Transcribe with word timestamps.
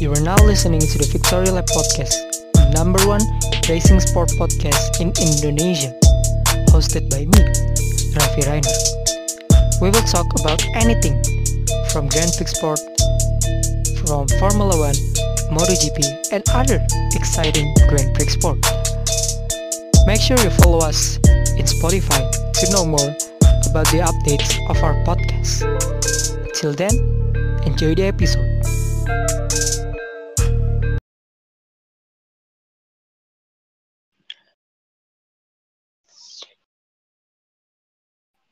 You 0.00 0.10
are 0.12 0.24
now 0.24 0.40
listening 0.46 0.80
to 0.80 0.96
the 0.96 1.04
Victoria 1.12 1.52
Lab 1.52 1.66
Podcast, 1.66 2.16
the 2.56 2.72
number 2.72 3.04
one 3.04 3.20
racing 3.68 4.00
sport 4.00 4.32
podcast 4.40 4.96
in 4.96 5.12
Indonesia, 5.20 5.92
hosted 6.72 7.12
by 7.12 7.28
me, 7.28 7.40
Raffi 8.16 8.48
Rainer. 8.48 8.76
We 9.84 9.92
will 9.92 10.06
talk 10.08 10.24
about 10.40 10.64
anything 10.72 11.20
from 11.92 12.08
Grand 12.08 12.32
Prix 12.32 12.48
sport, 12.48 12.80
from 14.00 14.24
Formula 14.40 14.72
One, 14.72 14.96
MotoGP, 15.52 16.32
and 16.32 16.48
other 16.56 16.80
exciting 17.12 17.68
Grand 17.92 18.16
Prix 18.16 18.40
sport. 18.40 18.56
Make 20.08 20.24
sure 20.24 20.40
you 20.40 20.48
follow 20.64 20.80
us 20.80 21.20
in 21.60 21.68
Spotify 21.68 22.24
to 22.56 22.72
know 22.72 22.88
more 22.88 23.12
about 23.68 23.84
the 23.92 24.00
updates 24.00 24.48
of 24.72 24.80
our 24.80 24.96
podcast. 25.04 25.60
Till 26.56 26.72
then, 26.72 26.96
enjoy 27.68 27.92
the 27.94 28.08
episode. 28.08 28.48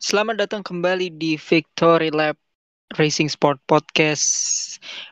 Selamat 0.09 0.41
datang 0.41 0.65
kembali 0.65 1.21
di 1.21 1.37
Victory 1.37 2.09
Lab 2.09 2.33
Racing 2.97 3.29
Sport 3.29 3.61
Podcast 3.69 4.25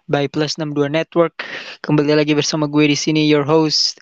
by 0.08 0.24
Plus 0.24 0.56
62 0.56 0.88
Network. 0.88 1.44
Kembali 1.84 2.16
lagi 2.16 2.32
bersama 2.32 2.64
gue 2.64 2.88
di 2.88 2.96
sini 2.96 3.28
your 3.28 3.44
host 3.44 4.00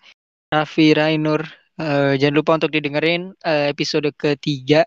Raffi 0.54 0.94
Rainur. 0.94 1.42
Uh, 1.82 2.14
jangan 2.14 2.38
lupa 2.38 2.50
untuk 2.62 2.70
didengerin 2.70 3.34
uh, 3.42 3.66
episode 3.66 4.06
ketiga 4.14 4.86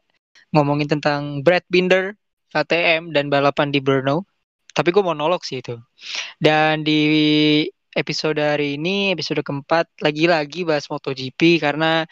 ngomongin 0.56 0.88
tentang 0.88 1.44
Brad 1.44 1.68
Binder, 1.68 2.16
KTM 2.56 3.12
dan 3.12 3.28
balapan 3.28 3.76
di 3.76 3.84
Brno. 3.84 4.24
Tapi 4.72 4.96
gue 4.96 5.04
monolog 5.04 5.44
sih 5.44 5.60
itu. 5.60 5.76
Dan 6.40 6.88
di 6.88 7.68
episode 7.92 8.40
hari 8.40 8.80
ini, 8.80 9.12
episode 9.12 9.44
keempat, 9.44 10.00
lagi-lagi 10.00 10.64
bahas 10.64 10.88
MotoGP 10.88 11.60
karena 11.60 12.08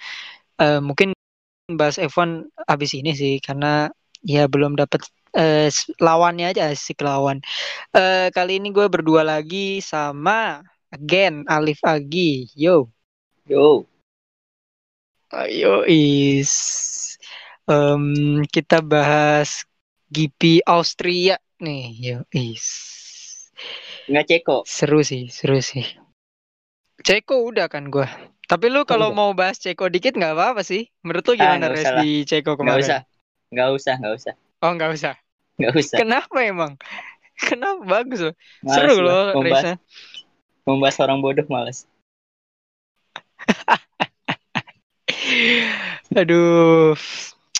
uh, 0.59 0.83
mungkin 0.83 1.14
bahas 1.71 1.97
F1 1.97 2.45
abis 2.69 2.91
ini 2.93 3.17
sih 3.17 3.41
karena 3.41 3.89
ya 4.21 4.45
belum 4.45 4.77
dapat 4.77 5.01
uh, 5.33 5.69
lawannya 5.97 6.53
aja 6.53 6.69
sih 6.77 6.93
lawan. 7.01 7.41
Uh, 7.89 8.29
kali 8.29 8.61
ini 8.61 8.69
gue 8.69 8.85
berdua 8.85 9.25
lagi 9.25 9.81
sama 9.81 10.61
again 10.93 11.41
Alif 11.49 11.81
Agi. 11.81 12.53
Yo. 12.53 12.93
Yo. 13.49 13.89
Ayo 15.33 15.81
is. 15.89 16.53
Um, 17.65 18.45
kita 18.45 18.85
bahas 18.85 19.65
GP 20.13 20.61
Austria 20.69 21.41
nih. 21.57 21.85
Yo 21.97 22.17
is. 22.29 22.65
Nggak 24.05 24.25
ceko. 24.29 24.57
Seru 24.69 25.01
sih, 25.01 25.33
seru 25.33 25.57
sih. 25.65 25.85
Ceko 27.01 27.41
udah 27.49 27.65
kan 27.65 27.89
gue. 27.89 28.05
Tapi 28.45 28.65
lu 28.69 28.83
kalau 28.83 29.09
mau 29.09 29.33
bahas 29.33 29.57
Ceko 29.57 29.87
dikit 29.87 30.13
nggak 30.13 30.33
apa-apa 30.33 30.61
sih. 30.61 30.85
Menurut 31.01 31.23
lu 31.25 31.33
Ah, 31.33 31.37
gimana 31.37 31.57
nggak 31.59 31.73
res 31.73 31.85
lah. 31.85 31.99
di 31.99 32.09
Ceko 32.23 32.53
Nggak 32.53 32.59
kemarin? 32.61 32.85
usah. 32.85 32.99
Nggak 33.49 33.69
usah, 33.73 33.93
nggak 33.97 34.13
usah. 34.15 34.33
Oh 34.61 34.71
nggak 34.71 34.91
usah. 34.93 35.13
Nggak 35.57 35.73
usah. 35.75 35.97
Kenapa 35.97 36.35
emang? 36.41 36.71
Kenapa 37.41 37.81
bagus 37.83 38.19
loh. 38.21 38.35
Males 38.61 38.75
Seru 38.75 38.95
loh 39.01 39.23
Membahas, 39.33 39.59
race-nya. 39.59 39.75
membahas 40.63 40.95
orang 40.99 41.17
bodoh 41.19 41.47
males. 41.47 41.79
Aduh. 46.15 46.95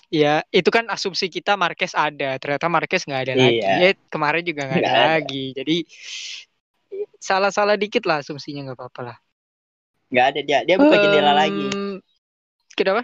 Ya, 0.06 0.46
itu 0.54 0.70
kan 0.70 0.86
asumsi 0.86 1.26
kita 1.26 1.58
Marquez 1.58 1.90
ada. 1.92 2.38
Ternyata 2.38 2.70
Marquez 2.70 3.02
nggak 3.02 3.22
ada 3.26 3.34
lagi. 3.34 3.58
Iya. 3.58 3.74
Ya, 3.82 3.90
kemarin 4.06 4.42
juga 4.46 4.60
nggak 4.64 4.78
ada, 4.78 4.86
Nggak 4.86 4.96
ada. 4.96 5.10
lagi. 5.18 5.44
Jadi 5.52 5.76
salah-salah 7.18 7.74
dikit 7.74 8.06
lah 8.06 8.22
asumsinya 8.22 8.70
nggak 8.70 8.78
apa-apa 8.78 9.00
lah. 9.02 9.16
Nggak 10.10 10.26
ada 10.32 10.40
dia. 10.42 10.58
Dia 10.62 10.76
buka 10.78 10.96
jendela 10.96 11.32
Em, 11.32 11.38
lagi. 11.38 11.66
Kenapa? 12.76 13.02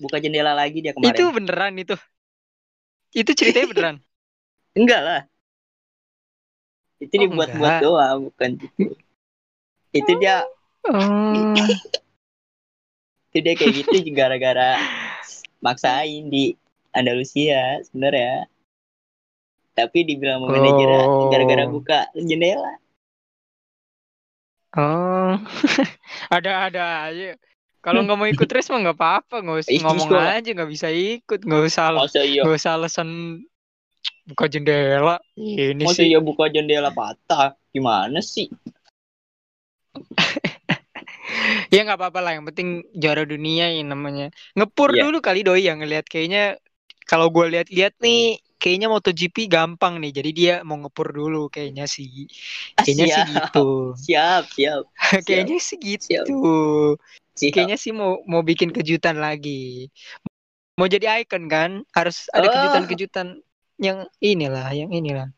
Buka 0.00 0.16
jendela 0.20 0.52
lagi 0.52 0.78
dia 0.80 0.92
kemarin. 0.92 1.12
Itu 1.16 1.24
beneran 1.32 1.74
itu. 1.76 1.96
Itu 3.12 3.30
ceritanya 3.32 3.68
beneran. 3.72 3.96
Enggak 4.76 5.00
lah. 5.02 5.20
Itu 7.00 7.16
Oh, 7.16 7.20
dibuat-buat 7.24 7.74
doang, 7.80 8.18
bukan 8.28 8.50
gitu. 8.60 8.92
Itu 9.90 10.12
dia, 10.20 10.44
Oh. 10.80 11.52
itu 13.32 13.38
dia 13.40 13.52
kayak 13.52 13.72
gitu 13.84 13.96
gara-gara 14.12 14.80
maksain 15.60 16.28
di 16.28 16.56
Andalusia 16.92 17.80
sebenarnya. 17.84 18.48
Tapi 19.72 20.04
dibilang 20.04 20.44
sama 20.44 20.60
Oh. 20.60 21.28
gara-gara 21.32 21.64
buka 21.66 21.98
jendela. 22.16 22.76
Oh, 24.78 25.34
ada-ada 26.36 27.10
aja. 27.10 27.34
Kalau 27.80 28.04
nggak 28.06 28.18
mau 28.18 28.28
ikut 28.28 28.46
race 28.54 28.70
mah 28.70 28.80
nggak 28.86 28.98
apa-apa, 28.98 29.42
nggak 29.42 29.58
usah 29.66 29.72
Ih, 29.72 29.82
ngomong 29.82 30.08
iya. 30.14 30.38
aja, 30.38 30.50
nggak 30.52 30.70
bisa 30.70 30.88
ikut, 30.92 31.40
nggak 31.42 31.62
usah, 31.66 31.86
Masa 31.96 32.20
iya, 32.22 32.42
nggak 32.46 32.56
usah 32.60 32.72
alasan 32.78 33.08
buka 34.28 34.46
jendela. 34.46 35.18
Ini 35.34 35.82
masa 35.82 36.06
sih, 36.06 36.14
iya 36.14 36.20
buka 36.22 36.46
jendela 36.52 36.94
patah? 36.94 37.58
Gimana 37.74 38.22
sih? 38.22 38.46
ya 41.74 41.80
nggak 41.82 41.98
apa-apa 41.98 42.20
lah. 42.22 42.32
Yang 42.38 42.46
penting 42.54 42.68
juara 42.94 43.26
dunia 43.26 43.74
yang 43.74 43.90
namanya. 43.90 44.30
Ngepur 44.54 44.94
Iya. 44.94 45.10
dulu 45.10 45.18
kali 45.18 45.42
doi 45.42 45.66
yang 45.66 45.82
ngelihat 45.82 46.06
kayaknya. 46.06 46.62
Kalau 47.10 47.26
gue 47.26 47.42
lihat-lihat 47.50 47.98
nih, 47.98 48.38
kayaknya 48.62 48.86
MotoGP 48.92 49.36
gampang 49.54 49.94
nih. 50.02 50.12
Jadi 50.18 50.30
dia 50.38 50.52
mau 50.68 50.76
ngepur 50.82 51.08
dulu, 51.18 51.38
kayaknya 51.54 51.84
sih, 51.94 52.06
kayaknya 52.80 53.06
sih 53.14 53.22
gitu. 53.32 53.58
Siap, 54.04 54.42
siap, 54.54 54.82
kayaknya 55.26 55.56
sih 55.68 55.78
gitu. 55.80 56.06
siap. 56.06 56.26
Kayaknya 57.52 57.76
sih 57.82 57.92
mau 57.96 58.20
mau 58.30 58.42
bikin 58.44 58.70
kejutan 58.76 59.16
lagi. 59.24 59.88
Mau 60.78 60.88
jadi 60.94 61.06
icon 61.20 61.44
kan? 61.54 61.70
Harus 61.96 62.16
ada 62.36 62.46
Oh. 62.48 62.52
kejutan-kejutan 62.54 63.26
yang 63.86 63.98
inilah, 64.20 64.66
yang 64.72 64.90
inilah. 64.92 65.28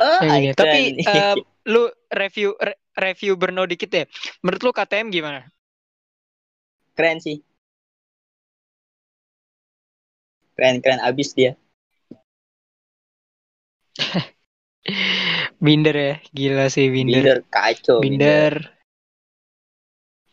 Oh, 0.00 0.20
Yang 0.22 0.32
ini. 0.38 0.48
icon. 0.50 0.56
Tapi 0.58 0.78
eh, 1.06 1.34
lu 1.72 1.82
review 2.20 2.48
re- 2.58 2.80
review 2.98 3.32
Brno 3.40 3.62
dikit 3.70 3.90
ya. 3.98 4.04
Menurut 4.42 4.62
lu 4.66 4.70
KTM 4.74 5.08
gimana? 5.14 5.40
keren 6.96 7.20
sih. 7.20 7.42
Keren, 10.56 10.76
keren 10.84 11.00
abis 11.08 11.28
dia. 11.36 11.52
Binder 15.64 15.94
ya, 15.94 16.14
gila 16.34 16.66
sih 16.72 16.90
Binder. 16.90 17.22
Binder 17.22 17.38
kacau. 17.46 17.98
Binder. 18.02 18.54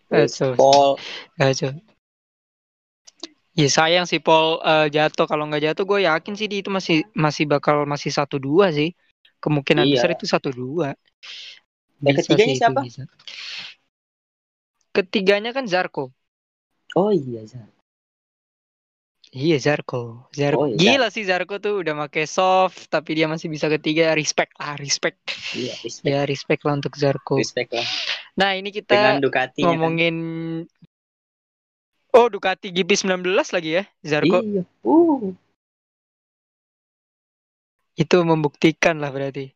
Kacau. 0.09 0.57
Paul, 0.57 0.97
Kacau. 1.37 1.77
Ya 3.53 3.67
sayang 3.69 4.09
sih 4.09 4.17
Paul 4.17 4.57
eh, 4.63 4.87
jatuh. 4.89 5.29
Kalau 5.29 5.45
nggak 5.45 5.69
jatuh, 5.69 5.85
gue 5.85 5.99
yakin 6.09 6.33
sih 6.33 6.47
dia 6.49 6.65
itu 6.65 6.71
masih 6.73 7.05
masih 7.13 7.45
bakal 7.45 7.85
masih 7.85 8.09
satu 8.09 8.41
dua 8.41 8.73
sih. 8.73 8.95
Kemungkinan 9.39 9.85
Iya. 9.85 9.93
besar 10.01 10.09
itu 10.17 10.25
satu 10.25 10.49
dua. 10.49 10.97
Yang 12.01 12.25
ketiganya 12.25 12.55
siapa? 12.55 12.81
Ketiganya 14.95 15.51
kan 15.53 15.69
Zarko. 15.69 16.09
oh 16.97 17.13
iya, 17.13 17.45
Zar. 17.45 17.69
Iya 19.29 19.61
Zarko. 19.61 20.25
Zarko. 20.33 20.65
Oh, 20.65 20.67
iya. 20.73 20.97
Gila 20.97 21.07
sih 21.13 21.21
Zarko 21.21 21.61
tuh 21.61 21.85
udah 21.85 21.93
make 21.93 22.25
soft 22.25 22.89
tapi 22.89 23.13
dia 23.13 23.29
masih 23.29 23.45
bisa 23.45 23.69
ketiga. 23.69 24.17
Respect 24.17 24.57
lah, 24.57 24.73
respect. 24.81 25.21
Iya, 25.53 25.77
respect, 25.85 26.09
Ya 26.09 26.25
respect 26.25 26.61
lah 26.65 26.73
untuk 26.81 26.97
Zarko. 26.97 27.37
respect 27.37 27.69
lah. 27.77 27.85
Nah 28.41 28.57
ini 28.57 28.73
Dengan 28.73 29.21
kita 29.21 29.21
Ducati 29.21 29.61
ngomongin 29.61 30.15
Oh 32.09 32.25
Ducati 32.25 32.73
GP19 32.73 33.21
lagi 33.53 33.69
ya 33.77 33.83
Zarko. 34.01 34.41
Iya. 34.41 34.65
Uh. 34.81 35.37
Itu 37.93 38.17
membuktikan 38.25 38.97
lah 38.97 39.13
berarti. 39.13 39.53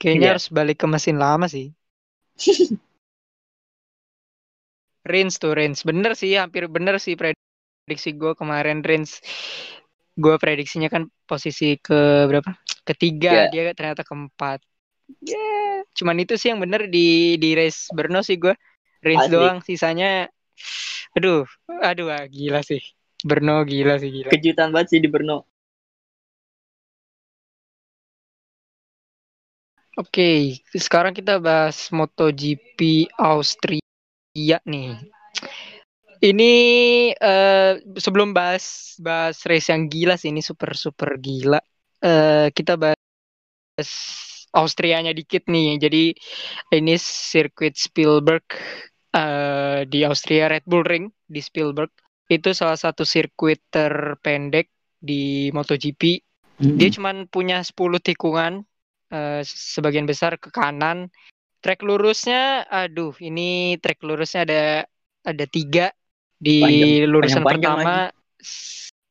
Kayaknya 0.00 0.24
Iya. 0.24 0.32
harus 0.32 0.48
balik 0.48 0.80
ke 0.80 0.86
mesin 0.88 1.20
lama 1.20 1.44
sih. 1.44 1.76
Rins 5.08 5.36
tuh 5.36 5.52
Rins. 5.52 5.84
Bener 5.84 6.16
sih, 6.16 6.36
hampir 6.40 6.68
bener 6.72 6.96
sih 7.00 7.16
prediksi 7.20 7.47
gue 7.94 8.32
kemarin 8.36 8.84
Rins. 8.84 9.22
Gue 10.18 10.34
prediksinya 10.36 10.90
kan 10.90 11.06
posisi 11.24 11.78
ke 11.78 12.26
berapa? 12.26 12.52
Ketiga, 12.84 13.48
dia 13.48 13.72
ternyata 13.72 14.04
keempat. 14.04 14.60
Ya, 15.24 15.84
cuman 15.96 16.20
itu 16.20 16.36
sih 16.36 16.52
yang 16.52 16.60
bener 16.60 16.92
di 16.92 17.40
di 17.40 17.56
race 17.56 17.88
Brno 17.94 18.20
sih 18.20 18.36
gue. 18.36 18.52
Rins 18.98 19.30
Asli. 19.30 19.32
doang, 19.32 19.58
sisanya 19.62 20.26
aduh, 21.14 21.46
aduh 21.80 22.10
ah, 22.10 22.26
gila 22.26 22.60
sih. 22.66 22.82
Brno 23.22 23.62
gila 23.62 23.96
sih 24.02 24.10
gila. 24.10 24.30
Kejutan 24.34 24.74
banget 24.74 24.98
sih 24.98 25.00
di 25.00 25.08
Brno. 25.08 25.46
Oke, 29.98 30.62
sekarang 30.70 31.10
kita 31.10 31.42
bahas 31.42 31.90
MotoGP 31.90 33.10
Austria 33.18 34.62
nih. 34.62 34.94
Ini 36.18 36.52
eh, 37.14 37.72
sebelum 37.94 38.34
bahas 38.34 38.96
bahas 38.98 39.38
race 39.46 39.70
yang 39.70 39.86
gila 39.86 40.18
sih 40.18 40.34
ini 40.34 40.42
super 40.42 40.74
super 40.74 41.14
gila. 41.18 41.62
Eh 42.02 42.50
kita 42.50 42.74
bahas 42.74 42.98
Austrianya 44.52 45.12
dikit 45.12 45.44
nih. 45.46 45.76
Jadi 45.76 46.04
ini 46.72 46.94
sirkuit 46.96 47.76
Spielberg 47.76 48.44
uh, 49.12 49.84
di 49.84 50.08
Austria 50.08 50.48
Red 50.48 50.64
Bull 50.64 50.84
Ring 50.88 51.12
di 51.28 51.40
Spielberg 51.44 51.92
itu 52.28 52.52
salah 52.56 52.76
satu 52.76 53.04
sirkuit 53.04 53.60
terpendek 53.68 54.72
di 54.96 55.52
MotoGP. 55.52 56.02
Hmm. 56.58 56.76
Dia 56.80 56.88
cuma 56.90 57.12
punya 57.28 57.62
10 57.62 58.00
tikungan, 58.02 58.64
uh, 59.12 59.40
sebagian 59.44 60.08
besar 60.08 60.40
ke 60.40 60.48
kanan. 60.48 61.12
Trek 61.60 61.82
lurusnya, 61.82 62.64
aduh, 62.70 63.12
ini 63.18 63.76
trek 63.82 64.00
lurusnya 64.06 64.46
ada 64.46 64.62
ada 65.26 65.44
tiga 65.50 65.90
di 66.38 66.58
panjang, 66.62 67.10
lurusan 67.10 67.42
panjang 67.42 67.74
pertama. 67.82 67.96
Lagi. 68.08 68.16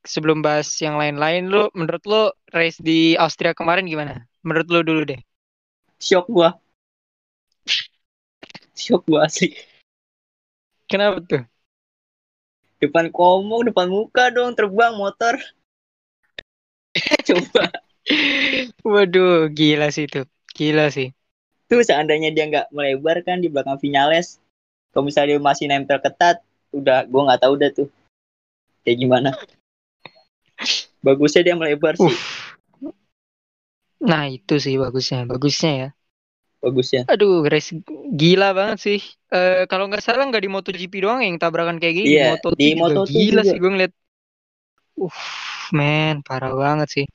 Sebelum 0.07 0.39
bahas 0.39 0.71
yang 0.79 0.95
lain-lain, 0.95 1.51
lu 1.51 1.67
menurut 1.75 2.03
lu 2.07 2.31
race 2.55 2.79
di 2.79 3.19
Austria 3.19 3.51
kemarin 3.51 3.83
gimana? 3.83 4.23
Menurut 4.39 4.67
lu 4.71 4.79
dulu 4.79 5.01
deh. 5.03 5.19
Shock 5.99 6.31
gua. 6.31 6.55
Shock 8.71 9.03
gua 9.03 9.27
sih. 9.27 9.51
Kenapa 10.87 11.19
tuh? 11.19 11.43
Depan 12.79 13.11
komo, 13.11 13.59
depan 13.67 13.91
muka 13.91 14.31
dong 14.31 14.55
terbang 14.55 14.95
motor. 14.95 15.35
Coba. 17.27 17.67
Waduh, 18.87 19.51
gila 19.51 19.91
sih 19.91 20.07
itu. 20.07 20.23
Gila 20.55 20.87
sih. 20.87 21.11
Tuh 21.67 21.83
seandainya 21.83 22.31
dia 22.31 22.47
nggak 22.47 22.71
melebar 22.71 23.19
kan 23.27 23.43
di 23.43 23.51
belakang 23.51 23.75
Vinales, 23.83 24.39
kalau 24.95 25.03
misalnya 25.03 25.35
dia 25.35 25.43
masih 25.43 25.67
nempel 25.67 25.99
ketat, 25.99 26.39
udah 26.81 27.09
gue 27.09 27.21
nggak 27.27 27.41
tahu 27.41 27.53
udah 27.57 27.69
tuh 27.73 27.87
kayak 28.85 28.97
gimana. 29.01 29.29
Bagusnya 31.05 31.41
dia 31.45 31.55
melebar 31.57 31.93
sih. 31.97 32.17
Nah 34.01 34.29
itu 34.29 34.61
sih 34.61 34.77
bagusnya, 34.77 35.25
bagusnya 35.25 35.71
ya. 35.73 35.89
Bagusnya. 36.57 37.05
Aduh, 37.05 37.45
race 37.45 37.77
gila 38.17 38.53
banget 38.53 38.77
sih. 38.81 38.99
Uh, 39.29 39.69
kalau 39.69 39.85
nggak 39.85 40.01
salah 40.01 40.25
nggak 40.25 40.41
di 40.41 40.49
MotoGP 40.49 40.93
doang 41.05 41.21
yang 41.21 41.37
tabrakan 41.37 41.77
kayak 41.77 42.01
gini. 42.01 42.17
Yeah, 42.17 42.37
Moto, 42.37 42.49
di 42.57 42.73
Moto 42.73 43.01
gila 43.05 43.45
juga. 43.45 43.51
sih 43.53 43.57
gue 43.61 43.71
ngeliat. 43.71 43.93
Uh, 44.97 45.21
men, 45.73 46.25
parah 46.25 46.53
banget 46.57 46.89
sih. 46.89 47.05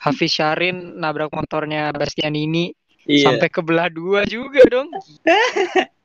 Hafiz 0.00 0.32
Syarin 0.32 0.96
nabrak 0.96 1.32
motornya 1.32 1.92
Bastian 1.92 2.36
ini 2.36 2.72
iya. 3.08 3.32
sampai 3.32 3.48
ke 3.52 3.60
belah 3.60 3.92
dua 3.92 4.24
juga 4.24 4.64
dong. 4.68 4.88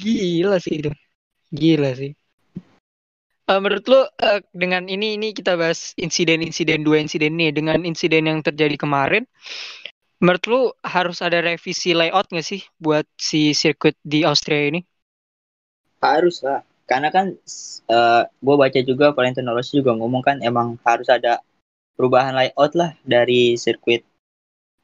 Gila 0.00 0.56
sih 0.56 0.80
itu. 0.80 0.90
Gila 1.52 1.92
sih. 1.92 2.16
Uh, 3.50 3.58
menurut 3.60 3.84
lo 3.90 4.00
uh, 4.06 4.40
dengan 4.54 4.86
ini 4.86 5.18
ini 5.18 5.34
kita 5.34 5.58
bahas 5.58 5.92
insiden-insiden 5.98 6.86
dua 6.86 7.02
insiden 7.02 7.34
nih 7.34 7.50
dengan 7.50 7.82
insiden 7.82 8.30
yang 8.30 8.38
terjadi 8.46 8.78
kemarin 8.78 9.26
menurut 10.20 10.44
lu 10.46 10.60
harus 10.84 11.18
ada 11.24 11.40
revisi 11.40 11.96
layout 11.96 12.28
nggak 12.28 12.44
sih 12.44 12.62
buat 12.76 13.08
si 13.16 13.56
sirkuit 13.56 13.96
di 14.04 14.22
Austria 14.22 14.68
ini? 14.68 14.84
Harus 16.00 16.44
lah, 16.44 16.60
karena 16.84 17.08
kan 17.08 17.32
uh, 17.88 17.96
eh, 17.96 18.22
gue 18.28 18.56
baca 18.56 18.80
juga 18.84 19.16
Valentino 19.16 19.56
Rossi 19.56 19.80
juga 19.80 19.96
ngomong 19.96 20.22
kan 20.22 20.36
emang 20.44 20.76
harus 20.84 21.08
ada 21.08 21.40
perubahan 21.96 22.36
layout 22.36 22.72
lah 22.76 22.92
dari 23.04 23.56
sirkuit 23.56 24.04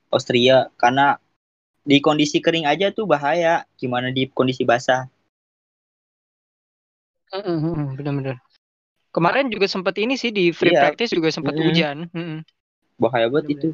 Austria 0.09 0.73
karena 0.81 1.21
di 1.87 2.03
kondisi 2.03 2.43
kering 2.43 2.67
aja 2.67 2.91
tuh 2.91 3.07
bahaya. 3.07 3.63
Gimana 3.79 4.11
di 4.11 4.27
kondisi 4.27 4.67
basah? 4.67 5.07
Benar-benar 7.97 8.43
kemarin 9.17 9.49
juga 9.49 9.65
sempat 9.65 9.97
ini 9.97 10.21
sih 10.21 10.29
di 10.29 10.53
free 10.53 10.77
iya. 10.77 10.85
practice 10.85 11.17
juga 11.17 11.33
sempat 11.33 11.57
hujan. 11.57 12.13
Bahaya 13.01 13.33
banget 13.33 13.57
itu. 13.57 13.69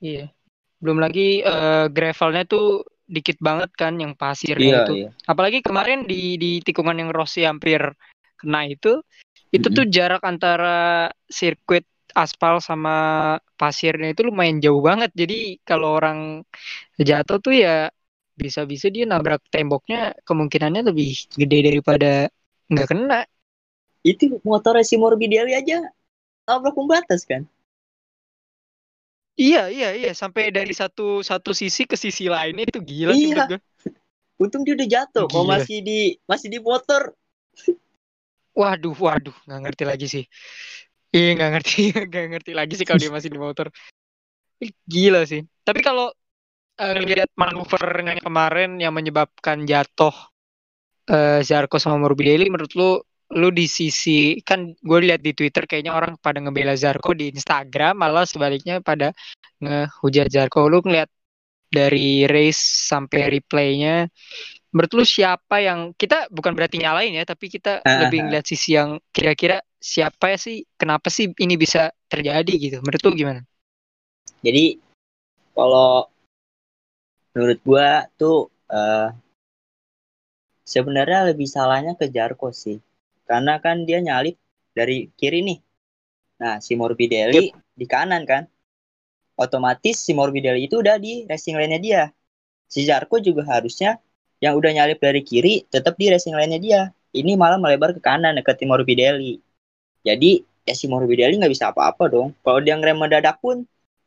Iya. 0.00 0.32
Belum 0.80 0.96
lagi 0.96 1.44
uh, 1.44 1.92
gravelnya 1.92 2.48
tuh 2.48 2.88
dikit 3.04 3.36
banget 3.44 3.68
kan 3.76 3.98
yang 3.98 4.14
pasirnya 4.14 4.70
iya, 4.70 4.80
itu. 4.86 4.94
iya. 5.02 5.10
apalagi 5.26 5.66
kemarin 5.66 6.06
di 6.06 6.38
di 6.38 6.62
tikungan 6.62 6.94
yang 6.94 7.10
Rossi 7.10 7.42
hampir 7.42 7.82
kena 8.38 8.70
itu 8.70 9.02
itu 9.50 9.66
mm 9.66 9.74
-hmm. 9.74 9.76
tuh 9.82 9.86
jarak 9.90 10.22
antara 10.22 11.10
sirkuit 11.26 11.82
aspal 12.14 12.58
sama 12.62 12.94
pasirnya 13.56 14.12
itu 14.12 14.26
lumayan 14.26 14.58
jauh 14.58 14.82
banget. 14.82 15.10
Jadi 15.14 15.58
kalau 15.62 15.96
orang 15.98 16.42
jatuh 16.98 17.38
tuh 17.38 17.54
ya 17.54 17.88
bisa-bisa 18.34 18.88
dia 18.88 19.04
nabrak 19.04 19.44
temboknya 19.52 20.16
kemungkinannya 20.24 20.88
lebih 20.90 21.28
gede 21.36 21.58
daripada 21.72 22.10
nggak 22.70 22.88
kena. 22.88 23.20
Itu 24.00 24.40
motor 24.42 24.80
si 24.80 24.96
Morbidelli 24.96 25.52
aja 25.52 25.84
nabrak 26.48 26.74
pembatas 26.74 27.28
kan? 27.28 27.44
Iya 29.40 29.72
iya 29.72 29.88
iya 29.96 30.12
sampai 30.12 30.52
dari 30.52 30.76
satu 30.76 31.24
satu 31.24 31.56
sisi 31.56 31.88
ke 31.88 31.96
sisi 31.96 32.28
lain 32.28 32.60
itu 32.60 32.76
gila 32.84 33.16
iya. 33.16 33.48
sih 33.48 33.60
Untung 34.40 34.64
dia 34.64 34.72
udah 34.72 34.88
jatuh, 34.88 35.28
kok 35.28 35.44
masih 35.44 35.84
di 35.84 36.16
masih 36.24 36.48
di 36.48 36.58
motor. 36.64 37.12
Waduh, 38.56 38.96
waduh, 38.96 39.36
nggak 39.44 39.60
ngerti 39.68 39.84
lagi 39.84 40.06
sih. 40.08 40.24
Iya 41.10 41.28
nggak 41.34 41.50
ngerti, 41.58 41.80
nggak 42.10 42.26
ngerti 42.36 42.52
lagi 42.54 42.72
sih 42.78 42.86
kalau 42.86 43.00
dia 43.02 43.12
masih 43.12 43.30
di 43.34 43.40
motor. 43.40 43.66
Gila 44.86 45.26
sih. 45.26 45.42
Tapi 45.66 45.80
kalau 45.82 46.12
uh, 46.78 46.94
lihat 47.02 47.30
manuvernya 47.34 48.22
kemarin 48.22 48.78
yang 48.78 48.94
menyebabkan 48.94 49.66
jatuh 49.66 50.14
uh, 51.10 51.40
Zarko 51.42 51.76
sama 51.82 51.98
Morbidelli, 52.06 52.46
menurut 52.52 52.72
lu 52.78 52.90
lu 53.30 53.54
di 53.54 53.70
sisi 53.70 54.42
kan 54.42 54.74
gue 54.74 54.98
lihat 55.06 55.22
di 55.22 55.30
Twitter 55.30 55.62
kayaknya 55.62 55.94
orang 55.94 56.18
pada 56.18 56.42
ngebela 56.42 56.74
Zarko 56.74 57.14
di 57.14 57.30
Instagram 57.30 58.02
malah 58.02 58.26
sebaliknya 58.26 58.82
pada 58.82 59.14
ngehujat 59.62 60.26
Zarko 60.34 60.66
lu 60.66 60.82
ngeliat 60.82 61.06
dari 61.70 62.26
race 62.26 62.90
sampai 62.90 63.30
replaynya 63.30 64.10
menurut 64.70 64.92
lu 65.02 65.04
siapa 65.06 65.58
yang 65.58 65.90
kita 65.98 66.30
bukan 66.30 66.54
berarti 66.54 66.78
nyalain 66.78 67.10
ya 67.10 67.26
tapi 67.26 67.50
kita 67.50 67.82
uh, 67.82 68.06
lebih 68.06 68.22
ngeliat 68.26 68.46
sisi 68.46 68.78
yang 68.78 69.02
kira-kira 69.10 69.58
siapa 69.82 70.30
ya 70.30 70.38
sih 70.38 70.62
kenapa 70.78 71.10
sih 71.10 71.34
ini 71.42 71.58
bisa 71.58 71.90
terjadi 72.06 72.52
gitu. 72.54 72.76
Menurut 72.84 73.02
lu 73.02 73.12
gimana? 73.18 73.40
Jadi 74.46 74.78
kalau 75.56 76.06
menurut 77.34 77.58
gua 77.66 78.06
tuh 78.14 78.46
uh, 78.70 79.10
sebenarnya 80.62 81.34
lebih 81.34 81.50
salahnya 81.50 81.98
ke 81.98 82.06
Jarko 82.06 82.54
sih. 82.54 82.78
Karena 83.26 83.58
kan 83.58 83.82
dia 83.82 83.98
nyalip 83.98 84.38
dari 84.70 85.10
kiri 85.18 85.42
nih. 85.42 85.58
Nah 86.46 86.62
si 86.62 86.78
Morbidelli 86.78 87.50
yep. 87.50 87.58
di 87.74 87.86
kanan 87.90 88.22
kan. 88.22 88.46
Otomatis 89.40 89.98
si 90.04 90.12
Morbidelli 90.12 90.68
itu 90.68 90.78
udah 90.78 91.00
di 91.00 91.26
racing 91.26 91.56
lane-nya 91.58 91.80
dia. 91.80 92.02
Si 92.70 92.86
Jarko 92.86 93.18
juga 93.18 93.42
harusnya 93.48 93.98
yang 94.40 94.56
udah 94.56 94.72
nyalip 94.72 94.98
dari 95.00 95.20
kiri 95.20 95.68
tetap 95.68 95.96
di 96.00 96.08
racing 96.08 96.32
lane-nya 96.32 96.60
dia 96.60 96.80
ini 97.12 97.36
malah 97.36 97.60
melebar 97.60 97.92
ke 97.92 98.00
kanan 98.00 98.36
ke 98.40 98.52
Morbidelli 98.64 99.40
jadi 100.00 100.40
ya 100.64 100.74
si 100.76 100.88
Morbidelli 100.88 101.36
nggak 101.36 101.52
bisa 101.52 101.72
apa-apa 101.72 102.08
dong. 102.08 102.32
Kalau 102.40 102.60
dia 102.60 102.76
ngerem 102.76 102.96
mendadak 102.96 103.40
pun 103.40 103.64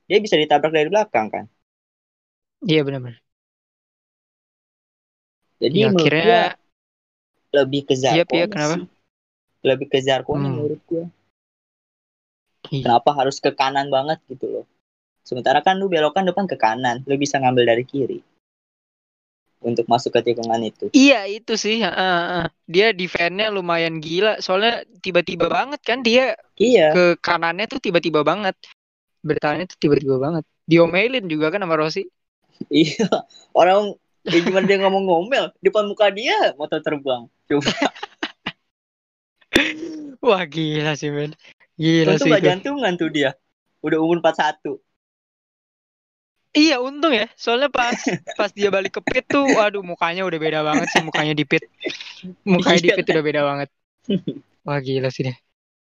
dia 0.09 0.17
bisa 0.19 0.35
ditabrak 0.37 0.73
dari 0.73 0.89
belakang 0.89 1.27
kan. 1.29 1.45
Iya 2.63 2.81
benar-benar. 2.85 3.19
Jadi 5.59 5.77
ya, 5.79 5.87
menurut 5.91 6.07
akhirnya... 6.11 6.25
gua 6.25 6.43
lebih 7.53 7.81
ke 7.85 7.93
Zarko. 7.95 8.17
Iya, 8.17 8.25
iya, 8.35 8.45
kenapa? 8.49 8.75
Lebih 9.63 9.87
ke 9.87 9.99
Zarko 10.01 10.31
hmm. 10.35 10.43
menurut 10.43 10.81
gua. 10.87 11.05
Iya. 12.71 12.83
Kenapa 12.87 13.09
harus 13.15 13.37
ke 13.43 13.51
kanan 13.51 13.91
banget 13.91 14.19
gitu 14.31 14.47
loh. 14.47 14.65
Sementara 15.23 15.63
kan 15.63 15.79
lu 15.79 15.87
belokan 15.87 16.27
depan 16.27 16.47
ke 16.51 16.59
kanan, 16.59 16.99
lu 17.07 17.15
bisa 17.15 17.39
ngambil 17.39 17.63
dari 17.63 17.83
kiri 17.87 18.19
untuk 19.63 19.87
masuk 19.87 20.13
ke 20.13 20.31
tikungan 20.31 20.61
itu. 20.61 20.91
Iya 20.91 21.25
itu 21.25 21.55
sih, 21.55 21.81
uh, 21.81 21.89
uh. 21.89 22.45
dia 22.69 22.91
defense-nya 22.91 23.49
lumayan 23.49 24.03
gila. 24.03 24.43
Soalnya 24.43 24.83
tiba-tiba 24.99 25.47
banget 25.47 25.81
kan 25.81 26.03
dia 26.03 26.35
iya. 26.59 26.93
ke 26.93 27.17
kanannya 27.23 27.65
tuh 27.65 27.79
tiba-tiba 27.79 28.21
banget. 28.21 28.53
Bertahannya 29.23 29.65
tuh 29.65 29.79
tiba-tiba 29.79 30.19
banget. 30.19 30.43
Diomelin 30.67 31.25
juga 31.31 31.49
kan 31.49 31.63
sama 31.63 31.79
Rossi. 31.79 32.05
iya, 32.69 33.09
orang 33.59 33.95
ya 34.23 34.39
gimana 34.39 34.63
dia 34.63 34.79
ngomong 34.79 35.03
ngomel 35.03 35.51
depan 35.59 35.83
muka 35.89 36.07
dia 36.11 36.55
motor 36.55 36.79
terbang. 36.79 37.27
Coba. 37.49 37.71
Wah 40.23 40.43
gila 40.47 40.95
sih 40.95 41.11
men. 41.11 41.35
Gila 41.75 42.15
Untung 42.15 42.27
sih. 42.27 42.31
Untung 42.31 42.45
jantungan 42.45 42.93
tuh 42.95 43.09
dia. 43.11 43.35
Udah 43.83 43.99
umur 43.99 44.23
41. 44.23 44.79
Iya 46.53 46.77
untung 46.77 47.17
ya, 47.17 47.25
soalnya 47.33 47.73
pas 47.73 47.97
pas 48.37 48.53
dia 48.53 48.69
balik 48.69 48.93
ke 48.93 49.01
pit 49.01 49.25
tuh, 49.25 49.41
waduh 49.57 49.81
mukanya 49.81 50.21
udah 50.21 50.37
beda 50.37 50.59
banget 50.61 50.87
sih 50.93 51.01
mukanya 51.01 51.33
di 51.33 51.49
pit, 51.49 51.65
mukanya 52.45 52.81
di 52.81 52.89
pit 52.93 53.05
udah 53.09 53.25
beda 53.25 53.41
banget. 53.41 53.69
Wah 54.69 54.77
gila 54.77 55.09
sih 55.09 55.25
deh. 55.25 55.37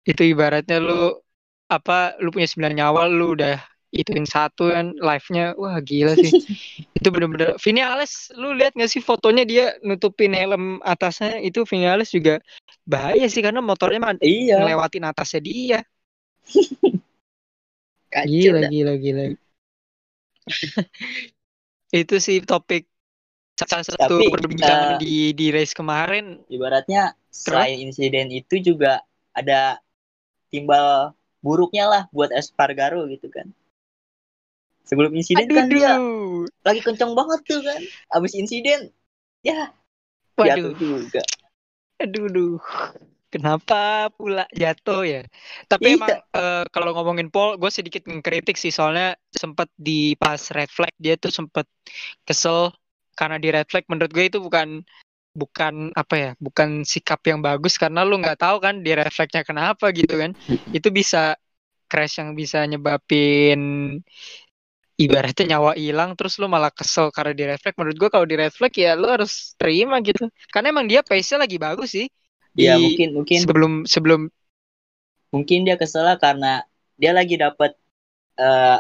Itu 0.03 0.25
ibaratnya 0.25 0.81
lu 0.81 1.22
apa, 1.69 2.17
lu 2.17 2.34
punya 2.34 2.50
sembilan 2.50 2.74
nyawa, 2.81 3.01
lu 3.07 3.38
udah 3.38 3.62
ituin 3.95 4.27
satu 4.27 4.74
kan 4.74 4.91
live-nya, 4.98 5.55
wah 5.55 5.79
gila 5.79 6.17
sih. 6.19 6.34
itu 6.98 7.07
bener-bener. 7.13 7.55
Vinales, 7.62 8.34
lu 8.36 8.51
lihat 8.51 8.75
gak 8.75 8.91
sih 8.91 9.00
fotonya 9.00 9.48
dia 9.48 9.72
nutupin 9.86 10.36
helm 10.36 10.84
atasnya 10.84 11.39
itu 11.39 11.63
Vinales 11.63 12.12
juga 12.12 12.43
bahaya 12.84 13.25
sih 13.31 13.39
karena 13.39 13.63
motornya 13.63 14.01
mah 14.03 14.19
iya. 14.19 14.60
ngelewatin 14.60 15.07
atasnya 15.07 15.41
dia. 15.41 15.79
Gila, 18.12 18.67
dah. 18.67 18.72
gila, 18.72 18.93
gila. 19.00 19.24
Itu 22.01 22.15
sih 22.19 22.43
topik 22.43 22.85
salah 23.55 23.85
satu 23.87 24.19
Tapi, 24.19 24.25
perbincangan 24.27 24.95
eh, 24.95 24.99
di 24.99 25.15
di 25.31 25.45
race 25.49 25.71
kemarin. 25.71 26.43
Ibaratnya 26.51 27.15
selain 27.31 27.79
insiden 27.79 28.27
itu 28.29 28.59
juga 28.59 28.99
ada 29.31 29.79
timbal 30.51 31.15
buruknya 31.39 31.85
lah 31.87 32.03
buat 32.11 32.31
Espargaro 32.35 33.07
gitu 33.07 33.31
kan. 33.31 33.47
Sebelum 34.85 35.15
insiden 35.17 35.49
Aduh, 35.49 35.57
kan 35.57 35.65
dia 35.71 35.91
lagi 36.61 36.81
kenceng 36.83 37.13
banget 37.17 37.39
tuh 37.47 37.61
kan. 37.63 37.81
Abis 38.13 38.33
insiden 38.37 38.91
ya 39.41 39.71
Waduh, 40.35 40.73
jatuh 40.73 40.73
juga. 40.77 41.21
aduh, 42.03 42.27
duh. 42.27 42.59
Kenapa 43.36 44.08
pula 44.15 44.48
jatuh 44.56 45.04
ya? 45.04 45.22
Tapi 45.68 45.92
Iya. 45.92 45.96
emang 46.00 46.10
eh, 46.39 46.63
kalau 46.72 46.96
ngomongin 46.96 47.27
Paul, 47.27 47.60
gue 47.60 47.68
sedikit 47.68 48.08
mengkritik 48.08 48.56
sih 48.56 48.72
soalnya 48.72 49.20
sempat 49.36 49.68
di 49.75 50.15
pas 50.15 50.39
red 50.56 50.72
flag 50.72 50.96
dia 50.96 51.20
tuh 51.20 51.36
sempat 51.36 51.68
kesel 52.24 52.72
karena 53.20 53.36
di 53.36 53.51
red 53.51 53.68
flag 53.68 53.84
menurut 53.92 54.12
gue 54.15 54.25
itu 54.32 54.39
bukan 54.39 54.80
bukan 55.36 55.92
apa 56.00 56.15
ya, 56.15 56.30
bukan 56.39 56.88
sikap 56.88 57.20
yang 57.27 57.44
bagus 57.44 57.75
karena 57.75 58.08
lu 58.08 58.15
nggak 58.24 58.39
tahu 58.39 58.63
kan 58.63 58.80
di 58.80 58.96
red 58.96 59.12
flagnya 59.12 59.44
kenapa 59.44 59.92
gitu 59.92 60.15
kan. 60.15 60.32
Itu 60.72 60.96
bisa 60.96 61.36
crash 61.92 62.24
yang 62.24 62.39
bisa 62.39 62.63
nyebabin 62.63 63.60
ibaratnya 64.96 65.60
nyawa 65.60 65.75
hilang 65.75 66.15
terus 66.15 66.39
lu 66.39 66.48
malah 66.48 66.72
kesel 66.72 67.12
karena 67.12 67.36
di 67.36 67.44
red 67.51 67.60
flag. 67.60 67.75
Menurut 67.75 67.98
gue 68.00 68.10
kalau 68.15 68.24
di 68.24 68.36
red 68.39 68.56
flag 68.56 68.72
ya 68.80 68.96
lu 68.96 69.12
harus 69.12 69.60
terima 69.60 70.00
gitu. 70.00 70.32
Karena 70.48 70.72
emang 70.72 70.88
dia 70.88 71.04
pace-nya 71.04 71.44
lagi 71.44 71.60
bagus 71.60 71.92
sih. 72.00 72.08
Ya 72.55 72.79
Di- 72.79 72.83
mungkin 72.83 73.07
mungkin. 73.15 73.39
sebelum 73.41 73.71
sebelum 73.85 74.21
mungkin 75.33 75.59
dia 75.67 75.75
kesel 75.81 76.07
karena 76.25 76.63
dia 77.01 77.12
lagi 77.19 77.35
dapat 77.45 77.71
eh, 78.39 78.79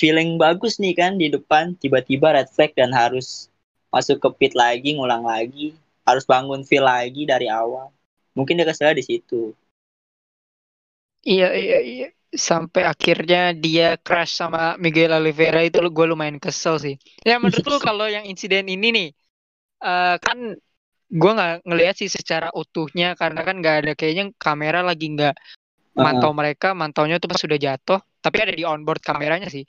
feeling 0.00 0.30
bagus 0.44 0.74
nih 0.82 0.94
kan 1.00 1.12
di 1.22 1.26
depan. 1.36 1.64
Tiba-tiba 1.82 2.28
red 2.36 2.48
flag 2.54 2.72
dan 2.80 2.90
harus 3.00 3.26
masuk 3.94 4.16
ke 4.22 4.28
pit 4.38 4.52
lagi 4.62 4.88
ngulang 4.96 5.24
lagi. 5.32 5.66
Harus 6.08 6.24
bangun 6.32 6.62
feel 6.68 6.84
lagi 6.94 7.22
dari 7.32 7.46
awal. 7.60 7.86
Mungkin 8.36 8.58
dia 8.58 8.66
kesel 8.70 8.92
di 8.98 9.04
situ. 9.10 9.52
Iya 11.30 11.44
iya 11.60 11.76
iya. 11.90 12.04
Sampai 12.48 12.82
akhirnya 12.92 13.38
dia 13.64 13.84
crash 14.06 14.32
sama 14.40 14.58
Miguel 14.84 15.10
Oliveira 15.18 15.60
itu 15.68 15.78
gue 15.96 16.06
lumayan 16.10 16.38
kesel 16.44 16.74
sih. 16.84 16.94
Ya 17.28 17.34
menurut 17.42 17.64
lu 17.70 17.76
kalau 17.88 18.06
yang 18.14 18.24
insiden 18.30 18.64
ini 18.74 18.86
nih 18.96 19.06
eh, 19.86 20.14
kan 20.24 20.38
gue 21.10 21.32
nggak 21.34 21.66
ngelihat 21.66 21.94
sih 21.98 22.06
secara 22.06 22.54
utuhnya 22.54 23.18
karena 23.18 23.42
kan 23.42 23.58
nggak 23.58 23.76
ada 23.82 23.92
kayaknya 23.98 24.30
kamera 24.38 24.86
lagi 24.86 25.10
nggak 25.10 25.34
mantau 25.98 26.30
mereka 26.30 26.70
mantaunya 26.70 27.18
tuh 27.18 27.26
pas 27.26 27.42
sudah 27.42 27.58
jatuh 27.58 27.98
tapi 28.20 28.36
ada 28.44 28.52
di 28.52 28.62
onboard 28.62 29.00
kameranya 29.00 29.48
sih. 29.48 29.64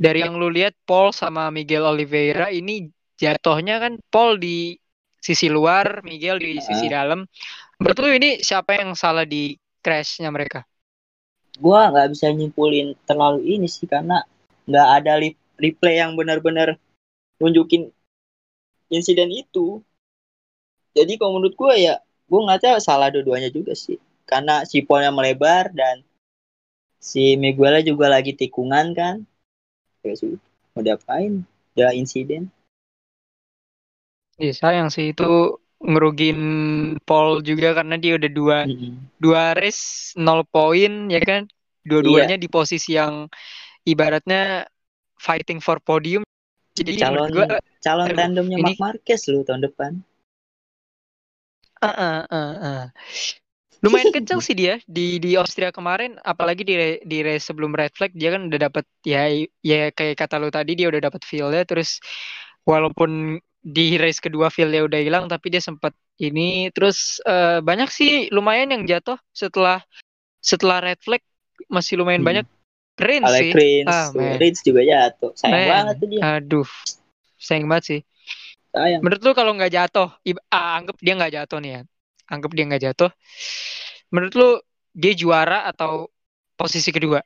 Dari 0.00 0.24
yang 0.24 0.40
lu 0.40 0.48
lihat 0.48 0.78
Paul 0.88 1.12
sama 1.12 1.52
Miguel 1.52 1.84
Oliveira 1.84 2.48
ini 2.48 2.88
jatuhnya 3.20 3.76
kan 3.82 4.00
Paul 4.08 4.40
di 4.40 4.72
sisi 5.20 5.52
luar 5.52 6.00
Miguel 6.00 6.40
di 6.40 6.56
sisi 6.62 6.88
dalam. 6.88 7.26
Menurut 7.76 7.98
lu 8.00 8.08
ini 8.16 8.40
siapa 8.40 8.80
yang 8.80 8.96
salah 8.96 9.28
di 9.28 9.52
crashnya 9.84 10.32
mereka? 10.32 10.64
Gua 11.60 11.92
nggak 11.92 12.16
bisa 12.16 12.32
nyimpulin 12.32 12.96
terlalu 13.04 13.44
ini 13.60 13.68
sih 13.68 13.84
karena 13.84 14.24
nggak 14.64 14.88
ada 15.02 15.20
replay 15.60 16.00
yang 16.00 16.16
benar-benar 16.16 16.80
nunjukin 17.36 17.92
insiden 18.88 19.28
itu 19.28 19.84
jadi 20.96 21.12
kalau 21.18 21.38
menurut 21.38 21.54
gua 21.56 21.74
ya 21.78 22.00
nggak 22.30 22.62
tahu 22.62 22.78
salah 22.78 23.10
dua-duanya 23.10 23.50
juga 23.50 23.74
sih. 23.74 23.98
Karena 24.26 24.62
si 24.62 24.86
Paulnya 24.86 25.10
melebar 25.10 25.74
dan 25.74 26.06
si 27.02 27.34
Miguelnya 27.34 27.82
juga 27.82 28.06
lagi 28.06 28.30
tikungan 28.38 28.94
kan. 28.94 29.26
Ya 30.06 30.14
sudah 30.14 30.38
mau 30.72 30.82
diapain? 30.86 31.42
Udah 31.74 31.90
insiden. 31.92 32.48
Iya 34.40 34.52
sayang 34.56 34.88
sih 34.94 35.12
itu 35.12 35.58
ngerugin 35.80 36.38
Paul 37.04 37.42
juga 37.42 37.76
karena 37.76 37.96
dia 38.00 38.16
udah 38.16 38.30
dua 38.30 38.58
dua 39.20 39.42
race 39.58 40.14
nol 40.16 40.46
poin 40.46 41.10
ya 41.10 41.20
kan? 41.20 41.50
Dua-duanya 41.82 42.36
di 42.38 42.46
posisi 42.46 42.94
yang 42.94 43.26
ibaratnya 43.84 44.68
fighting 45.18 45.58
for 45.58 45.80
podium. 45.82 46.22
Jadi 46.76 46.96
calon 47.02 47.28
gua 47.34 47.46
calon 47.82 48.06
ini- 48.54 48.78
Mark 48.78 48.78
Marquez 49.02 49.26
lu 49.28 49.42
tahun 49.42 49.66
depan 49.66 49.98
ah, 51.80 52.24
ah, 52.28 52.54
ah. 52.60 52.84
lumayan 53.80 54.12
kencang 54.12 54.44
sih 54.44 54.52
dia. 54.52 54.76
Di 54.84 55.16
di 55.16 55.34
Austria 55.40 55.72
kemarin 55.72 56.20
apalagi 56.20 56.62
di 56.64 57.00
di 57.00 57.18
race 57.24 57.48
sebelum 57.48 57.72
red 57.72 57.92
flag 57.96 58.12
dia 58.12 58.36
kan 58.36 58.52
udah 58.52 58.60
dapat 58.68 58.84
ya 59.04 59.32
ya 59.64 59.88
kayak 59.92 60.20
kata 60.20 60.36
lu 60.36 60.52
tadi 60.52 60.76
dia 60.76 60.92
udah 60.92 61.00
dapat 61.00 61.24
feel-nya 61.24 61.64
terus 61.64 61.96
walaupun 62.68 63.40
di 63.60 63.96
race 63.96 64.20
kedua 64.20 64.52
feel-nya 64.52 64.84
udah 64.84 65.00
hilang 65.00 65.24
tapi 65.32 65.48
dia 65.48 65.64
sempat 65.64 65.96
ini. 66.20 66.68
Terus 66.76 67.24
eh, 67.24 67.64
banyak 67.64 67.88
sih 67.88 68.28
lumayan 68.28 68.72
yang 68.76 68.84
jatuh 68.84 69.16
setelah 69.32 69.80
setelah 70.44 70.84
red 70.84 71.00
flag. 71.00 71.24
Masih 71.72 72.00
lumayan 72.00 72.20
Hmm. 72.20 72.28
banyak 72.28 72.46
Rins 73.00 73.32
sih. 73.32 73.52
Rins 73.56 73.88
Ah, 73.88 74.12
man. 74.12 74.36
Juga 74.60 74.84
jatuh. 74.84 75.32
Sayang 75.32 75.56
Man. 75.56 75.68
banget 75.72 75.94
tuh 75.96 76.08
dia. 76.12 76.20
Aduh. 76.36 76.68
Sayang 77.40 77.64
banget 77.64 77.84
sih 77.88 78.00
sayang 78.72 79.02
Menurut 79.04 79.22
lu 79.26 79.32
kalau 79.34 79.52
nggak 79.56 79.72
jatuh, 79.72 80.08
ah, 80.52 80.78
anggap 80.78 80.96
dia 81.00 81.12
nggak 81.18 81.32
jatuh 81.36 81.58
nih 81.62 81.70
ya. 81.76 81.80
Anggap 82.30 82.50
dia 82.54 82.64
nggak 82.68 82.82
jatuh. 82.86 83.10
Menurut 84.12 84.34
lu 84.38 84.48
dia 84.94 85.12
juara 85.14 85.66
atau 85.70 86.10
posisi 86.58 86.90
kedua? 86.92 87.20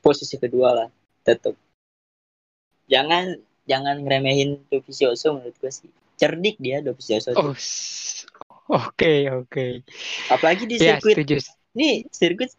posisi 0.00 0.36
kedua 0.40 0.68
lah 0.72 0.88
tetap 1.20 1.52
jangan 2.88 3.36
jangan 3.68 4.02
ngeremehin 4.02 4.64
Dovizioso 4.72 5.36
menurut 5.36 5.56
gue 5.60 5.70
sih 5.70 5.90
cerdik 6.18 6.56
dia 6.58 6.80
Dovizioso 6.80 7.36
Oh, 7.36 7.52
tuh. 7.52 7.54
s- 7.54 8.26
oke 8.66 9.12
oke. 9.30 9.64
apalagi 10.32 10.64
di 10.66 10.76
Ya 10.80 10.96
sirkuit 10.98 11.16
setuju. 11.20 11.36
nih 11.76 12.08
sirkuit 12.10 12.50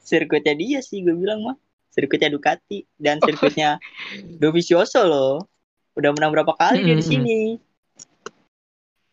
sirkuitnya 0.00 0.54
dia 0.56 0.78
sih 0.80 1.04
gue 1.04 1.14
bilang 1.14 1.44
mah 1.44 1.56
sirkuitnya 1.94 2.32
Ducati 2.34 2.82
dan 2.98 3.20
Oh. 3.20 3.26
sirkuitnya 3.28 3.78
Dovizioso 4.40 5.04
loh 5.06 5.46
udah 5.94 6.10
menang 6.14 6.30
berapa 6.34 6.52
kali 6.58 6.82
dia 6.82 6.96
di 6.98 7.04
sini 7.04 7.38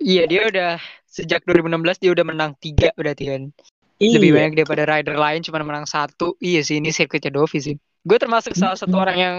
Iya 0.02 0.26
dia 0.26 0.42
udah 0.50 0.72
sejak 1.06 1.46
2016 1.46 2.02
dia 2.02 2.10
udah 2.10 2.26
menang 2.26 2.58
tiga 2.58 2.90
berarti 2.98 3.30
kan. 3.30 3.54
Lebih 4.02 4.34
Iya. 4.34 4.38
banyak 4.42 4.54
daripada 4.58 4.84
rider 4.90 5.14
lain 5.14 5.46
cuma 5.46 5.62
menang 5.62 5.86
satu. 5.86 6.34
Iya 6.42 6.66
sih 6.66 6.82
ini 6.82 6.90
sirkuitnya 6.90 7.30
Dovi 7.30 7.62
sih. 7.62 7.76
Gue 8.02 8.18
termasuk 8.18 8.58
salah 8.58 8.74
satu 8.74 8.98
orang 8.98 9.18
yang 9.22 9.36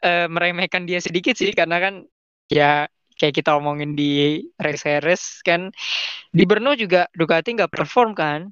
eh, 0.00 0.24
meremehkan 0.24 0.88
dia 0.88 1.04
sedikit 1.04 1.36
sih 1.36 1.52
karena 1.52 1.84
kan 1.84 1.94
ya 2.48 2.88
kayak 3.20 3.44
kita 3.44 3.56
omongin 3.60 3.92
di 3.92 4.40
race 4.56 4.88
race 5.04 5.44
kan 5.44 5.68
di 6.32 6.44
Brno 6.48 6.72
juga 6.76 7.04
Ducati 7.12 7.52
nggak 7.52 7.72
perform 7.72 8.16
kan. 8.16 8.48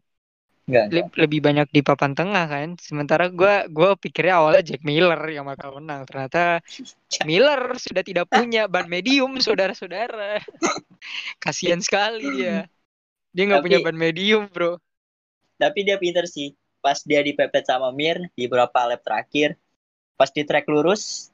Enggak, 0.69 0.87
enggak. 0.91 1.09
Le- 1.11 1.15
lebih 1.23 1.41
banyak 1.47 1.69
di 1.77 1.81
papan 1.83 2.13
tengah 2.19 2.45
kan. 2.53 2.69
Sementara 2.79 3.25
gua 3.33 3.67
gua 3.77 3.89
pikirnya 4.03 4.35
awalnya 4.41 4.63
Jack 4.69 4.83
Miller 4.89 5.21
yang 5.35 5.47
bakal 5.51 5.69
menang. 5.79 6.05
Ternyata 6.09 6.61
Miller 7.29 7.61
sudah 7.79 8.03
tidak 8.07 8.27
punya 8.31 8.61
ban 8.73 8.87
medium, 8.91 9.33
saudara-saudara. 9.41 10.43
Kasihan 11.43 11.81
sekali 11.83 12.25
dia. 12.37 12.69
Dia 13.35 13.45
nggak 13.49 13.65
punya 13.65 13.79
ban 13.85 13.97
medium, 13.99 14.49
bro. 14.53 14.79
tapi 15.61 15.79
dia 15.87 15.97
pinter 16.03 16.25
sih 16.35 16.49
pas 16.83 16.99
dia 17.07 17.21
dipepet 17.23 17.65
sama 17.71 17.89
Mir 17.95 18.19
di 18.37 18.43
beberapa 18.51 18.79
lap 18.91 19.01
terakhir 19.07 19.49
pas 20.19 20.31
di 20.37 20.43
track 20.49 20.67
lurus 20.73 21.31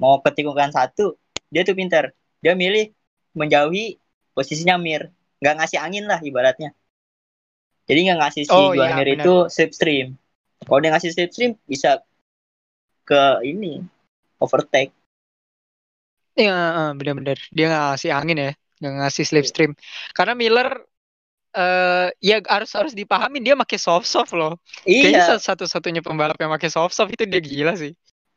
mau 0.00 0.18
ke 0.24 0.30
tikungan 0.36 0.70
satu 0.74 1.14
dia 1.52 1.62
tuh 1.68 1.76
pinter 1.78 2.04
dia 2.42 2.52
milih 2.58 2.90
menjauhi 3.38 3.98
posisinya 4.34 4.76
Mir 4.84 5.02
nggak 5.40 5.54
ngasih 5.58 5.78
angin 5.84 6.04
lah 6.10 6.18
ibaratnya 6.28 6.74
jadi 7.88 7.98
nggak 8.04 8.18
ngasih 8.20 8.44
si 8.48 8.52
Oh, 8.54 8.72
iya, 8.76 8.96
itu 9.14 9.32
slipstream 9.54 10.06
kalau 10.66 10.80
dia 10.82 10.90
ngasih 10.92 11.10
slipstream 11.14 11.52
bisa 11.68 11.90
ke 13.08 13.22
ini 13.50 13.72
overtake 14.44 14.92
Iya, 16.40 16.52
eh, 16.78 16.88
benar-benar. 16.98 17.38
Dia 17.56 17.64
nggak 17.70 17.82
ngasih 17.88 18.10
angin 18.18 18.36
ya, 18.44 18.50
nggak 18.78 18.92
ngasih 18.98 19.24
slipstream. 19.30 19.70
Karena 20.16 20.32
Miller 20.40 20.68
eh 21.58 22.08
ya 22.28 22.34
harus 22.54 22.70
harus 22.78 22.92
dipahamin 23.00 23.42
dia 23.46 23.54
pakai 23.62 23.78
soft 23.86 24.06
soft 24.14 24.32
loh. 24.40 24.52
Kayaknya 25.00 25.20
iya 25.20 25.26
satu- 25.28 25.44
satu-satunya 25.48 26.02
pembalap 26.06 26.38
yang 26.42 26.52
pakai 26.56 26.70
soft 26.76 26.94
soft 26.98 27.10
itu 27.14 27.24
dia 27.32 27.40
gila 27.50 27.72
sih. 27.82 27.92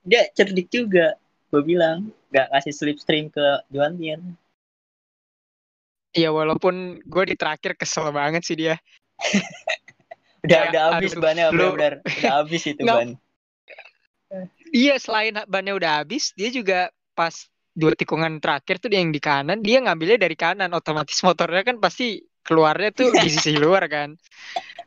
dia 0.10 0.22
cerdik 0.38 0.68
juga 0.78 1.08
gue 1.54 1.62
bilang 1.72 1.98
nggak 2.34 2.48
ngasih 2.52 2.74
slipstream 2.78 3.26
ke 3.36 3.46
Juan 3.74 3.94
Mir 4.00 4.20
Iya 6.18 6.30
walaupun 6.40 6.76
gue 7.14 7.24
di 7.30 7.36
terakhir 7.42 7.72
kesel 7.80 8.06
banget 8.20 8.42
sih 8.48 8.56
dia. 8.62 8.76
udah 10.46 10.58
Kayak, 10.58 10.70
udah 10.72 10.82
habis 10.94 11.12
aduh, 11.12 11.22
bannya 11.22 11.46
benar-benar 11.52 11.94
udah 12.06 12.32
habis 12.42 12.62
itu 12.66 12.82
Nggak- 12.84 12.98
ban. 12.98 13.10
Iya 14.76 15.00
selain 15.00 15.40
bannya 15.48 15.74
udah 15.80 16.04
habis, 16.04 16.36
dia 16.36 16.52
juga 16.52 16.92
pas 17.16 17.32
dua 17.72 17.96
tikungan 17.96 18.44
terakhir 18.44 18.84
tuh 18.84 18.92
dia 18.92 19.00
yang 19.00 19.16
di 19.16 19.22
kanan, 19.24 19.64
dia 19.64 19.80
ngambilnya 19.80 20.20
dari 20.20 20.36
kanan, 20.36 20.74
otomatis 20.76 21.16
motornya 21.24 21.64
kan 21.64 21.80
pasti 21.80 22.20
keluarnya 22.44 22.92
tuh 22.92 23.12
di 23.16 23.30
sisi 23.32 23.56
luar 23.64 23.88
kan. 23.88 24.16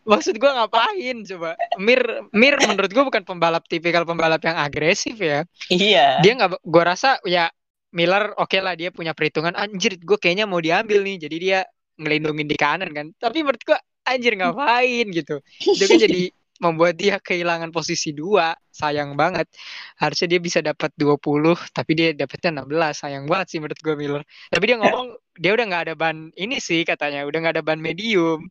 maksud 0.01 0.41
gue 0.41 0.49
ngapain 0.49 1.17
coba? 1.29 1.57
Mir 1.77 2.01
Mir 2.33 2.57
menurut 2.65 2.89
gue 2.89 3.05
bukan 3.05 3.21
pembalap 3.21 3.69
tipikal 3.69 4.05
pembalap 4.09 4.41
yang 4.45 4.57
agresif 4.57 5.17
ya. 5.21 5.45
Iya. 5.69 6.25
Dia 6.25 6.33
nggak 6.41 6.61
gue 6.65 6.83
rasa 6.85 7.21
ya 7.29 7.53
Miller 7.93 8.33
oke 8.37 8.49
okay 8.49 8.61
lah 8.65 8.73
dia 8.77 8.89
punya 8.89 9.13
perhitungan 9.13 9.53
anjir 9.53 10.01
gue 10.01 10.17
kayaknya 10.17 10.49
mau 10.49 10.57
diambil 10.57 11.05
nih. 11.05 11.17
Jadi 11.21 11.37
dia 11.37 11.59
ngelindungin 12.01 12.49
di 12.49 12.57
kanan 12.57 12.91
kan. 12.97 13.07
Tapi 13.13 13.45
menurut 13.45 13.61
gue 13.61 13.79
anjir 14.07 14.35
ngapain? 14.37 15.07
gitu. 15.11 15.41
Itu 15.61 15.85
kan 15.87 15.99
jadi 15.99 16.31
membuat 16.65 16.93
dia 17.01 17.17
kehilangan 17.17 17.73
posisi 17.73 18.13
dua 18.13 18.53
sayang 18.69 19.17
banget. 19.17 19.49
Harusnya 19.97 20.29
dia 20.37 20.41
bisa 20.41 20.61
dapat 20.61 20.93
20 20.97 21.57
tapi 21.73 21.97
dia 21.97 22.13
dapatnya 22.13 22.61
16 22.65 23.01
sayang 23.01 23.25
banget 23.25 23.47
sih 23.57 23.59
menurut 23.65 23.81
gue 23.81 23.95
Miller. 23.97 24.23
Tapi 24.53 24.65
dia 24.69 24.77
ngomong 24.77 25.17
dia 25.41 25.57
udah 25.57 25.65
nggak 25.65 25.83
ada 25.89 25.95
ban 25.97 26.29
ini 26.37 26.61
sih 26.61 26.85
katanya. 26.85 27.25
Udah 27.25 27.39
nggak 27.41 27.55
ada 27.61 27.65
ban 27.65 27.81
medium. 27.81 28.45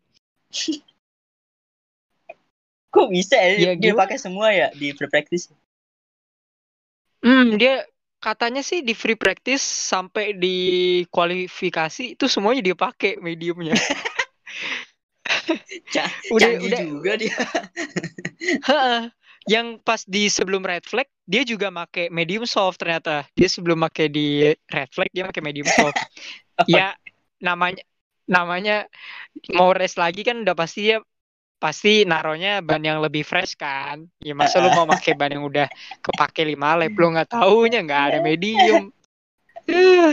Kok 2.89 3.13
bisa 3.13 3.37
ya, 3.37 3.69
Ya, 3.69 3.71
dia 3.77 3.93
gimana? 3.93 4.01
pakai 4.09 4.17
semua 4.17 4.49
ya 4.49 4.73
di 4.73 4.89
free 4.97 5.05
practice? 5.05 5.53
Hmm 7.21 7.61
dia 7.61 7.85
katanya 8.17 8.65
sih 8.65 8.81
di 8.81 8.97
free 8.97 9.13
practice 9.15 9.61
sampai 9.61 10.33
di 10.33 10.57
kualifikasi 11.07 12.17
itu 12.17 12.25
semuanya 12.25 12.65
dia 12.65 12.75
pakai 12.75 13.15
mediumnya 13.21 13.77
Udah- 16.35 16.59
udah- 16.61 16.81
juga 16.83 17.11
dia. 17.17 17.35
Heeh. 18.69 19.01
yang 19.49 19.81
pas 19.81 20.05
di 20.05 20.29
sebelum 20.29 20.61
red 20.61 20.85
flag 20.85 21.09
dia 21.25 21.41
juga 21.41 21.73
make 21.73 22.11
medium 22.13 22.45
soft 22.45 22.77
ternyata. 22.77 23.25
Dia 23.33 23.49
sebelum 23.49 23.81
make 23.81 24.05
di 24.11 24.53
red 24.69 24.89
flag 24.93 25.09
dia 25.09 25.25
make 25.25 25.41
medium 25.41 25.65
soft. 25.65 25.97
Ya 26.67 26.91
namanya 27.39 27.81
namanya 28.27 28.83
mau 29.55 29.71
race 29.71 29.95
lagi 29.95 30.27
kan 30.27 30.43
udah 30.43 30.51
pasti 30.53 30.91
dia 30.91 30.99
pasti 31.55 32.03
naronya 32.03 32.59
ban 32.59 32.83
yang 32.83 32.99
lebih 32.99 33.23
fresh 33.23 33.55
kan. 33.55 34.05
Ya 34.19 34.35
masa 34.35 34.59
lu 34.59 34.69
mau 34.75 34.83
pakai 34.85 35.15
ban 35.15 35.31
yang 35.31 35.47
udah 35.47 35.71
kepake 36.03 36.43
5 36.43 36.79
lap 36.79 36.93
lu 36.93 37.07
nggak 37.15 37.31
taunya 37.31 37.79
nggak 37.79 38.03
ada 38.11 38.17
medium. 38.19 38.91
Eh, 39.69 40.11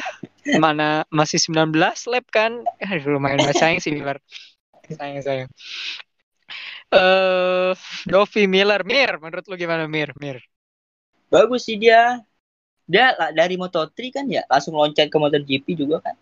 mana 0.63 1.03
masih 1.11 1.43
19 1.43 1.75
lap 2.07 2.25
kan? 2.31 2.63
Eh, 2.79 3.03
lumayan 3.05 3.43
sayang 3.53 3.83
sih 3.83 3.91
Miller 3.91 4.23
sayang 4.95 5.23
sayang 5.25 5.51
eh 6.93 7.73
Dovi 8.07 8.47
Miller 8.47 8.87
Mir 8.87 9.19
menurut 9.19 9.45
lu 9.51 9.57
gimana 9.59 9.91
Mir 9.91 10.15
Mir 10.21 10.39
bagus 11.27 11.67
sih 11.67 11.75
dia 11.75 12.23
dia 12.87 13.11
dari 13.35 13.59
Moto3 13.59 13.99
kan 14.15 14.25
ya 14.31 14.47
langsung 14.47 14.79
loncat 14.79 15.11
ke 15.11 15.17
MotoGP 15.19 15.75
juga 15.75 15.99
kan 16.03 16.15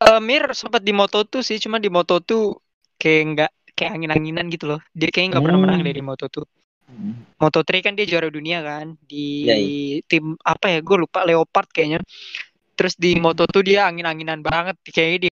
Eh, 0.00 0.16
Mir 0.16 0.48
sempat 0.56 0.80
di 0.80 0.96
Moto2 0.96 1.44
sih, 1.44 1.60
cuma 1.60 1.76
di 1.76 1.92
Moto2 1.92 2.56
kayak 2.96 3.22
nggak 3.36 3.50
kayak 3.76 3.90
angin-anginan 4.00 4.48
gitu 4.48 4.64
loh. 4.72 4.80
Dia 4.96 5.12
kayaknya 5.12 5.36
nggak 5.36 5.44
pernah 5.44 5.58
Hmm. 5.60 5.66
menang 5.68 5.82
dari 5.84 6.00
Moto2. 6.00 6.36
Moto3 7.36 7.70
kan 7.84 7.92
dia 7.92 8.08
juara 8.08 8.32
dunia 8.32 8.64
kan 8.64 8.96
di 9.04 9.44
Iya, 9.44 9.56
tim 10.08 10.40
apa 10.40 10.72
ya? 10.72 10.80
Gue 10.80 11.04
lupa 11.04 11.28
Leopard 11.28 11.68
kayaknya. 11.68 12.00
Terus 12.80 12.96
di 12.96 13.12
Moto2 13.20 13.60
dia 13.60 13.84
angin-anginan 13.92 14.40
banget. 14.40 14.80
Kayaknya 14.88 15.28
dia 15.28 15.32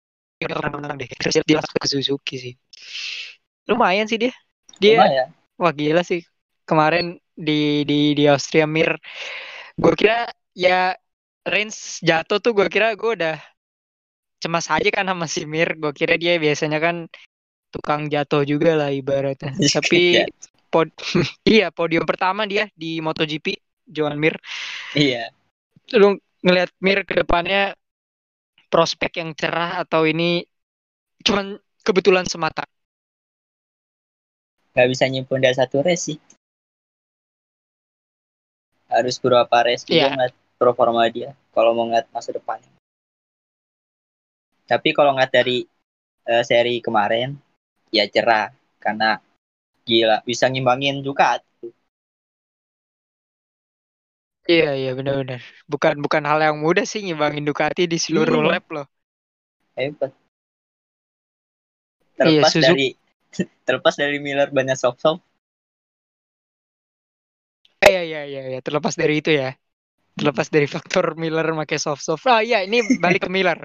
pernah 0.48 0.72
menang 0.74 0.96
deh. 0.98 1.10
Terus 1.10 1.34
dia 1.46 1.56
langsung 1.60 1.78
ke 1.78 1.88
Suzuki 1.90 2.36
sih. 2.40 2.54
Lumayan 3.70 4.10
sih 4.10 4.18
dia. 4.18 4.34
Dia 4.82 5.02
Lumayan. 5.02 5.28
wah 5.60 5.74
gila 5.74 6.02
sih. 6.02 6.26
Kemarin 6.66 7.20
di 7.36 7.84
di 7.88 8.14
di 8.14 8.24
Austria 8.30 8.70
Mir 8.70 8.96
gue 9.80 9.94
kira 9.98 10.30
ya 10.54 10.94
range 11.48 12.04
jatuh 12.06 12.38
tuh 12.38 12.54
gue 12.54 12.68
kira 12.70 12.94
gue 12.94 13.12
udah 13.18 13.38
cemas 14.42 14.70
aja 14.70 14.90
kan 14.94 15.10
sama 15.10 15.26
si 15.26 15.48
Mir 15.50 15.74
gue 15.74 15.90
kira 15.96 16.20
dia 16.22 16.38
biasanya 16.38 16.78
kan 16.78 17.10
tukang 17.74 18.12
jatuh 18.12 18.46
juga 18.46 18.78
lah 18.78 18.94
ibaratnya 18.94 19.56
tapi 19.78 20.22
Ya, 20.22 20.26
pod 20.70 20.92
iya 21.50 21.68
podium 21.74 22.06
pertama 22.06 22.46
dia 22.46 22.70
di 22.78 23.02
MotoGP 23.02 23.58
Joan 23.90 24.22
Mir 24.22 24.38
iya 24.94 25.34
lu 25.98 26.20
ngelihat 26.46 26.70
Mir 26.84 27.02
ke 27.08 27.26
depannya 27.26 27.74
prospek 28.72 29.20
yang 29.20 29.36
cerah 29.36 29.84
atau 29.84 30.08
ini 30.08 30.48
cuman 31.22 31.60
kebetulan 31.84 32.24
semata? 32.26 32.64
Nggak 34.72 34.88
bisa 34.88 35.04
nyimpen 35.12 35.44
dari 35.44 35.56
satu 35.60 35.84
race 35.84 36.16
sih. 36.16 36.18
Harus 38.88 39.20
beberapa 39.20 39.68
race 39.68 39.84
juga 39.84 40.08
Iya. 40.08 40.16
ngeliat 40.16 40.34
performa 40.56 41.04
dia 41.12 41.36
kalau 41.52 41.76
mau 41.76 41.90
ngeliat 41.90 42.08
masa 42.14 42.32
depan 42.32 42.62
tapi 44.72 44.96
kalau 44.96 45.12
ngeliat 45.12 45.34
dari 45.36 45.68
eh, 46.32 46.44
seri 46.48 46.80
kemarin 46.80 47.36
ya 47.92 48.08
cerah 48.08 48.56
karena 48.80 49.20
gila 49.84 50.24
bisa 50.24 50.48
ngimbangin 50.48 51.04
Ducati 51.04 51.44
iya 54.50 54.74
iya. 54.74 54.92
benar-benar 54.98 55.42
bukan 55.70 56.02
bukan 56.02 56.24
hal 56.26 56.40
yang 56.42 56.58
mudah 56.62 56.86
sih 56.88 57.02
ngimbangin 57.06 57.46
Ducati 57.46 57.86
di 57.86 57.98
seluruh 58.02 58.42
Iya. 58.42 58.50
lap 58.58 58.66
loh. 58.74 58.86
Hebat 59.78 60.12
Iya, 62.22 62.44
terlepas 62.44 62.52
Suzuki- 62.54 62.66
dari 62.70 62.88
terlepas 63.66 63.96
dari 63.98 64.18
Miller 64.22 64.50
banyak 64.54 64.78
soft 64.78 65.02
soft 65.02 65.24
Eh, 67.82 67.90
iya 67.90 68.02
iya 68.06 68.22
iya 68.30 68.42
iya. 68.54 68.60
Terlepas 68.62 68.94
dari 68.94 69.26
itu 69.26 69.34
ya. 69.34 69.58
Terlepas 70.14 70.54
dari 70.54 70.70
faktor 70.70 71.18
Miller 71.18 71.50
pakai 71.66 71.82
soft 71.82 72.06
soft 72.06 72.22
ah 72.30 72.46
iya 72.46 72.62
ini 72.62 72.78
balik 73.02 73.26
ke 73.26 73.30
Miller. 73.34 73.58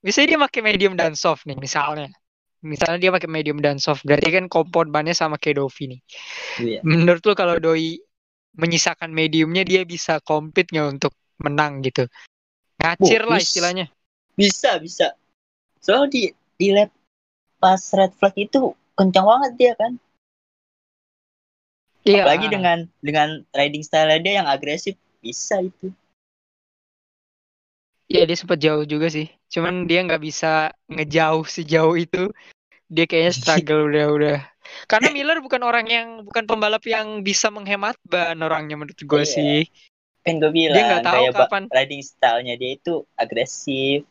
Bisa 0.00 0.24
dia 0.24 0.40
pakai 0.40 0.64
medium 0.64 0.96
dan 0.96 1.12
soft 1.12 1.44
nih 1.44 1.60
misalnya. 1.60 2.08
Misalnya 2.64 2.96
dia 3.00 3.10
pakai 3.12 3.28
medium 3.28 3.60
dan 3.60 3.76
soft 3.76 4.00
berarti 4.08 4.32
kan 4.32 4.44
kompon 4.48 4.88
bannya 4.88 5.12
sama 5.12 5.36
kayak 5.36 5.60
Dovi 5.60 5.84
nih. 5.96 6.00
Iya. 6.60 6.80
menurut 6.88 7.20
lu 7.24 7.32
kalau 7.36 7.60
Doi 7.60 8.00
menyisakan 8.54 9.10
mediumnya 9.14 9.62
dia 9.62 9.82
bisa 9.86 10.18
compete 10.22 10.74
nggak 10.74 11.00
untuk 11.00 11.12
menang 11.40 11.80
gitu 11.84 12.06
ngacir 12.80 13.22
Oh, 13.24 13.30
lah 13.34 13.40
istilahnya 13.40 13.86
bisa 14.34 14.80
bisa 14.80 15.14
soalnya 15.80 16.08
di 16.12 16.22
di 16.56 16.68
lap 16.72 16.90
pas 17.60 17.80
red 17.96 18.12
flag 18.16 18.34
itu 18.36 18.72
kencang 18.96 19.26
banget 19.26 19.52
dia 19.56 19.72
kan 19.76 19.92
iya 22.04 22.24
apalagi 22.24 22.46
dengan 22.48 22.78
dengan 23.00 23.28
riding 23.52 23.84
style 23.84 24.20
dia 24.20 24.44
yang 24.44 24.48
agresif 24.48 24.96
bisa 25.20 25.60
itu 25.60 25.92
Iya 28.10 28.26
dia 28.26 28.34
sempat 28.34 28.58
jauh 28.58 28.82
juga 28.82 29.06
sih. 29.06 29.30
Cuman 29.46 29.86
dia 29.86 30.02
nggak 30.02 30.18
bisa 30.18 30.74
ngejauh 30.90 31.46
sejauh 31.46 31.94
itu. 31.94 32.26
Dia 32.90 33.06
kayaknya 33.06 33.32
struggle 33.38 33.86
udah 33.94 34.06
udah. 34.10 34.36
Karena 34.86 35.08
Miller 35.10 35.38
bukan 35.40 35.62
orang 35.62 35.86
yang 35.86 36.08
bukan 36.24 36.44
pembalap 36.44 36.82
yang 36.84 37.20
bisa 37.20 37.48
menghemat 37.48 37.94
ban 38.04 38.38
orangnya 38.38 38.74
menurut 38.74 38.96
gue 38.96 39.22
Iya. 39.22 39.28
sih. 39.28 39.60
kan 40.20 40.36
gue 40.36 40.52
bilang 40.52 40.76
Dia 40.76 40.84
nggak 40.84 41.06
tahu 41.08 41.24
kapan. 41.32 41.62
riding 41.72 42.02
stylenya 42.04 42.54
dia 42.54 42.76
itu 42.76 43.08
agresif 43.16 44.04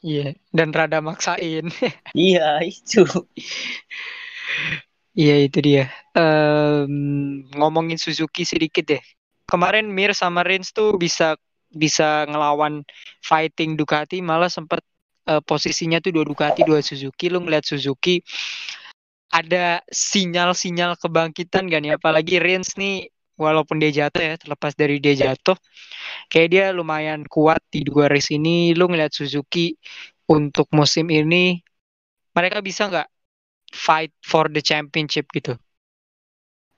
Iya. 0.00 0.34
Dan 0.50 0.72
rada 0.72 0.98
maksain. 0.98 1.68
iya 2.18 2.58
itu 2.58 3.04
Iya 5.12 5.44
itu 5.44 5.58
dia. 5.60 5.92
Em, 6.16 6.92
ngomongin 7.52 8.00
Suzuki 8.00 8.48
sedikit 8.48 8.88
deh. 8.88 9.02
Kemarin 9.44 9.92
Mir 9.92 10.16
sama 10.16 10.40
Rins 10.40 10.72
tuh 10.72 10.96
bisa 10.96 11.36
bisa 11.68 12.24
ngelawan 12.28 12.80
fighting 13.20 13.76
Ducati 13.76 14.24
malah 14.24 14.48
sempat 14.48 14.80
eh, 15.28 15.40
posisinya 15.44 16.00
tuh 16.00 16.16
dua 16.16 16.24
Ducati 16.24 16.64
dua 16.64 16.80
Suzuki. 16.80 17.28
Lu 17.28 17.44
ngeliat 17.44 17.62
Suzuki 17.62 18.24
ada 19.32 19.80
sinyal-sinyal 19.88 21.00
kebangkitan 21.00 21.66
gak 21.72 21.80
nih? 21.82 21.92
Apalagi 21.96 22.36
Rins 22.38 22.76
nih 22.76 23.08
walaupun 23.40 23.80
dia 23.80 23.90
jatuh 23.90 24.22
ya 24.22 24.34
terlepas 24.36 24.76
dari 24.76 25.00
dia 25.00 25.16
jatuh 25.16 25.56
kayak 26.28 26.48
dia 26.52 26.64
lumayan 26.76 27.24
kuat 27.26 27.64
di 27.72 27.82
dua 27.82 28.12
race 28.12 28.30
ini. 28.36 28.76
Lu 28.76 28.86
ngeliat 28.92 29.16
Suzuki 29.16 29.72
untuk 30.28 30.68
musim 30.76 31.08
ini 31.08 31.56
mereka 32.36 32.60
bisa 32.60 32.88
nggak 32.92 33.08
fight 33.72 34.12
for 34.20 34.52
the 34.52 34.60
championship 34.60 35.26
gitu? 35.32 35.56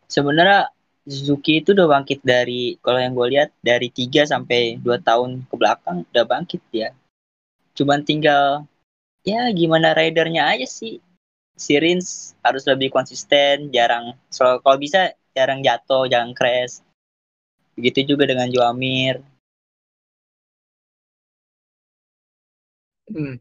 sebenarnya 0.08 0.70
Suzuki 1.04 1.60
itu 1.60 1.76
udah 1.76 2.00
bangkit 2.00 2.24
dari 2.24 2.80
kalau 2.80 2.96
yang 2.96 3.12
gue 3.12 3.28
lihat 3.36 3.52
dari 3.60 3.92
3 3.92 4.24
sampai 4.24 4.80
2 4.80 4.96
tahun 5.04 5.44
ke 5.44 5.54
belakang 5.60 6.08
udah 6.08 6.24
bangkit 6.24 6.62
ya 6.72 6.96
cuman 7.76 8.00
tinggal 8.06 8.64
ya 9.20 9.52
gimana 9.52 9.92
ridernya 9.92 10.48
aja 10.48 10.64
sih 10.64 11.04
si 11.54 11.78
Rins 11.78 12.34
harus 12.42 12.66
lebih 12.66 12.90
konsisten 12.90 13.70
jarang 13.70 14.18
so, 14.30 14.58
kalau 14.62 14.76
bisa 14.78 15.14
jarang 15.34 15.62
jatuh 15.62 16.06
jarang 16.10 16.34
crash. 16.34 16.82
Begitu 17.74 18.14
juga 18.14 18.30
dengan 18.30 18.46
Joamir 18.50 19.22
Hmm. 23.04 23.36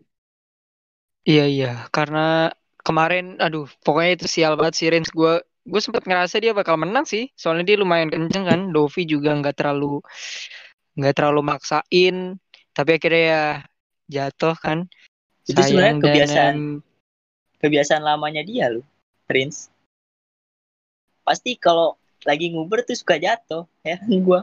Iya 1.23 1.43
iya. 1.47 1.71
Karena 1.95 2.51
kemarin 2.83 3.39
aduh 3.39 3.65
pokoknya 3.85 4.11
itu 4.19 4.25
sial 4.27 4.59
banget 4.59 4.73
sih 4.75 4.87
Rins. 4.91 5.09
Gue 5.15 5.39
gue 5.63 5.81
sempat 5.81 6.03
ngerasa 6.03 6.35
dia 6.43 6.51
bakal 6.51 6.75
menang 6.75 7.07
sih. 7.07 7.31
Soalnya 7.39 7.63
dia 7.63 7.77
lumayan 7.79 8.11
kenceng 8.11 8.43
kan. 8.43 8.59
Dovi 8.75 9.07
juga 9.07 9.31
nggak 9.39 9.55
terlalu 9.55 10.03
nggak 10.99 11.13
terlalu 11.15 11.41
maksain. 11.47 12.15
Tapi 12.75 12.89
akhirnya 12.99 13.23
ya 13.23 13.43
jatuh 14.11 14.55
kan. 14.59 14.77
Itu 15.47 15.59
sebenarnya 15.63 15.95
kebiasaan. 16.03 16.57
Kebiasaan 17.63 18.03
lamanya 18.03 18.43
dia 18.43 18.67
loh, 18.67 18.83
Prince. 19.23 19.71
Pasti 21.23 21.55
kalau 21.55 21.95
lagi 22.27 22.51
nguber 22.51 22.83
tuh 22.83 22.99
suka 22.99 23.15
jatuh, 23.15 23.63
ya 23.87 23.95
kan 23.95 24.11
gua. 24.19 24.41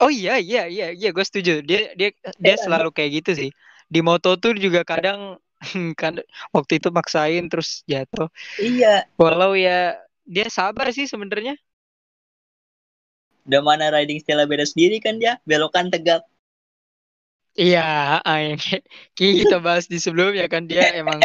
Oh 0.00 0.08
iya 0.12 0.40
iya 0.40 0.64
iya 0.64 0.86
iya 0.96 1.08
gue 1.16 1.24
setuju. 1.28 1.60
Dia 1.68 1.92
dia 1.98 2.08
dia 2.40 2.54
Heran. 2.56 2.64
selalu 2.64 2.88
kayak 2.96 3.10
gitu 3.20 3.30
sih. 3.40 3.50
Di 3.92 4.00
moto 4.00 4.36
tuh 4.40 4.56
juga 4.56 4.80
kadang 4.84 5.36
kan 6.00 6.16
waktu 6.56 6.72
itu 6.80 6.88
maksain 6.92 7.44
terus 7.52 7.84
jatuh. 7.84 8.28
Iya, 8.60 9.08
Walau 9.20 9.52
ya 9.56 9.96
dia 10.24 10.46
sabar 10.48 10.88
sih 10.96 11.04
sebenarnya. 11.08 11.56
udah 13.48 13.60
mana 13.66 13.90
riding 13.90 14.20
style 14.22 14.46
beda 14.46 14.62
sendiri 14.62 15.02
kan 15.02 15.18
dia, 15.18 15.40
belokan 15.48 15.90
tegap. 15.90 16.22
Iya, 17.58 18.22
yang 18.22 18.58
kita 19.18 19.58
bahas 19.58 19.90
di 19.90 19.98
sebelumnya 19.98 20.46
kan 20.46 20.70
dia 20.70 20.94
emang 20.94 21.18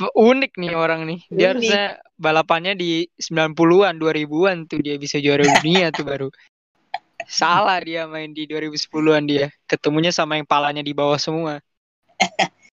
unik 0.00 0.52
nih 0.58 0.72
orang 0.74 1.06
nih. 1.06 1.20
Dia 1.30 1.50
Unik. 1.50 1.50
harusnya 1.54 1.84
balapannya 2.18 2.74
di 2.78 3.06
90-an, 3.18 3.98
2000-an 3.98 4.66
tuh 4.66 4.78
dia 4.82 4.98
bisa 4.98 5.18
juara 5.22 5.42
dunia 5.62 5.90
tuh 5.94 6.06
baru. 6.06 6.28
Salah 7.24 7.80
dia 7.80 8.04
main 8.04 8.34
di 8.34 8.44
2010-an 8.44 9.24
dia. 9.24 9.48
Ketemunya 9.64 10.12
sama 10.12 10.36
yang 10.36 10.46
palanya 10.46 10.82
di 10.84 10.92
bawah 10.92 11.18
semua. 11.18 11.62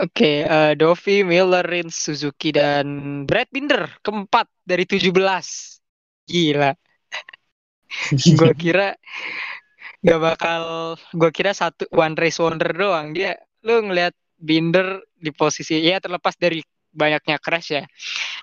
Oke, 0.00 0.48
eh, 0.48 0.72
Dovi, 0.80 1.20
Miller, 1.20 1.60
Rins, 1.60 1.92
Suzuki, 1.92 2.56
dan 2.56 3.28
Brad 3.28 3.52
Binder 3.52 3.84
keempat 4.00 4.48
dari 4.64 4.88
17. 4.88 5.12
Gila. 6.24 6.72
Gua 8.38 8.52
kira 8.62 8.94
nggak 10.00 10.20
bakal, 10.20 10.62
gua 11.12 11.30
kira 11.34 11.52
satu 11.52 11.84
one 11.92 12.16
race 12.16 12.40
wonder 12.40 12.72
doang. 12.72 13.12
Dia, 13.12 13.36
lu 13.66 13.84
ngelihat 13.84 14.16
Binder 14.40 15.04
di 15.20 15.28
posisi, 15.36 15.76
ya 15.84 16.00
terlepas 16.00 16.32
dari 16.40 16.64
banyaknya 16.90 17.36
crash 17.36 17.76
ya. 17.76 17.84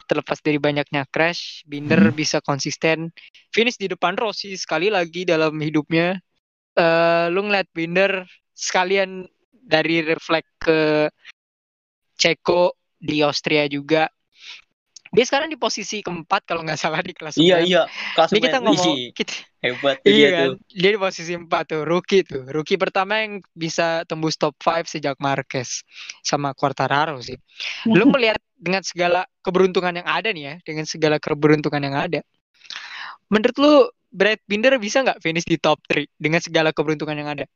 Terlepas 0.05 0.39
dari 0.45 0.61
banyaknya 0.61 1.09
crash, 1.09 1.65
Binder 1.65 1.99
Hmm. 1.99 2.15
bisa 2.15 2.37
konsisten 2.39 3.09
finish 3.49 3.81
di 3.81 3.89
depan 3.89 4.13
Rossi 4.13 4.53
sekali 4.55 4.93
lagi 4.93 5.25
dalam 5.25 5.57
hidupnya. 5.57 6.21
Eh, 6.77 7.25
lu 7.33 7.49
ngeliat 7.49 7.67
Binder 7.73 8.21
sekalian 8.53 9.25
dari 9.51 10.05
refleks 10.05 10.53
ke 10.61 11.09
Ceko 12.17 12.77
di 12.97 13.21
Austria 13.21 13.65
juga. 13.69 14.09
Dia 15.17 15.25
sekarang 15.25 15.49
di 15.49 15.57
posisi 15.57 16.05
keempat 16.05 16.45
kalau 16.45 16.61
nggak 16.61 16.77
salah 16.77 17.01
di 17.01 17.09
kelas 17.09 17.41
Iya 17.41 17.65
iya, 17.65 17.81
kelas 18.13 18.29
Ini 18.29 18.39
kita 18.45 18.57
ngomong 18.61 18.93
kita, 19.17 19.33
hebat 19.65 19.97
tuh 20.05 20.13
iya 20.13 20.27
dia 20.29 20.29
kan. 20.29 20.45
tuh. 20.45 20.55
Dia 20.69 20.89
di 20.93 20.99
posisi 21.01 21.33
empat 21.33 21.63
tuh, 21.73 21.81
rookie 21.89 22.21
tuh. 22.21 22.45
Rookie 22.45 22.77
pertama 22.77 23.25
yang 23.25 23.41
bisa 23.57 24.05
tembus 24.05 24.37
top 24.37 24.53
5 24.61 24.85
sejak 24.85 25.17
Marquez 25.17 25.81
sama 26.21 26.53
Quartararo 26.53 27.17
sih. 27.25 27.33
Lu 27.89 28.05
melihat 28.13 28.37
dengan 28.53 28.85
segala 28.85 29.25
keberuntungan 29.41 29.97
yang 29.97 30.05
ada 30.05 30.29
nih 30.29 30.43
ya, 30.45 30.55
dengan 30.61 30.85
segala 30.85 31.17
keberuntungan 31.17 31.81
yang 31.81 31.97
ada. 31.97 32.21
Menurut 33.33 33.57
lu 33.57 33.73
Brad 34.13 34.37
Binder 34.45 34.77
bisa 34.77 35.01
nggak 35.01 35.17
finish 35.17 35.49
di 35.49 35.57
top 35.57 35.81
3 35.89 36.05
dengan 36.21 36.45
segala 36.45 36.69
keberuntungan 36.69 37.17
yang 37.17 37.29
ada? 37.33 37.49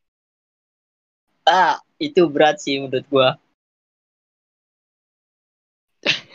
Ah, 1.46 1.78
itu 2.02 2.26
berat 2.26 2.58
sih 2.58 2.82
menurut 2.82 3.06
gua. 3.10 3.30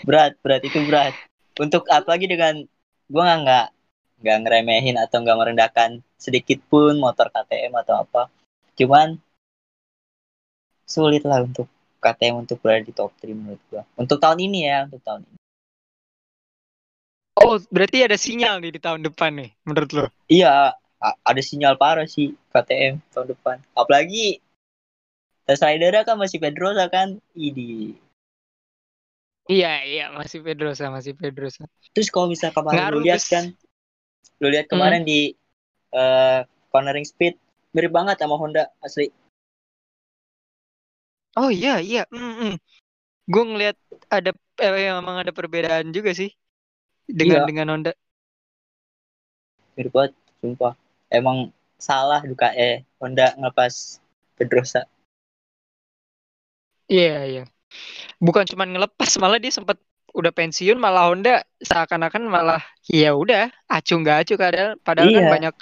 Berat, 0.07 0.39
berat 0.39 0.63
itu 0.63 0.79
berat. 0.87 1.13
Untuk 1.59 1.91
apalagi 1.91 2.31
dengan 2.31 2.63
gua 3.11 3.23
nggak 3.27 3.43
nggak 3.43 3.67
nggak 4.23 4.37
ngeremehin 4.47 4.97
atau 5.03 5.19
nggak 5.21 5.35
merendahkan 5.35 5.99
sedikit 6.15 6.63
pun 6.71 6.95
motor 7.03 7.27
KTM 7.35 7.75
atau 7.83 8.07
apa. 8.07 8.31
Cuman 8.79 9.19
sulit 10.87 11.27
lah 11.27 11.43
untuk 11.43 11.67
KTM 11.99 12.47
untuk 12.47 12.63
berada 12.63 12.87
di 12.87 12.95
top 12.95 13.11
3 13.19 13.35
menurut 13.35 13.63
gua. 13.67 13.83
Untuk 13.99 14.23
tahun 14.23 14.47
ini 14.47 14.61
ya, 14.71 14.87
untuk 14.87 15.03
tahun 15.03 15.27
ini. 15.27 15.39
Oh, 17.37 17.59
berarti 17.69 18.07
ada 18.07 18.17
sinyal 18.17 18.63
nih 18.65 18.73
di 18.73 18.81
tahun 18.81 19.05
depan 19.05 19.35
nih, 19.37 19.51
menurut 19.67 19.91
lu? 19.93 20.05
Iya, 20.31 20.73
ada 21.03 21.43
sinyal 21.43 21.77
parah 21.77 22.09
sih 22.09 22.33
KTM 22.55 23.03
tahun 23.13 23.35
depan. 23.35 23.57
Apalagi 23.77 24.41
Rider 25.47 26.03
kan 26.03 26.17
masih 26.19 26.41
Pedrosa 26.43 26.89
kan. 26.91 27.21
Idi. 27.37 28.06
Iya, 29.47 29.87
iya, 29.87 30.05
masih 30.11 30.43
Pedrosa, 30.43 30.91
masih 30.91 31.15
Pedrosa. 31.15 31.63
Terus 31.95 32.11
kalau 32.11 32.27
misal 32.27 32.51
kemarin 32.51 32.83
Ngaruh, 32.83 32.99
lu 32.99 33.07
lihat 33.07 33.23
kan, 33.31 33.45
lu 34.43 34.47
lihat 34.51 34.67
kemarin 34.67 35.03
di 35.07 35.31
eh, 35.95 36.41
cornering 36.75 37.07
speed 37.07 37.39
mirip 37.71 37.95
banget 37.95 38.19
sama 38.19 38.35
Honda 38.41 38.67
asli. 38.83 39.07
Oh 41.39 41.51
iya, 41.53 41.79
iya. 41.79 42.03
Mm 42.11 42.57
Gue 43.27 43.43
ngeliat 43.43 43.77
ada 44.07 44.31
eh, 44.63 44.87
emang 44.91 45.19
ada 45.23 45.35
perbedaan 45.35 45.91
juga 45.91 46.15
sih 46.15 46.31
dengan 47.11 47.43
Iya. 47.43 47.49
dengan 47.51 47.67
Honda. 47.75 47.93
Mirip 49.75 49.93
banget, 49.95 50.13
sumpah. 50.43 50.75
Emang 51.11 51.55
salah 51.79 52.23
duka 52.23 52.51
eh 52.55 52.83
Honda 52.99 53.35
ngelepas 53.39 54.03
Pedrosa. 54.39 54.87
Iya, 56.89 57.27
iya. 57.27 57.43
Bukan 58.19 58.45
cuma 58.49 58.65
ngelepas, 58.65 59.11
malah 59.21 59.37
dia 59.37 59.53
sempat 59.53 59.77
udah 60.17 60.33
pensiun, 60.33 60.81
malah 60.81 61.13
Honda 61.13 61.45
seakan-akan 61.61 62.25
malah 62.25 62.63
ya 62.89 63.13
udah 63.13 63.53
acuh 63.69 64.01
nggak 64.01 64.25
acuh 64.25 64.37
padahal 64.41 64.71
padahal 64.81 65.09
kan 65.13 65.21
Iya. 65.21 65.29
banyak 65.29 65.55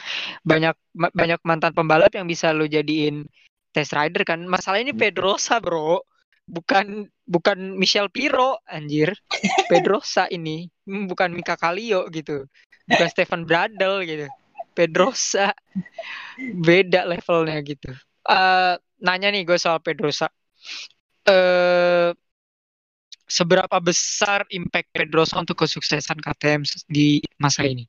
banyak 0.47 0.75
ma- 0.95 1.11
banyak 1.11 1.40
mantan 1.43 1.73
pembalap 1.75 2.14
yang 2.14 2.31
bisa 2.31 2.55
lo 2.55 2.62
jadiin 2.71 3.27
test 3.75 3.90
rider 3.90 4.23
kan. 4.23 4.47
Masalah 4.47 4.79
ini 4.79 4.95
Pedrosa, 4.95 5.59
Bro. 5.59 6.07
Bukan 6.47 7.09
bukan 7.27 7.59
Michel 7.75 8.12
Piro, 8.12 8.61
anjir. 8.69 9.11
Pedrosa 9.73 10.31
ini, 10.31 10.71
Hmm, 10.87 11.11
bukan 11.11 11.33
Mika 11.35 11.59
Kallio 11.59 12.07
gitu. 12.12 12.47
Bukan 12.87 13.09
Stefan 13.11 13.43
Bradl 13.43 14.05
gitu. 14.07 14.29
Pedrosa 14.77 15.51
beda 16.38 17.09
levelnya 17.09 17.59
gitu. 17.64 17.90
Eh 18.29 18.75
nanya 19.03 19.29
nih 19.35 19.43
gue 19.43 19.59
soal 19.59 19.81
Pedrosa. 19.83 20.31
Eh 21.25 22.11
seberapa 23.25 23.77
besar 23.81 24.45
impact 24.53 24.93
Pedrosa 24.93 25.41
untuk 25.41 25.65
kesuksesan 25.65 26.21
KTM 26.21 26.63
di 26.87 27.25
masa 27.41 27.65
ini? 27.65 27.89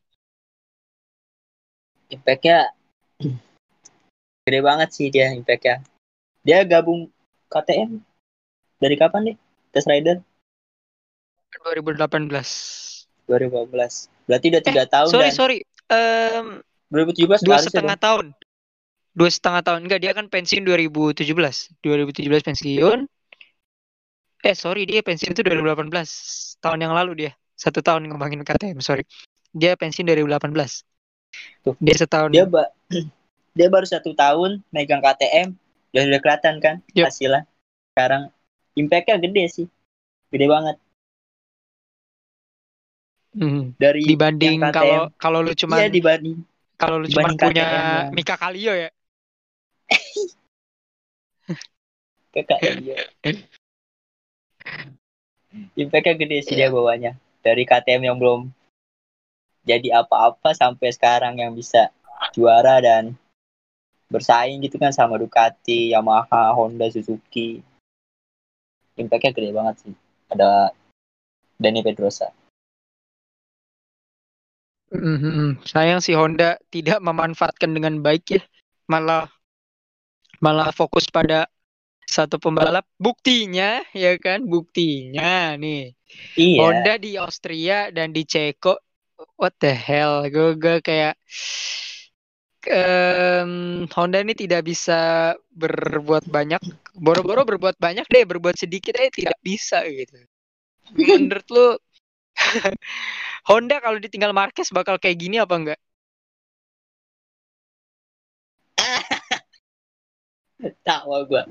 Impact-nya 2.09 2.71
gede 4.45 4.59
banget 4.61 4.89
sih 4.95 5.07
dia 5.11 5.35
impact-nya. 5.35 5.83
Dia 6.45 6.63
gabung 6.63 7.11
KTM 7.51 7.99
dari 8.79 8.95
kapan 8.95 9.33
deh? 9.33 9.37
Test 9.75 9.91
Rider 9.91 10.23
2018. 11.63 12.29
2015. 13.25 14.29
Berarti 14.29 14.45
udah 14.53 14.61
tiga 14.61 14.83
tahun 14.85 15.09
Sorry, 15.09 15.29
dan 15.29 15.35
sorry. 15.37 15.57
Em, 15.89 16.45
2017 16.93 17.45
dua 17.45 17.57
setengah 17.61 17.97
tahun. 17.97 18.25
Dua 19.15 19.29
setengah 19.31 19.61
tahun. 19.65 19.79
Enggak, 19.87 19.99
dia 20.03 20.11
kan 20.13 20.25
pensiun 20.29 20.65
2017. 20.65 21.25
2017 21.81 22.45
pensiun. 22.45 22.99
Eh, 24.45 24.53
sorry, 24.53 24.85
dia 24.85 25.01
pensiun 25.01 25.33
itu 25.33 25.41
2018. 25.41 25.89
Tahun 26.61 26.77
yang 26.77 26.93
lalu 26.93 27.25
dia. 27.25 27.31
Satu 27.57 27.81
tahun 27.81 28.05
ngembangin 28.05 28.45
KTM, 28.45 28.77
sorry. 28.77 29.01
Dia 29.49 29.73
pensiun 29.73 30.05
2018. 30.05 30.85
Tuh. 31.65 31.73
Dia 31.81 31.95
setahun. 31.97 32.29
dia 32.29 32.45
ba 32.45 32.69
dia 33.57 33.67
baru 33.73 33.89
satu 33.89 34.13
tahun 34.13 34.61
megang 34.69 35.01
KTM 35.01 35.57
dan 35.95 36.01
udah 36.11 36.19
kelihatan 36.21 36.61
kan 36.61 36.75
Yep. 36.93 37.09
hasilnya 37.09 37.41
sekarang 37.95 38.29
impactnya 38.75 39.17
gede 39.17 39.43
sih 39.49 39.65
gede 40.29 40.45
banget 40.45 40.77
Mhm. 43.33 43.79
dari 43.79 44.03
Dibanding 44.05 44.59
KTM. 44.61 44.75
kalau 44.75 44.99
kalau 45.17 45.39
lu 45.41 45.55
cuman 45.55 45.77
iya 45.79 45.87
dibanding 45.89 46.37
kalau 46.75 46.99
lu 46.99 47.07
cuma 47.07 47.31
punya 47.33 47.65
KTM 47.65 48.13
Mika 48.13 48.35
Kallio 48.37 48.73
ya. 48.75 48.89
KTM 52.35 52.75
dia. 52.83 52.97
Impactnya 55.75 56.15
gede 56.19 56.37
sih 56.43 56.55
dia 56.55 56.67
Iya. 56.67 56.73
bawanya 56.73 57.11
dari 57.45 57.63
KTM 57.63 58.01
yang 58.11 58.17
belum 58.17 58.49
jadi 59.65 60.05
apa-apa 60.05 60.53
sampai 60.53 60.93
sekarang 60.93 61.41
yang 61.41 61.53
bisa 61.57 61.89
juara 62.37 62.77
dan 62.81 63.17
bersaing 64.05 64.61
gitu 64.61 64.77
kan 64.77 64.93
sama 64.93 65.17
Ducati, 65.17 65.89
Yamaha, 65.89 66.53
Honda, 66.53 66.85
Suzuki. 66.93 67.65
Impactnya 68.95 69.33
gede 69.33 69.49
banget 69.51 69.75
sih. 69.81 69.93
Ada 70.29 70.69
Dani 71.57 71.81
Pedrosa. 71.81 72.29
Mhm. 74.93 75.65
Sayang 75.65 75.99
si 75.99 76.13
Honda 76.13 76.61
tidak 76.69 77.01
memanfaatkan 77.01 77.73
dengan 77.73 77.99
baik 77.99 78.37
ya. 78.37 78.41
Malah 78.85 79.27
malah 80.37 80.69
fokus 80.69 81.09
pada 81.09 81.49
satu 82.05 82.37
pembalap. 82.37 82.85
Buktinya 83.01 83.81
ya 83.91 84.15
kan, 84.21 84.45
buktinya 84.45 85.57
nih. 85.57 85.93
Iya. 86.37 86.59
Honda 86.61 86.93
di 87.01 87.11
Austria 87.19 87.89
dan 87.91 88.13
di 88.15 88.23
Ceko. 88.23 88.77
What 89.35 89.59
the 89.59 89.73
hell? 89.73 90.23
Gue 90.31 90.55
gue 90.55 90.79
kayak 90.79 91.19
em, 92.69 93.83
Honda 93.91 94.21
ini 94.23 94.33
tidak 94.37 94.65
bisa 94.69 95.33
berbuat 95.51 96.29
banyak. 96.29 96.61
Boro-boro 96.95 97.43
berbuat 97.43 97.75
banyak 97.81 98.07
deh, 98.07 98.23
berbuat 98.23 98.55
sedikit 98.55 98.95
eh 98.95 99.11
tidak 99.11 99.37
bisa 99.43 99.83
gitu. 99.87 100.23
Menurut 100.95 101.47
lu 101.51 101.67
Honda 103.49 103.79
kalau 103.81 103.97
ditinggal 103.99 104.31
Marquez 104.35 104.69
bakal 104.71 104.99
kayak 104.99 105.17
gini 105.19 105.39
apa 105.41 105.55
enggak? 105.55 105.79
Tahu 110.87 111.11
gue. 111.27 111.43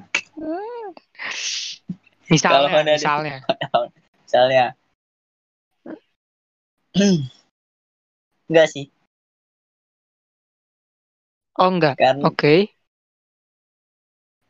Misalnya, 2.31 2.73
Honda 2.75 2.95
di- 2.95 2.99
misalnya. 2.99 3.39
Misalnya. 4.25 4.65
Enggak 8.49 8.69
sih. 8.71 8.87
Oh 11.59 11.71
enggak. 11.71 11.95
Kan 11.99 12.19
Oke. 12.27 12.75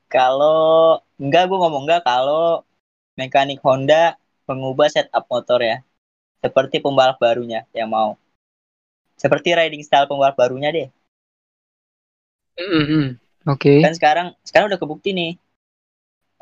kalau 0.09 1.03
enggak 1.19 1.51
gue 1.51 1.59
ngomong 1.59 1.85
enggak 1.85 2.03
kalau 2.07 2.63
mekanik 3.19 3.59
Honda 3.61 4.15
mengubah 4.49 4.89
setup 4.89 5.25
motor 5.29 5.61
ya. 5.61 5.77
Seperti 6.45 6.77
pembalap 6.85 7.17
barunya 7.17 7.65
yang 7.73 7.89
mau. 7.89 8.21
Seperti 9.17 9.57
riding 9.57 9.81
style 9.81 10.09
pembalap 10.09 10.37
barunya 10.37 10.69
deh. 10.75 10.89
Mhm. 12.59 13.17
Oke. 13.51 13.83
Kan 13.85 13.93
sekarang 13.97 14.27
sekarang 14.45 14.67
udah 14.73 14.81
kebukti 14.81 15.11
nih. 15.13 15.33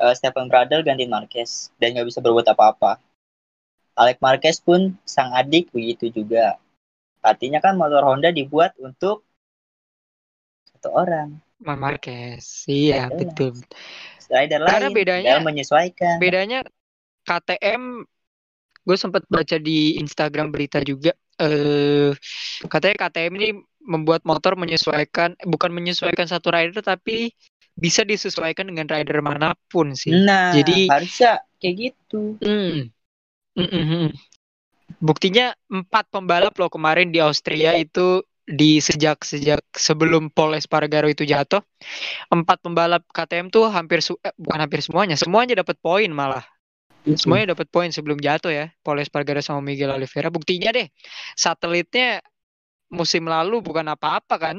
Eh, 0.03 0.13
Stephen 0.13 0.51
Pradel 0.51 0.83
gantiin 0.83 1.07
Marquez 1.07 1.71
dan 1.79 1.95
nggak 1.95 2.07
bisa 2.11 2.19
berbuat 2.19 2.47
apa-apa. 2.51 2.99
Alex 3.93 4.17
Marquez 4.19 4.57
pun 4.59 4.97
sang 5.07 5.31
adik 5.31 5.69
begitu 5.71 6.11
juga. 6.11 6.57
Artinya 7.23 7.63
kan 7.63 7.79
motor 7.79 8.03
Honda 8.03 8.33
dibuat 8.33 8.75
untuk 8.81 9.23
satu 10.67 10.91
orang. 10.91 11.39
Mar 11.63 11.79
Marquez. 11.79 12.67
Iya, 12.67 13.07
Jelas. 13.07 13.19
betul. 13.23 13.53
Rider 14.27 14.59
Karena 14.65 14.89
lain 14.89 14.95
bedanya- 14.97 15.23
tinggal 15.23 15.47
menyesuaikan. 15.47 16.15
Bedanya 16.19 16.59
KTM 17.23 18.03
gue 18.83 18.97
sempat 18.99 19.23
baca 19.31 19.55
di 19.55 19.95
Instagram 19.95 20.51
berita 20.51 20.83
juga 20.83 21.15
eh 21.39 22.11
katanya 22.67 23.07
KTM 23.07 23.33
ini 23.39 23.49
membuat 23.79 24.27
motor 24.27 24.59
menyesuaikan 24.59 25.39
bukan 25.47 25.71
menyesuaikan 25.71 26.27
satu 26.27 26.51
rider 26.51 26.83
tapi 26.83 27.31
bisa 27.73 28.05
disesuaikan 28.05 28.69
dengan 28.69 28.85
rider 28.85 29.19
mana 29.19 29.57
pun 29.67 29.97
sih. 29.97 30.13
Nah, 30.13 30.53
Jadi- 30.53 30.87
harusnya 30.89 31.41
kayak 31.57 31.75
gitu. 31.91 32.37
Mm, 32.39 32.93
mm, 33.57 33.69
mm. 33.69 34.07
Buktinya 35.01 35.51
empat 35.67 36.13
pembalap 36.13 36.53
loh 36.55 36.69
kemarin 36.69 37.09
di 37.09 37.17
Austria 37.17 37.73
itu 37.75 38.21
di 38.43 38.83
sejak 38.83 39.23
sejak 39.23 39.63
sebelum 39.71 40.27
Paul 40.27 40.59
Espargaro 40.59 41.07
itu 41.07 41.23
jatuh 41.23 41.63
empat 42.27 42.59
pembalap 42.59 43.07
KTM 43.07 43.47
tuh 43.47 43.71
hampir 43.71 44.03
su- 44.03 44.19
eh, 44.19 44.35
bukan 44.35 44.59
hampir 44.67 44.83
semuanya 44.83 45.15
semuanya 45.15 45.63
dapat 45.63 45.79
poin 45.79 46.11
malah 46.11 46.43
semuanya 47.15 47.55
dapat 47.55 47.71
poin 47.71 47.87
sebelum 47.87 48.19
jatuh 48.19 48.51
ya 48.51 48.67
Paul 48.83 48.99
Espargaro 48.99 49.39
sama 49.39 49.63
Miguel 49.63 49.95
Oliveira 49.95 50.27
buktinya 50.27 50.75
deh 50.75 50.91
satelitnya 51.39 52.19
musim 52.91 53.23
lalu 53.31 53.63
bukan 53.63 53.87
apa-apa 53.87 54.35
kan 54.35 54.57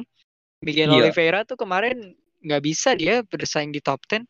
Miguel 0.65 0.89
Iya. 0.89 1.05
Oliveira 1.05 1.45
tuh 1.45 1.61
kemarin 1.61 2.17
nggak 2.45 2.63
bisa 2.63 2.89
dia 2.95 3.25
bersaing 3.25 3.73
di 3.73 3.81
top 3.81 4.05
10 4.07 4.25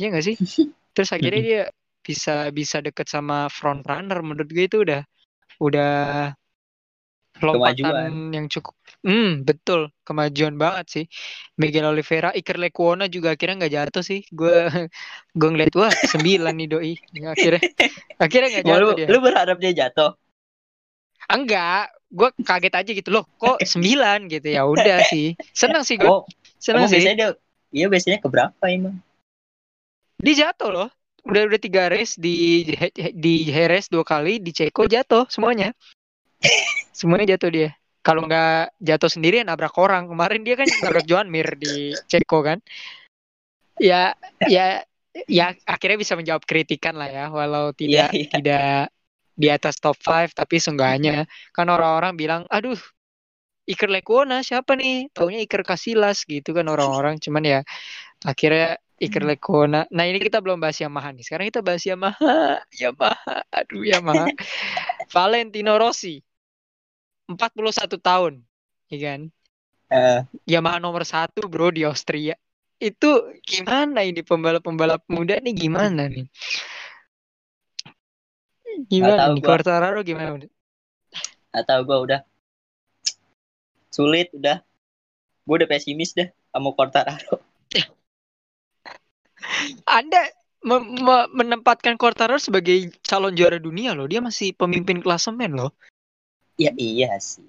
ya 0.00 0.10
nggak 0.10 0.24
sih? 0.26 0.36
Terus 0.94 1.10
akhirnya 1.14 1.42
dia 1.42 1.62
bisa 2.00 2.48
bisa 2.50 2.82
deket 2.82 3.06
sama 3.06 3.46
front 3.52 3.84
runner 3.86 4.18
menurut 4.24 4.48
gue 4.50 4.64
itu 4.66 4.78
udah 4.82 5.02
udah 5.60 6.32
lompatan 7.40 8.34
yang 8.36 8.46
cukup. 8.52 8.76
Hmm 9.00 9.46
betul. 9.46 9.88
Kemajuan 10.04 10.60
banget 10.60 10.86
sih. 10.90 11.04
Miguel 11.56 11.88
Oliveira 11.88 12.34
Iker 12.36 12.60
Lecuona 12.60 13.08
juga 13.08 13.32
akhirnya 13.32 13.64
nggak 13.64 13.72
jatuh 13.72 14.04
sih. 14.04 14.20
Gue 14.28 14.68
gue 15.38 15.48
ngeliat 15.48 15.72
wah 15.78 15.92
sembilan 15.92 16.54
nih 16.58 16.68
doi. 16.68 16.92
Akhirnya 17.24 17.62
akhirnya 18.24 18.48
nggak 18.58 18.66
jatuh 18.66 18.80
lu, 18.82 18.88
dia. 18.98 19.06
lu 19.08 19.18
berharap 19.24 19.56
dia 19.56 19.72
jatuh? 19.72 20.10
enggak. 21.30 21.94
Gue 22.10 22.28
kaget 22.42 22.74
aja 22.74 22.90
gitu. 22.90 23.08
Loh 23.14 23.24
kok 23.38 23.62
sembilan? 23.62 24.26
Gitu. 24.26 24.50
Ya 24.50 24.66
udah 24.66 24.98
sih. 25.06 25.32
Seneng 25.54 25.86
sih 25.86 25.96
gue 25.96 26.10
Oh, 26.10 26.26
seneng 26.58 26.90
sih. 26.90 26.98
biasanya 26.98 27.16
dia 27.16 27.30
Iya 27.70 27.86
biasanya 27.86 28.18
keberapa 28.18 28.64
emang? 28.66 28.98
dia 30.20 30.34
jatuh 30.46 30.70
loh. 30.70 30.88
Udah 31.24 31.48
udah 31.48 31.60
tiga 31.60 31.88
race 31.88 32.16
di 32.20 32.64
di 33.16 33.34
Jerez 33.48 33.88
dua 33.88 34.04
kali 34.04 34.40
di 34.40 34.52
Ceko 34.52 34.84
jatuh 34.84 35.24
semuanya. 35.32 35.72
Semuanya 36.96 37.36
jatuh 37.36 37.50
dia. 37.52 37.70
Kalau 38.00 38.24
nggak 38.24 38.76
jatuh 38.80 39.08
sendiri 39.12 39.40
ya 39.40 39.44
nabrak 39.44 39.76
orang. 39.76 40.08
Kemarin 40.08 40.44
dia 40.44 40.56
kan 40.56 40.68
nabrak 40.68 41.04
Joan 41.08 41.28
Mir 41.32 41.48
di 41.56 41.92
Ceko 42.08 42.44
kan. 42.44 42.58
Ya 43.80 44.12
ya 44.44 44.84
ya 45.28 45.56
akhirnya 45.64 45.96
bisa 46.00 46.16
menjawab 46.16 46.44
kritikan 46.44 46.96
lah 46.96 47.08
ya. 47.08 47.24
Walau 47.32 47.72
tidak 47.72 48.12
Iya, 48.12 48.20
iya. 48.20 48.28
tidak 48.32 48.72
di 49.36 49.48
atas 49.48 49.80
top 49.80 49.96
5 50.00 50.36
tapi 50.36 50.56
seenggaknya. 50.60 51.24
Kan 51.52 51.68
orang-orang 51.68 52.12
bilang 52.16 52.42
aduh 52.52 52.76
Iker 53.70 53.86
Lecuona 53.86 54.42
siapa 54.42 54.74
nih? 54.74 55.14
Taunya 55.14 55.38
Iker 55.46 55.62
Casillas 55.62 56.26
gitu 56.26 56.50
kan 56.50 56.66
orang-orang 56.66 57.22
cuman 57.22 57.42
ya 57.46 57.60
akhirnya 58.26 58.82
Iker 59.00 59.24
Lecuona. 59.24 59.86
Nah 59.94 60.04
ini 60.04 60.18
kita 60.20 60.42
belum 60.42 60.60
bahas 60.60 60.76
Yamaha 60.82 61.14
nih. 61.14 61.24
Sekarang 61.24 61.46
kita 61.48 61.62
bahas 61.62 61.86
Yamaha. 61.86 62.60
Yamaha. 62.82 63.36
Aduh 63.48 63.86
Yamaha. 63.86 64.26
Valentino 65.14 65.78
Rossi. 65.80 66.20
41 67.30 67.94
tahun 68.02 68.42
ya 68.90 68.98
kan? 68.98 69.20
Eh, 69.90 70.20
Yamaha 70.50 70.82
nomor 70.82 71.06
satu 71.06 71.46
bro 71.46 71.70
di 71.70 71.86
Austria. 71.86 72.34
Itu 72.82 73.30
gimana 73.46 74.02
ini 74.02 74.20
pembalap-pembalap 74.26 75.06
muda 75.06 75.38
nih? 75.38 75.54
Gimana 75.54 76.10
nih? 76.10 76.26
Gimana 78.90 79.30
nih. 79.30 79.42
Quartararo 79.44 80.02
gimana 80.02 80.42
tahu 81.50 81.80
gue 81.82 81.98
udah 82.10 82.20
sulit 84.00 84.32
udah. 84.32 84.64
Gue 85.44 85.54
udah 85.60 85.68
pesimis 85.68 86.16
dah 86.16 86.32
sama 86.56 86.72
Quartararo. 86.72 87.36
Anda 89.84 90.20
me- 90.64 90.88
me- 91.00 91.28
menempatkan 91.36 92.00
Quartararo 92.00 92.40
sebagai 92.40 92.92
calon 93.04 93.36
juara 93.36 93.56
dunia 93.60 93.96
loh 93.96 94.08
dia 94.08 94.20
masih 94.20 94.52
pemimpin 94.56 95.00
klasemen 95.00 95.56
loh 95.56 95.72
Ya 96.60 96.76
iya 96.76 97.16
sih. 97.16 97.48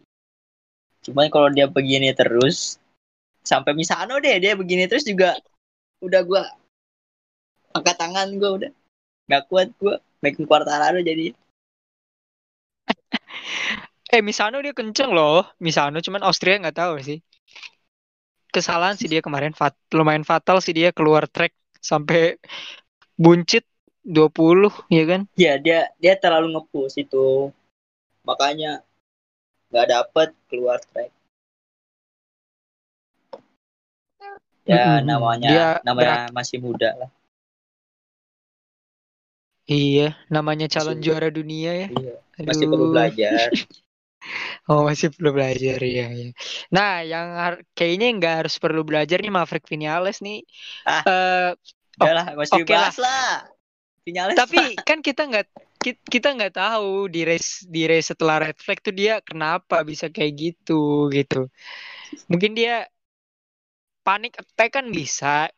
Cuman 1.04 1.28
kalau 1.28 1.52
dia 1.52 1.68
begini 1.68 2.16
terus 2.16 2.80
sampai 3.44 3.76
Misano 3.76 4.16
deh 4.24 4.40
dia 4.40 4.56
begini 4.56 4.88
terus 4.88 5.04
juga 5.04 5.36
udah 6.00 6.22
gua 6.24 6.48
angkat 7.76 7.96
tangan 8.00 8.32
gua 8.40 8.50
udah 8.56 8.72
nggak 9.28 9.44
kuat 9.52 9.68
gua 9.84 10.00
makin 10.24 10.48
Quartararo 10.48 11.04
jadi 11.04 11.36
Eh 14.16 14.22
Misano 14.30 14.58
dia 14.66 14.74
kenceng 14.80 15.12
loh. 15.18 15.48
Misano 15.66 15.98
cuman 16.06 16.22
Austria 16.28 16.60
nggak 16.62 16.78
tahu 16.82 16.94
sih. 17.08 17.18
Kesalahan 18.52 19.00
sih 19.00 19.08
dia 19.08 19.24
kemarin 19.24 19.56
fat, 19.56 19.74
lumayan 19.96 20.28
fatal 20.28 20.60
sih 20.60 20.76
dia 20.76 20.92
keluar 20.92 21.24
track 21.32 21.56
sampai 21.80 22.36
buncit 23.16 23.64
20 24.04 24.72
ya 24.92 25.04
kan. 25.08 25.22
ya 25.40 25.56
dia 25.56 25.80
dia 26.04 26.14
terlalu 26.20 26.48
ngepush 26.60 27.00
itu 27.00 27.54
makanya 28.28 28.84
nggak 29.72 29.88
dapet 29.88 30.30
keluar 30.52 30.78
track 30.92 31.12
ya 34.68 35.00
Mm-mm. 35.00 35.08
namanya 35.08 35.50
Dia 35.50 35.66
namanya 35.88 36.16
masih 36.36 36.58
muda 36.60 36.90
lah 37.00 37.10
Iya, 39.72 40.20
namanya 40.28 40.66
calon 40.68 41.00
Masih- 41.00 41.06
juara 41.06 41.30
dunia 41.32 41.72
ya. 41.82 41.88
iya 41.96 42.14
masih 42.44 42.66
perlu 42.68 42.86
belajar 42.92 43.48
Oh, 44.70 44.86
masih 44.86 45.10
perlu 45.10 45.34
belajar 45.34 45.82
ya, 45.82 46.08
ya. 46.14 46.30
Nah, 46.70 47.02
yang 47.02 47.28
har- 47.34 47.64
kayaknya 47.74 48.08
nggak 48.18 48.36
harus 48.46 48.56
perlu 48.62 48.86
belajar 48.86 49.18
nih 49.20 49.34
Maverick 49.34 49.66
Vinales 49.66 50.22
nih. 50.22 50.46
Ah. 50.86 51.02
Eh, 51.04 51.50
Udah 52.02 52.14
lah 52.18 52.26
masih 52.34 52.62
oke 52.62 52.66
dibahas 52.66 52.98
lah 52.98 53.46
Vinales 54.02 54.34
tapi 54.34 54.74
kan 54.82 55.06
kita 55.06 55.30
nggak 55.30 55.46
ki- 55.78 56.02
kita 56.10 56.34
nggak 56.34 56.58
tahu 56.58 57.06
di 57.06 57.22
race 57.22 57.62
di 57.70 57.86
race 57.86 58.10
setelah 58.16 58.42
red 58.42 58.58
flag 58.58 58.82
tuh 58.82 58.96
dia 58.96 59.22
kenapa 59.22 59.86
bisa 59.86 60.10
kayak 60.10 60.34
gitu 60.34 61.10
gitu. 61.14 61.46
Mungkin 62.26 62.58
dia 62.58 62.90
panik 64.02 64.34
attack 64.38 64.82
kan 64.82 64.90
bisa. 64.90 65.50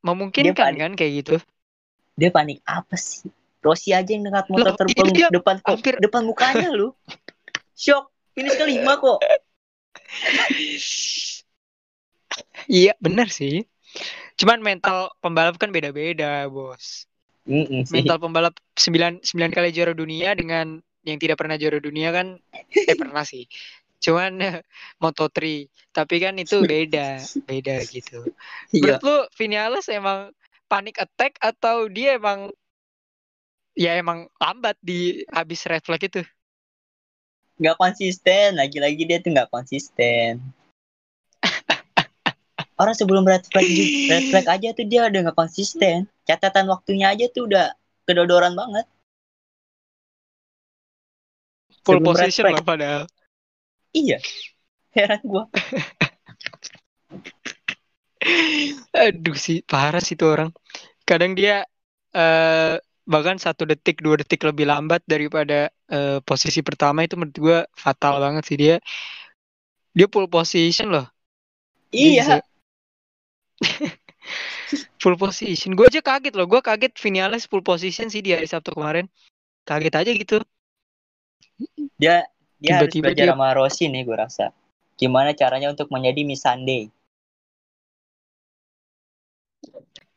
Memungkinkan 0.00 0.56
panik. 0.56 0.80
kan 0.80 0.92
kayak 0.96 1.12
gitu. 1.24 1.36
dia 2.16 2.28
panik 2.32 2.60
apa 2.64 2.96
sih 2.96 3.28
Rossi 3.60 3.92
aja 3.92 4.08
yang 4.08 4.24
dekat 4.24 4.48
motor 4.48 4.72
terbang 4.76 5.08
dia 5.12 5.28
depan 5.28 5.56
hampir- 5.64 6.00
depan 6.00 6.24
mukanya 6.24 6.68
lu 6.72 6.92
shock 7.80 8.04
finish 8.36 8.56
kelima 8.60 9.00
kok 9.00 9.18
Iya, 12.70 12.94
benar 13.02 13.26
sih. 13.28 13.66
Cuman 14.38 14.62
mental 14.62 15.10
pembalap 15.18 15.58
kan 15.58 15.74
beda-beda, 15.74 16.46
Bos. 16.46 17.10
Mm-mm 17.50 17.82
sih. 17.82 17.92
mental 17.96 18.20
pembalap 18.20 18.54
9 18.76 19.24
9 19.24 19.50
kali 19.50 19.72
juara 19.72 19.96
dunia 19.96 20.36
dengan 20.36 20.78
yang 21.02 21.16
tidak 21.18 21.40
pernah 21.40 21.56
juara 21.56 21.80
dunia 21.80 22.12
kan 22.12 22.36
eh 22.70 22.94
pernah 22.94 23.24
sih 23.24 23.48
cuman 23.98 24.36
Moto3 25.02 25.66
tapi 25.90 26.20
kan 26.20 26.36
itu 26.36 26.60
beda 26.60 27.16
beda 27.48 27.80
gitu 27.88 28.28
Iya. 28.70 29.00
menurut 29.00 29.02
lu 29.02 29.16
Vinales 29.34 29.86
emang 29.88 30.30
panic 30.68 31.00
attack 31.00 31.40
atau 31.40 31.88
dia 31.88 32.20
emang 32.20 32.52
ya 33.72 33.96
emang 33.96 34.28
lambat 34.36 34.76
di 34.84 35.24
habis 35.32 35.64
red 35.64 35.80
flag 35.82 36.04
itu 36.04 36.20
Nggak 37.60 37.76
konsisten. 37.76 38.56
Lagi-lagi 38.56 39.02
dia 39.04 39.20
tuh 39.20 39.30
nggak 39.36 39.52
konsisten. 39.52 40.40
Orang 42.80 42.96
sebelum 42.96 43.28
red 43.28 43.44
flag, 43.44 43.68
red 44.10 44.24
flag 44.32 44.46
aja 44.48 44.68
tuh 44.72 44.86
dia 44.88 45.06
udah 45.06 45.20
nggak 45.28 45.38
konsisten. 45.38 46.08
Catatan 46.24 46.66
waktunya 46.72 47.12
aja 47.12 47.28
tuh 47.28 47.44
udah 47.44 47.76
kedodoran 48.08 48.56
banget. 48.56 48.88
full 51.84 52.00
Sebelum 52.00 52.12
position 52.12 52.44
loh 52.52 52.64
padahal 52.64 53.02
Iya. 53.90 54.18
Heran 54.94 55.22
gua. 55.26 55.44
aduh 58.94 59.32
sih 59.34 59.64
parah 59.64 60.04
sih 60.04 60.12
tuh 60.12 60.28
orang 60.36 60.50
kadang 61.08 61.32
dia 61.32 61.64
eh 62.12 62.76
bahkan 63.10 63.36
satu 63.36 63.66
detik 63.66 63.98
dua 64.00 64.22
detik 64.22 64.40
lebih 64.46 64.70
lambat 64.70 65.02
daripada 65.04 65.68
eh, 65.90 66.18
posisi 66.22 66.62
pertama 66.62 67.02
itu 67.02 67.18
menurut 67.18 67.36
gua 67.36 67.58
fatal 67.74 68.22
banget 68.22 68.44
sih 68.46 68.56
dia 68.56 68.76
dia 69.90 70.06
full 70.14 70.30
position 70.30 70.94
loh 70.94 71.06
Iya. 71.90 72.38
full 75.02 75.18
position 75.18 75.74
gue 75.74 75.90
aja 75.90 75.98
kaget 75.98 76.38
loh 76.38 76.46
gue 76.46 76.62
kaget 76.62 76.94
Vinales 76.94 77.50
full 77.50 77.66
position 77.66 78.06
sih 78.06 78.22
di 78.22 78.30
hari 78.30 78.46
Sabtu 78.46 78.70
kemarin 78.72 79.10
kaget 79.66 79.94
aja 79.98 80.10
gitu 80.14 80.38
Dia 81.98 82.24
dia 82.62 82.80
harus 82.80 82.94
Tiba-tiba 82.94 83.04
belajar 83.10 83.26
dia- 83.26 83.32
sama 83.34 83.48
Rossi 83.52 83.84
nih 83.92 84.02
gue 84.08 84.16
rasa. 84.16 84.46
Gimana 84.96 85.32
caranya 85.36 85.68
untuk 85.72 85.88
menjadi 85.92 86.20
Miss 86.24 86.40
Sunday. 86.44 86.88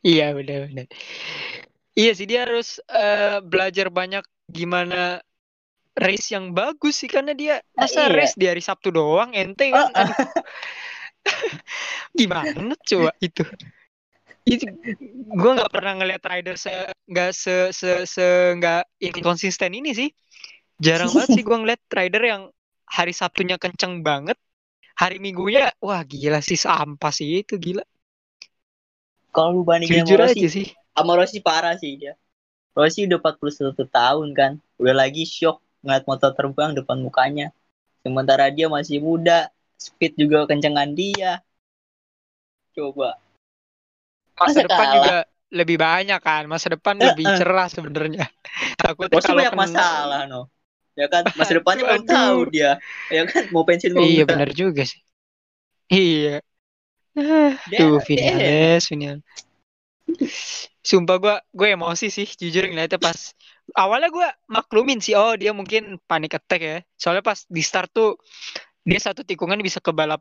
Iya 0.04 0.32
benar-benar. 0.36 0.86
Iya 1.94 2.12
sih 2.18 2.26
dia 2.26 2.42
harus 2.42 2.82
eh, 2.90 3.38
belajar 3.38 3.86
banyak 3.86 4.26
gimana 4.50 5.22
race 5.94 6.34
yang 6.34 6.50
bagus 6.50 6.98
sih 6.98 7.10
karena 7.10 7.32
dia 7.38 7.62
masa 7.78 8.10
iya. 8.10 8.14
race 8.14 8.34
di 8.34 8.50
hari 8.50 8.58
Sabtu 8.58 8.90
doang 8.90 9.30
ente 9.30 9.70
kan. 9.70 9.94
Ah. 9.94 10.02
Aduh. 10.02 10.18
Gimana 12.18 12.74
coba 12.76 13.10
itu? 13.22 13.42
Itu 14.44 14.66
gue 15.32 15.50
nggak 15.56 15.72
pernah 15.72 15.96
ngeliat 15.96 16.22
rider 16.26 16.58
se 16.60 16.74
nggak 17.08 17.30
se 17.32 17.72
se 17.72 18.04
se 18.04 18.26
nggak 18.58 18.84
inkonsisten 19.00 19.72
ini 19.72 19.94
sih. 19.94 20.10
Jarang 20.82 21.14
banget 21.14 21.38
sih 21.38 21.44
gue 21.46 21.56
ngeliat 21.56 21.80
rider 21.88 22.22
yang 22.26 22.42
hari 22.84 23.14
Sabtunya 23.14 23.56
kenceng 23.56 24.04
banget, 24.04 24.36
hari 24.98 25.22
Minggunya 25.22 25.72
wah 25.80 26.02
gila 26.04 26.42
sih 26.44 26.58
sampah 26.58 27.14
sih 27.14 27.46
itu 27.46 27.56
gila. 27.56 27.86
Kalau 29.34 29.50
lu 29.50 29.62
bandingin 29.66 30.06
Jujur 30.06 30.22
sama 30.22 30.30
aja 30.30 30.46
Rossi, 30.46 30.50
sih. 30.50 30.68
Sama 30.96 31.12
Rossi 31.18 31.38
parah 31.48 31.74
sih 31.82 31.92
dia. 32.00 32.12
Rossi 32.78 33.00
udah 33.08 33.18
41 33.22 33.84
tahun 33.96 34.28
kan. 34.38 34.52
Udah 34.80 34.94
lagi 35.02 35.22
shock 35.36 35.56
ngeliat 35.84 36.04
motor 36.10 36.30
terbang 36.38 36.70
depan 36.78 36.98
mukanya. 37.06 37.46
Sementara 38.04 38.46
dia 38.56 38.66
masih 38.76 38.98
muda, 39.08 39.50
speed 39.86 40.12
juga 40.22 40.38
kencengan 40.50 40.90
dia. 41.00 41.42
Coba. 42.74 43.18
masa 44.38 44.58
Masa 44.58 44.60
depan 44.66 44.86
kalah? 44.86 44.96
juga 44.96 45.14
lebih 45.54 45.76
banyak 45.78 46.18
kan 46.26 46.42
masa 46.50 46.66
depan 46.74 46.96
Eh, 46.98 47.06
lebih 47.08 47.26
eh. 47.26 47.38
cerah 47.38 47.66
sebenarnya 47.70 48.26
takutnya 48.82 49.20
Rossi 49.20 49.30
banyak 49.38 49.54
kena- 49.54 49.54
masalah 49.62 50.20
no. 50.30 50.40
Ya 50.98 51.06
kan 51.12 51.24
masa 51.38 51.52
depannya 51.58 51.82
belum 51.88 52.04
tahu 52.06 52.38
dia. 52.54 52.70
Ya 53.10 53.22
kan 53.30 53.42
mau 53.54 53.64
pensiun 53.68 53.92
mau 53.98 54.06
iya 54.06 54.22
benar 54.30 54.48
juga 54.60 54.82
sih 54.90 55.00
iya 55.94 56.40
tuh 57.76 57.92
Vinales 58.06 58.82
Vinales 58.90 59.43
sumpah 60.80 61.16
gue 61.16 61.34
gue 61.50 61.68
emosi 61.74 62.06
sih 62.08 62.28
jujur 62.28 62.68
ngeliatnya 62.68 63.00
pas 63.00 63.32
awalnya 63.72 64.12
gue 64.12 64.28
maklumin 64.46 65.00
sih 65.00 65.16
oh 65.16 65.32
dia 65.34 65.50
mungkin 65.50 65.96
panic 66.04 66.36
attack 66.36 66.60
ya 66.60 66.76
soalnya 66.94 67.24
pas 67.24 67.42
di 67.48 67.62
start 67.64 67.88
tuh 67.90 68.20
dia 68.84 69.00
satu 69.00 69.24
tikungan 69.24 69.56
bisa 69.58 69.80
ke 69.80 69.90
balap 69.90 70.20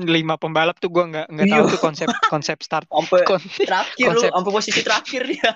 lima 0.00 0.36
pembalap 0.36 0.76
tuh 0.76 0.88
gue 0.88 1.04
nggak 1.08 1.26
nggak 1.28 1.46
tahu 1.46 1.64
Iya. 1.64 1.72
tuh 1.72 1.80
konsep 1.80 2.08
konsep 2.28 2.56
start 2.60 2.86
Sampai 2.88 3.20
Kon- 3.24 3.48
terakhir 3.58 4.06
lu, 4.06 4.10
konsep. 4.16 4.30
sampai 4.32 4.52
posisi 4.52 4.80
terakhir 4.80 5.22
dia. 5.28 5.50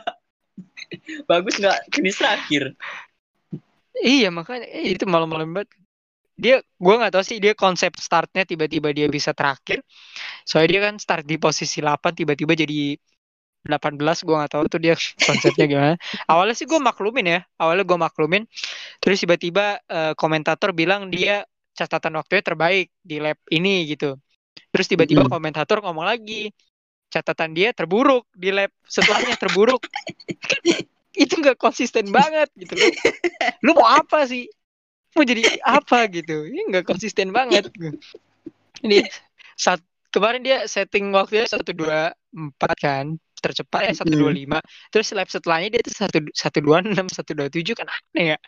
Bagus 1.25 1.55
nggak 1.57 1.79
finish 1.89 2.19
terakhir? 2.21 2.63
Iya 3.99 4.29
makanya 4.29 4.69
eh, 4.69 4.93
itu 4.93 5.09
malam-malam 5.09 5.49
banget. 5.51 5.73
Dia 6.37 6.61
gua 6.77 7.01
nggak 7.01 7.13
tahu 7.19 7.25
sih 7.25 7.41
dia 7.41 7.57
konsep 7.57 7.97
startnya 7.97 8.45
tiba-tiba 8.45 8.93
dia 8.93 9.09
bisa 9.09 9.33
terakhir. 9.33 9.81
Soalnya 10.45 10.71
dia 10.71 10.81
kan 10.93 10.95
start 11.01 11.25
di 11.25 11.37
posisi 11.41 11.81
8 11.81 12.13
tiba-tiba 12.15 12.53
jadi 12.53 12.95
18 13.67 14.25
gua 14.27 14.45
nggak 14.45 14.53
tahu 14.55 14.65
tuh 14.71 14.81
dia 14.81 14.95
konsepnya 15.27 15.65
gimana. 15.69 15.95
Awalnya 16.31 16.55
sih 16.57 16.67
gua 16.69 16.81
maklumin 16.83 17.27
ya. 17.27 17.41
Awalnya 17.59 17.85
gua 17.89 17.99
maklumin. 18.09 18.45
Terus 19.03 19.19
tiba-tiba 19.23 19.81
eh, 19.87 20.13
komentator 20.15 20.71
bilang 20.77 21.11
dia 21.11 21.45
catatan 21.75 22.19
waktunya 22.19 22.43
terbaik 22.43 22.87
di 23.03 23.17
lap 23.23 23.39
ini 23.55 23.87
gitu. 23.91 24.19
Terus 24.75 24.87
tiba-tiba 24.91 25.27
Mm-mm. 25.27 25.33
komentator 25.33 25.79
ngomong 25.83 26.07
lagi 26.07 26.51
catatan 27.09 27.57
dia 27.57 27.73
terburuk 27.73 28.29
di 28.37 28.53
lap 28.53 28.71
setelahnya 28.85 29.37
terburuk. 29.39 29.83
itu 31.23 31.35
nggak 31.35 31.59
konsisten 31.59 32.11
banget 32.15 32.49
gitu 32.55 32.75
loh. 32.79 32.93
Lu 33.65 33.75
mau 33.75 33.89
apa 33.89 34.27
sih? 34.29 34.47
Mau 35.17 35.25
jadi 35.27 35.43
apa 35.65 36.07
gitu? 36.13 36.47
Ini 36.47 36.71
nggak 36.71 36.85
konsisten 36.87 37.35
banget. 37.35 37.71
Ini 38.85 39.03
saat 39.59 39.83
kemarin 40.15 40.43
dia 40.47 40.65
setting 40.71 41.11
waktunya 41.11 41.47
satu 41.51 41.75
dua 41.75 42.15
empat 42.31 42.77
kan 42.79 43.07
tercepat 43.39 43.91
ya 43.91 43.93
satu 43.95 44.15
dua 44.15 44.33
lima 44.35 44.59
terus 44.91 45.11
lap 45.15 45.31
setelahnya 45.31 45.79
dia 45.79 45.83
tuh 45.83 45.95
satu 45.95 46.19
satu 46.35 46.59
dua 46.63 46.83
enam 46.85 47.07
satu 47.09 47.33
dua 47.35 47.49
tujuh 47.49 47.75
kan 47.75 47.89
aneh 47.89 48.35
ya 48.35 48.39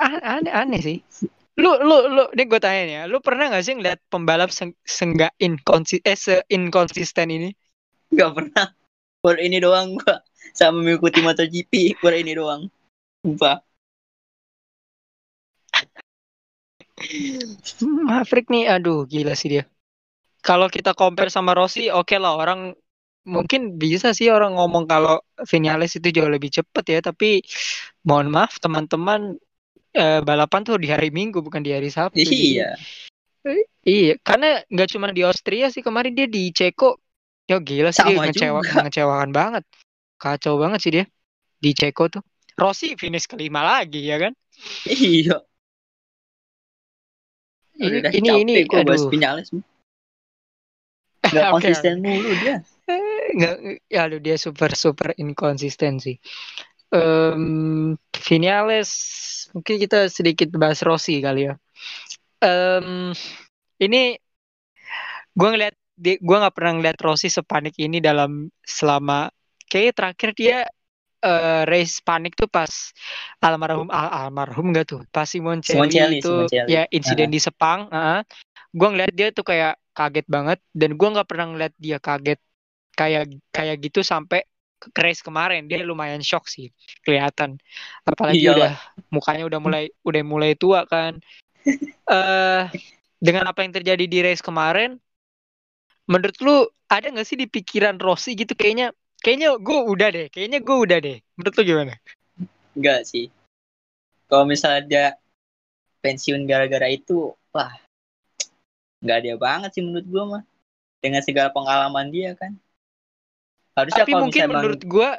Ah, 0.00 0.40
aneh 0.40 0.48
aneh 0.48 0.80
sih 0.80 0.98
lu 1.60 1.76
lu 1.84 2.08
lu 2.08 2.24
ini 2.32 2.48
gue 2.48 2.56
tanya 2.56 2.82
nih 2.88 2.96
ya 2.96 3.04
lu 3.04 3.20
pernah 3.20 3.52
nggak 3.52 3.60
sih 3.60 3.76
ngeliat 3.76 4.00
pembalap 4.08 4.48
seng, 4.48 4.72
seenggak 4.88 5.36
inkonsi 5.36 6.00
eh 6.00 6.16
se 6.16 6.40
inkonsisten 6.48 7.28
ini 7.28 7.52
Gak 8.10 8.30
pernah. 8.34 8.66
Baru 9.22 9.38
ini 9.38 9.62
doang 9.62 9.94
gua 9.94 10.18
sama 10.56 10.82
mengikuti 10.82 11.22
MotoGP, 11.26 12.02
baru 12.02 12.16
ini 12.18 12.32
doang. 12.34 12.62
Sumpah. 13.22 13.62
Maverick 17.80 18.50
nih, 18.52 18.68
aduh 18.68 19.06
gila 19.08 19.32
sih 19.38 19.56
dia. 19.56 19.64
Kalau 20.40 20.66
kita 20.72 20.96
compare 20.96 21.28
sama 21.28 21.52
Rossi, 21.52 21.92
oke 21.92 22.16
lah 22.16 22.36
orang 22.36 22.72
mungkin 23.28 23.76
bisa 23.76 24.16
sih 24.16 24.32
orang 24.32 24.56
ngomong 24.56 24.88
kalau 24.88 25.20
Vinales 25.44 25.92
itu 25.92 26.08
jauh 26.08 26.32
lebih 26.32 26.48
cepat 26.48 26.84
ya, 26.88 27.00
tapi 27.04 27.44
mohon 28.08 28.32
maaf 28.32 28.56
teman-teman 28.56 29.36
eh, 29.92 30.20
balapan 30.24 30.64
tuh 30.64 30.80
di 30.80 30.88
hari 30.88 31.12
Minggu 31.12 31.44
bukan 31.44 31.60
di 31.60 31.76
hari 31.76 31.92
Sabtu. 31.92 32.16
Jadi, 32.16 32.56
Iya. 32.56 32.70
iya, 33.84 34.14
karena 34.24 34.64
nggak 34.68 34.88
cuma 34.96 35.12
di 35.12 35.22
Austria 35.24 35.68
sih 35.68 35.84
kemarin 35.84 36.16
dia 36.16 36.24
di 36.24 36.48
Ceko, 36.48 36.96
ya 37.44 37.60
gila 37.60 37.92
sih 37.92 38.04
dia 38.04 38.16
Sama 38.16 38.24
ngecewa, 38.28 38.60
juga. 38.64 38.72
mengecewakan 38.80 39.30
banget, 39.36 39.64
kacau 40.16 40.56
banget 40.56 40.80
sih 40.80 40.92
dia 40.96 41.04
di 41.60 41.70
Ceko 41.76 42.08
tuh. 42.08 42.22
Rossi 42.56 42.96
finish 42.96 43.28
kelima 43.28 43.60
lagi 43.64 44.04
ya 44.08 44.16
kan? 44.20 44.32
Iya. 44.88 45.44
Ini 47.80 48.04
Udah 48.04 48.12
ini 48.12 48.30
ini, 48.44 48.54
aduh. 48.68 49.08
Vinales. 49.08 49.48
Gak 51.30 51.44
Oke, 51.54 51.70
konsisten 51.70 52.02
mulu 52.02 52.30
dia. 52.42 52.62
nggak 53.30 53.86
ya 53.86 54.10
aduh 54.10 54.18
dia 54.18 54.34
super 54.34 54.74
super 54.74 55.14
inkonsisten 55.14 56.02
sih. 56.02 56.18
Em, 56.90 57.94
Vinales 58.26 58.90
mungkin 59.54 59.78
kita 59.78 60.10
sedikit 60.10 60.50
bahas 60.58 60.82
Rossi 60.82 61.22
kali 61.22 61.46
ya. 61.46 61.54
Em, 62.42 63.14
ini 63.78 64.18
gue 65.38 65.48
ngeliat 65.54 65.74
gue 66.00 66.36
nggak 66.42 66.54
pernah 66.56 66.72
ngeliat 66.80 66.98
Rossi 66.98 67.30
sepanik 67.30 67.78
ini 67.78 68.02
dalam 68.02 68.50
selama 68.64 69.30
kayak 69.70 69.94
terakhir 69.94 70.30
dia 70.34 70.58
eh, 71.22 71.62
race 71.68 72.02
panik 72.02 72.34
tuh 72.34 72.50
pas 72.50 72.90
almarhum 73.38 73.86
al- 73.92 74.26
almarhum 74.26 74.74
enggak 74.74 74.90
tuh? 74.90 75.00
Pas 75.14 75.28
Simoncelli 75.30 75.94
Simoncelli, 75.94 76.18
itu 76.18 76.26
Simoncelli. 76.26 76.72
ya 76.74 76.82
insiden 76.90 77.30
di 77.30 77.38
Sepang 77.38 77.86
gue 78.70 78.88
ngeliat 78.88 79.14
dia 79.14 79.28
tuh 79.34 79.42
kayak 79.46 79.78
kaget 80.00 80.26
banget. 80.26 80.58
Dan 80.72 80.96
gue 80.96 81.08
nggak 81.12 81.28
pernah 81.28 81.46
ngeliat 81.52 81.74
dia 81.76 82.00
kaget 82.00 82.40
kayak 82.96 83.36
kayak 83.52 83.76
gitu 83.84 84.00
sampai 84.00 84.48
ke 84.80 85.00
race 85.04 85.20
kemarin. 85.20 85.68
Dia 85.68 85.84
lumayan 85.84 86.24
shock 86.24 86.48
sih 86.48 86.72
kelihatan. 87.04 87.60
Apalagi 88.08 88.40
Iyalah. 88.40 88.56
udah 88.56 88.72
mukanya 89.12 89.44
udah 89.44 89.60
mulai 89.60 89.84
udah 90.00 90.22
mulai 90.24 90.52
tua 90.56 90.88
kan. 90.88 91.20
Eh 92.10 92.62
dengan 93.20 93.52
apa 93.52 93.62
yang 93.62 93.70
terjadi 93.76 94.04
di 94.08 94.18
race 94.24 94.40
kemarin 94.40 94.96
menurut 96.08 96.34
lu 96.42 96.56
ada 96.88 97.06
nggak 97.06 97.28
sih 97.28 97.38
di 97.38 97.46
pikiran 97.46 98.00
Rossi 98.00 98.34
gitu? 98.34 98.56
Kayaknya 98.56 98.96
kayaknya 99.20 99.60
gue 99.60 99.78
udah 99.84 100.08
deh 100.10 100.26
kayaknya 100.32 100.58
gue 100.64 100.76
udah 100.88 100.98
deh. 100.98 101.22
Menurut 101.38 101.54
lu 101.54 101.62
gimana? 101.62 101.94
Enggak 102.74 103.06
sih. 103.06 103.28
Kalau 104.26 104.48
misalnya 104.48 104.82
dia 104.88 105.06
pensiun 106.00 106.48
gara-gara 106.48 106.88
itu 106.88 107.36
wah 107.52 107.70
nggak 109.00 109.16
ada 109.24 109.32
banget 109.36 109.70
sih 109.74 109.82
menurut 109.84 110.06
gua 110.08 110.24
mah. 110.28 110.42
Dengan 111.00 111.24
segala 111.24 111.48
pengalaman 111.48 112.12
dia 112.12 112.36
kan. 112.36 112.52
Harusnya 113.72 114.04
Tapi 114.04 114.12
mungkin 114.12 114.40
misalnya 114.44 114.54
menurut 114.60 114.82
gua 114.84 115.10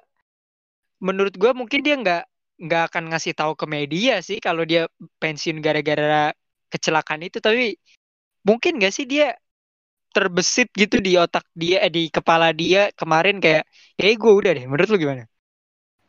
menurut 1.02 1.36
gua 1.38 1.52
mungkin 1.58 1.82
dia 1.82 1.96
nggak 1.98 2.24
nggak 2.62 2.84
akan 2.94 3.04
ngasih 3.10 3.34
tahu 3.34 3.58
ke 3.58 3.66
media 3.66 4.22
sih 4.22 4.38
kalau 4.38 4.62
dia 4.62 4.86
pensiun 5.18 5.58
gara-gara 5.66 6.30
kecelakaan 6.70 7.26
itu. 7.26 7.42
Tapi 7.42 7.74
mungkin 8.46 8.78
gak 8.82 8.94
sih 8.94 9.06
dia 9.10 9.34
terbesit 10.12 10.68
gitu 10.76 11.00
di 11.00 11.16
otak 11.16 11.48
dia 11.56 11.82
eh, 11.82 11.90
di 11.90 12.12
kepala 12.12 12.52
dia 12.52 12.92
kemarin 12.94 13.40
kayak 13.40 13.64
kayak 13.98 14.16
gue 14.22 14.32
udah 14.32 14.52
deh. 14.54 14.66
Menurut 14.70 14.90
lu 14.94 14.98
gimana? 15.02 15.24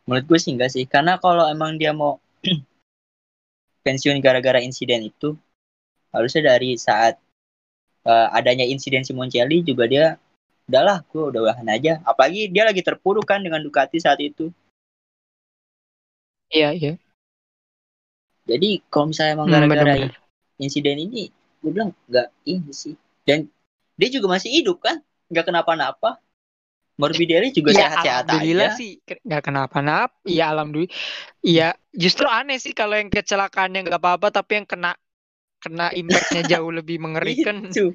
Menurut 0.04 0.24
gue 0.28 0.38
sih 0.42 0.52
enggak 0.52 0.70
sih. 0.74 0.84
Karena 0.84 1.16
kalau 1.16 1.46
emang 1.48 1.78
dia 1.78 1.94
mau 1.94 2.18
pensiun 3.86 4.18
gara-gara 4.20 4.60
insiden 4.60 5.06
itu 5.06 5.38
harusnya 6.12 6.54
dari 6.54 6.76
saat 6.76 7.16
eh, 8.07 8.28
adanya 8.34 8.66
insiden 8.66 9.03
Simoncelli 9.07 9.62
juga 9.66 9.84
dia 9.86 10.07
udahlah 10.70 11.03
gue 11.11 11.22
udah 11.34 11.40
udahan 11.50 11.68
aja. 11.68 11.92
Apalagi 12.07 12.48
dia 12.48 12.64
lagi 12.64 12.80
terpuruk 12.80 13.26
kan 13.26 13.42
dengan 13.42 13.61
Ducati 13.62 13.98
saat 13.98 14.18
itu. 14.22 14.50
Iya 16.53 16.70
iya. 16.76 16.92
Jadi 18.44 18.82
kalau 18.90 19.11
misalnya 19.14 19.32
emang 19.38 19.48
Hmm, 19.48 19.55
gara-gara 19.70 19.94
insiden 20.59 20.98
ini 20.98 21.30
gue 21.62 21.70
bilang 21.70 21.90
nggak 22.11 22.28
ini 22.44 22.70
sih. 22.74 22.94
Dan 23.22 23.46
dia 23.94 24.09
juga 24.11 24.34
masih 24.34 24.50
hidup 24.50 24.82
kan? 24.82 24.98
Nggak 25.30 25.48
kenapa-napa. 25.48 26.18
Morbidelli 27.00 27.57
juga 27.57 27.72
Ya 27.72 27.88
sehat-sehat 27.88 28.28
alhamdulillah 28.28 28.68
aja 28.68 28.78
sih 28.78 29.00
nggak 29.24 29.42
kenapa-napa. 29.48 30.12
Iya 30.28 30.44
alhamdulillah. 30.53 30.92
Iya 31.40 31.68
justru 31.96 32.28
aneh 32.28 32.61
sih 32.61 32.76
kalau 32.76 33.00
yang 33.00 33.09
kecelakaannya 33.09 33.88
nggak 33.88 34.00
apa-apa 34.00 34.28
tapi 34.28 34.61
yang 34.61 34.66
kena 34.68 34.92
kena 35.62 35.94
impactnya 35.94 36.42
jauh 36.58 36.70
lebih 36.74 36.98
mengerikan 36.98 37.62
itu 37.70 37.94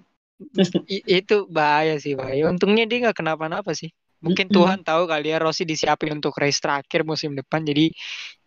itu 1.06 1.36
bahaya 1.50 1.98
sih 1.98 2.14
bahaya. 2.14 2.48
Untungnya 2.48 2.86
dia 2.86 3.10
nggak 3.10 3.18
kenapa-napa 3.20 3.74
sih. 3.74 3.92
Mungkin. 4.18 4.50
Tuhan 4.50 4.82
tahu 4.82 5.06
kali 5.06 5.30
ya 5.30 5.38
Rossi 5.38 5.62
disiapin 5.66 6.18
untuk 6.18 6.34
race 6.42 6.58
terakhir 6.58 7.06
musim 7.06 7.38
depan 7.38 7.62
jadi 7.62 7.94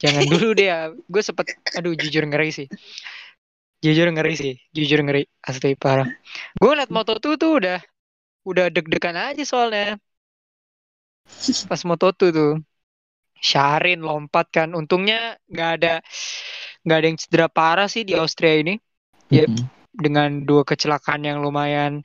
jangan 0.02 0.24
dulu 0.26 0.48
deh 0.54 0.66
ya. 0.66 0.78
Gue 1.06 1.22
sempet 1.22 1.54
aduh 1.74 1.94
jujur 1.94 2.26
ngeri 2.26 2.50
sih. 2.50 2.68
Jujur 3.80 4.12
ngeri 4.12 4.34
sih, 4.36 4.54
jujur 4.76 5.00
ngeri 5.00 5.24
asli 5.40 5.72
parah. 5.72 6.04
Gue 6.58 6.68
ngeliat 6.68 6.92
Moto2 6.92 7.26
tuh 7.40 7.52
udah 7.64 7.78
udah 8.44 8.66
deg-degan 8.68 9.16
aja 9.16 9.42
soalnya. 9.46 9.96
Pas 11.70 11.82
Moto2 11.86 12.20
tuh. 12.34 12.52
Syarin 13.40 14.04
lompat 14.04 14.52
kan. 14.52 14.76
Untungnya 14.76 15.40
nggak 15.48 15.70
ada 15.80 15.94
nggak 16.84 16.98
ada 16.98 17.06
yang 17.08 17.18
cedera 17.18 17.48
parah 17.48 17.88
sih 17.88 18.04
di 18.04 18.12
Austria 18.12 18.60
ini. 18.60 18.76
Ya, 19.30 19.46
dengan 19.94 20.42
dua 20.42 20.66
kecelakaan 20.66 21.22
yang 21.22 21.38
lumayan 21.38 22.02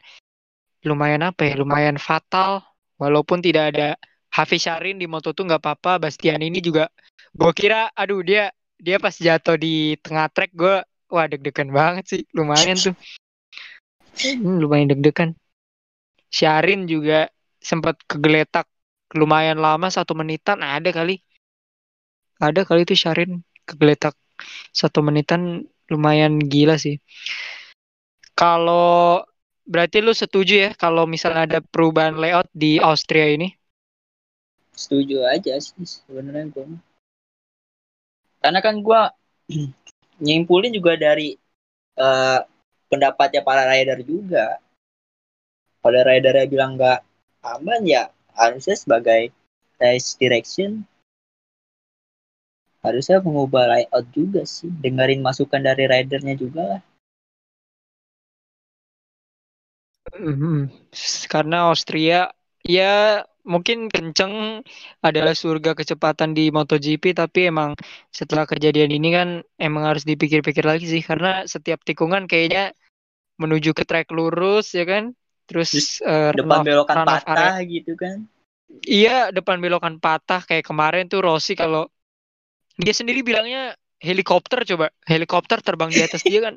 lumayan 0.86 1.26
apa 1.26 1.50
ya 1.50 1.58
lumayan 1.58 1.98
fatal. 1.98 2.62
Walaupun 2.96 3.44
tidak 3.44 3.76
ada 3.76 4.00
Hafiz 4.32 4.64
Syarin 4.64 5.02
di 5.02 5.08
Moto2 5.10 5.48
nggak 5.48 5.64
apa-apa 5.64 6.08
Bastian 6.08 6.40
ini 6.40 6.64
juga 6.64 6.88
gue 7.36 7.52
kira 7.52 7.92
aduh 7.92 8.24
dia 8.24 8.52
dia 8.80 9.00
pas 9.00 9.12
jatuh 9.12 9.60
di 9.60 10.00
tengah 10.00 10.32
trek 10.32 10.56
gue 10.56 10.80
wah 11.12 11.26
deg-degan 11.28 11.72
banget 11.72 12.06
sih 12.08 12.22
lumayan 12.32 12.76
tuh. 12.80 12.96
Hmm, 14.16 14.60
lumayan 14.64 14.92
deg-degan. 14.96 15.36
Syarin 16.32 16.88
juga 16.88 17.28
sempat 17.60 18.00
kegeletak 18.08 18.68
lumayan 19.16 19.60
lama 19.60 19.88
satu 19.88 20.16
menitan 20.16 20.60
ada 20.64 20.92
kali. 20.92 21.20
Ada 22.40 22.68
kali 22.68 22.84
itu 22.84 22.96
Syarin 22.96 23.40
kegeletak 23.64 24.16
satu 24.76 25.00
menitan 25.00 25.64
lumayan 25.92 26.42
gila 26.42 26.76
sih. 26.80 26.98
Kalau 28.36 29.24
berarti 29.66 30.04
lu 30.04 30.14
setuju 30.14 30.70
ya 30.70 30.72
kalau 30.78 31.10
misalnya 31.10 31.48
ada 31.48 31.60
perubahan 31.64 32.20
layout 32.20 32.50
di 32.52 32.78
Austria 32.78 33.32
ini? 33.32 33.50
Setuju 34.76 35.24
aja 35.24 35.56
sih 35.58 35.88
sebenarnya 35.88 36.52
gue 36.52 36.68
karena 38.46 38.62
kan 38.62 38.78
gue 38.78 39.02
nyimpulin 40.26 40.70
juga 40.70 40.94
dari 40.94 41.34
eh, 41.98 42.40
pendapatnya 42.86 43.42
para 43.42 43.66
rider 43.66 44.06
juga. 44.06 44.62
Kalau 45.82 46.02
ridernya 46.02 46.46
bilang 46.46 46.78
nggak 46.78 47.02
aman 47.42 47.82
ya 47.86 48.10
harusnya 48.38 48.78
sebagai 48.78 49.34
race 49.82 50.14
direction 50.18 50.86
harusnya 52.86 53.18
mengubah 53.26 53.64
layout 53.72 54.06
juga 54.18 54.42
sih. 54.56 54.70
Dengerin 54.84 55.22
masukan 55.28 55.62
dari 55.68 55.84
ridernya 55.94 56.36
juga 56.44 56.62
lah. 56.72 56.82
Mhm. 60.16 60.70
S- 60.94 61.26
Karena 61.34 61.56
Austria 61.70 62.30
ya 62.66 63.22
mungkin 63.46 63.78
kenceng 63.94 64.34
adalah 65.08 65.34
surga 65.38 65.72
kecepatan 65.80 66.34
di 66.38 66.50
MotoGP 66.56 67.14
tapi 67.22 67.40
emang 67.52 67.72
setelah 68.10 68.46
kejadian 68.52 68.92
ini 68.98 69.10
kan 69.18 69.28
emang 69.62 69.84
harus 69.90 70.04
dipikir-pikir 70.10 70.66
lagi 70.66 70.86
sih. 70.94 71.02
Karena 71.10 71.46
setiap 71.54 71.80
tikungan 71.88 72.26
kayaknya 72.32 72.74
menuju 73.42 73.72
ke 73.78 73.84
trek 73.90 74.08
lurus 74.18 74.74
ya 74.78 74.86
kan? 74.92 75.04
Terus 75.50 75.72
Terus 75.72 75.90
eh, 76.02 76.32
depan 76.34 76.60
runoff- 76.62 76.68
belokan 76.68 76.98
runoff 76.98 77.24
area. 77.34 77.52
patah 77.52 77.56
gitu 77.66 77.94
kan? 77.98 78.18
Iya, 78.86 79.10
depan 79.38 79.58
belokan 79.64 79.96
patah 80.04 80.42
kayak 80.48 80.66
kemarin 80.70 81.06
tuh 81.12 81.20
Rossi 81.26 81.54
kalau 81.62 81.82
dia 82.80 82.94
sendiri 82.96 83.24
bilangnya 83.24 83.76
helikopter 84.00 84.68
coba, 84.68 84.92
helikopter 85.08 85.64
terbang 85.64 85.92
di 85.92 86.02
atas 86.04 86.22
dia 86.22 86.40
kan. 86.44 86.56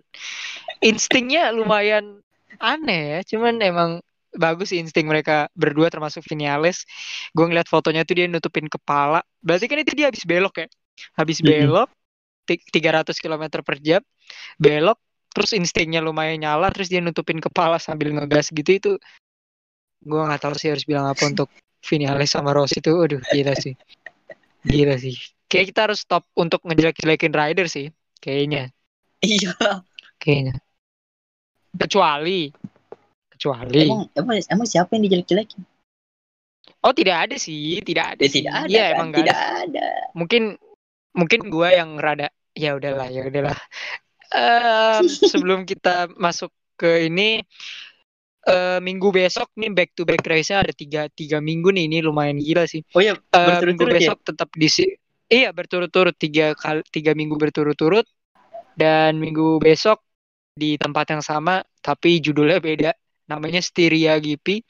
Instingnya 0.83 1.51
lumayan 1.55 2.23
aneh 2.59 3.19
ya, 3.19 3.21
cuman 3.35 3.63
emang 3.63 3.91
bagus 4.35 4.75
insting 4.77 5.09
mereka 5.09 5.49
berdua 5.57 5.89
termasuk 5.89 6.23
Vinales. 6.27 6.85
Gue 7.33 7.49
ngeliat 7.49 7.71
fotonya 7.71 8.05
tuh 8.05 8.19
dia 8.19 8.27
nutupin 8.27 8.67
kepala. 8.67 9.23
Berarti 9.41 9.67
kan 9.71 9.79
itu 9.81 9.95
dia 9.95 10.11
habis 10.11 10.27
belok 10.27 10.67
ya. 10.67 10.67
Habis 11.15 11.39
belok 11.41 11.89
ti- 12.45 12.65
300 12.75 13.17
km 13.23 13.63
per 13.63 13.79
jam, 13.79 14.03
belok 14.59 14.99
terus 15.33 15.55
instingnya 15.55 16.03
lumayan 16.03 16.41
nyala 16.43 16.73
terus 16.75 16.91
dia 16.91 16.99
nutupin 16.99 17.39
kepala 17.39 17.79
sambil 17.79 18.11
ngegas 18.11 18.51
gitu 18.51 18.71
itu 18.75 18.93
gue 20.03 20.21
nggak 20.25 20.41
tahu 20.43 20.55
sih 20.59 20.73
harus 20.73 20.83
bilang 20.83 21.07
apa 21.07 21.23
untuk 21.31 21.53
Vinales 21.85 22.33
sama 22.33 22.51
Rossi 22.51 22.83
itu 22.83 22.91
aduh 22.91 23.23
gila 23.23 23.55
sih 23.55 23.79
gila 24.67 24.99
sih 24.99 25.15
kayak 25.49 25.73
kita 25.73 25.81
harus 25.91 26.05
stop 26.05 26.29
untuk 26.37 26.61
ngejelek-jelekin 26.65 27.33
rider 27.33 27.67
sih 27.67 27.89
kayaknya. 28.21 28.69
Iya. 29.19 29.53
Kayaknya. 30.21 30.55
Kecuali. 31.75 32.51
Kecuali. 33.33 33.83
Emang 33.87 34.03
emang 34.15 34.37
emang 34.51 34.67
siapa 34.67 34.95
yang 34.95 35.05
dijelek-jelekin? 35.07 35.63
Oh 36.79 36.95
tidak 36.95 37.27
ada 37.27 37.37
sih 37.41 37.83
tidak 37.83 38.15
ada 38.15 38.23
ya 38.23 38.29
sih. 38.31 38.35
tidak 38.43 38.55
ada 38.55 38.71
Iya, 38.71 38.85
kan 38.85 38.95
emang 38.95 39.09
tidak 39.17 39.37
ada. 39.37 39.51
ada. 39.67 39.89
Mungkin 40.15 40.43
mungkin 41.17 41.41
gua 41.51 41.69
yang 41.75 41.99
rada 41.99 42.29
ya 42.55 42.79
udahlah 42.79 43.09
ya 43.11 43.23
udahlah. 43.27 43.59
Em, 44.31 45.03
sebelum 45.33 45.67
kita 45.67 46.13
masuk 46.15 46.53
ke 46.79 47.11
ini 47.11 47.43
eh, 48.47 48.79
minggu 48.79 49.11
besok 49.11 49.51
nih 49.59 49.71
back 49.75 49.91
to 49.99 50.07
back 50.07 50.23
race-nya 50.23 50.63
ada 50.63 50.71
tiga 50.75 51.11
tiga 51.11 51.43
minggu 51.43 51.75
nih 51.75 51.91
ini 51.91 51.99
lumayan 52.05 52.39
gila 52.39 52.67
sih. 52.71 52.83
Oh 52.95 53.03
ya 53.03 53.19
Eh, 53.19 53.59
minggu 53.67 53.87
ya? 53.91 54.15
besok 54.15 54.19
tetap 54.23 54.49
di 54.55 54.69
iya 55.29 55.55
berturut-turut. 55.55 56.17
Tiga 56.17 56.57
kali 56.57 56.83
tiga 56.93 57.13
minggu 57.17 57.37
berturut-turut. 57.39 58.05
Dan 58.79 59.19
minggu 59.19 59.59
besok 59.59 60.03
di 60.55 60.79
tempat 60.79 61.11
yang 61.15 61.23
sama 61.23 61.63
tapi 61.85 62.19
judulnya 62.19 62.59
beda. 62.59 62.91
Namanya 63.29 63.61
Styria 63.61 64.17
GP 64.17 64.65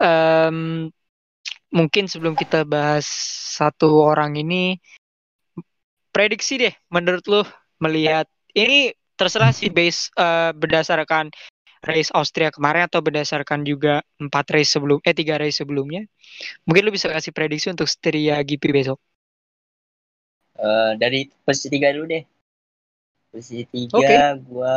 Em, 0.00 0.88
mungkin 1.68 2.08
sebelum 2.08 2.32
kita 2.32 2.64
bahas 2.64 3.04
satu 3.60 4.00
orang 4.00 4.40
ini 4.40 4.80
prediksi 6.08 6.56
deh 6.56 6.74
menurut 6.88 7.24
lu 7.28 7.42
melihat. 7.84 8.24
Ini 8.56 8.96
terserah 9.20 9.52
sih 9.52 9.68
base 9.68 10.08
eh, 10.16 10.56
berdasarkan 10.56 11.28
race 11.84 12.10
Austria 12.16 12.48
kemarin 12.48 12.88
atau 12.88 13.04
berdasarkan 13.04 13.60
juga 13.68 14.00
empat 14.16 14.56
race 14.56 14.72
sebelum 14.72 15.04
eh 15.04 15.12
tiga 15.12 15.36
race 15.36 15.60
sebelumnya. 15.60 16.08
Mungkin 16.64 16.88
lu 16.88 16.92
bisa 16.96 17.12
kasih 17.12 17.36
prediksi 17.36 17.68
untuk 17.68 17.86
Styria 17.86 18.40
GP 18.40 18.72
besok 18.72 18.96
Eh, 20.60 20.90
dari 21.00 21.18
posisi 21.44 21.68
tiga 21.72 21.88
dulu 21.94 22.04
deh 22.12 22.22
posisi 23.32 23.64
tiga 23.72 23.98
Oke. 23.98 24.16
gua 24.46 24.76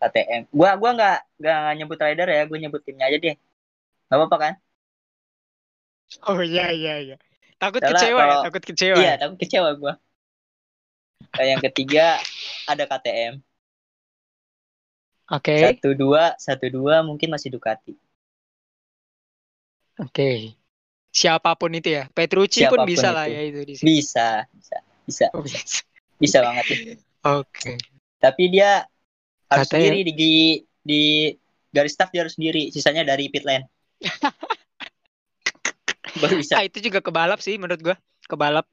KTM 0.00 0.42
gua 0.58 0.70
gua 0.80 0.90
nggak 0.96 1.16
nggak 1.40 1.58
nyebut 1.78 1.98
rider 2.04 2.28
ya 2.36 2.42
gua 2.48 2.58
nyebut 2.62 2.80
timnya 2.86 3.04
aja 3.08 3.18
deh 3.24 3.34
nggak 4.06 4.18
apa-apa 4.18 4.36
kan 4.44 4.54
Oh 6.28 6.38
iya 6.50 6.64
iya 6.78 6.92
iya. 7.04 7.16
Takut 7.60 7.82
Soalnya 7.82 8.00
kecewa 8.00 8.20
ya, 8.20 8.24
kalau- 8.24 8.44
takut 8.46 8.62
kecewa. 8.68 8.96
iya 9.00 9.10
ya? 9.12 9.20
tapi 9.20 9.34
kecewa 9.40 9.70
gua 9.80 9.92
Nah, 11.36 11.46
yang 11.50 11.60
ketiga 11.66 12.04
ada 12.70 12.84
KTM 12.90 13.34
Oke, 15.30 15.52
satu 15.62 15.88
dua 16.02 16.24
satu 16.46 16.66
dua 16.76 16.96
mungkin 17.08 17.28
masih 17.34 17.48
Ducati 17.54 17.92
oke. 19.98 20.30
Siapa 21.10 21.54
pun 21.54 21.74
itu 21.74 21.90
ya. 21.90 22.06
Petrucci 22.08 22.62
pun 22.64 22.78
Siapa 22.78 22.82
pun 22.82 22.88
bisa 22.88 23.08
lah 23.10 23.26
itu. 23.26 23.34
ya 23.34 23.40
itu 23.44 23.60
di 23.62 23.74
sini. 23.74 23.86
bisa 23.98 24.28
bisa 24.54 24.76
bisa 25.04 25.24
Oh, 25.34 25.42
bisa. 25.42 25.58
bisa 26.16 26.38
banget 26.40 26.64
ya. 26.66 26.76
Oke. 27.36 27.74
Tapi 28.16 28.42
dia 28.48 28.86
harus 29.46 29.66
Katanya- 29.66 29.90
sendiri 29.90 30.00
di, 30.06 30.12
di 30.14 30.32
di 30.80 31.02
garis 31.70 31.92
start 31.92 32.10
dia 32.10 32.22
harus 32.22 32.34
sendiri, 32.34 32.70
sisanya 32.70 33.02
dari 33.02 33.26
pit 33.26 33.42
lane. 33.42 33.66
Baru 36.18 36.34
bisa. 36.36 36.58
Ah, 36.58 36.64
itu 36.66 36.78
juga 36.80 36.98
kebalap 37.00 37.38
sih 37.38 37.54
menurut 37.56 37.80
gua. 37.80 37.96
Kebalap. 38.26 38.66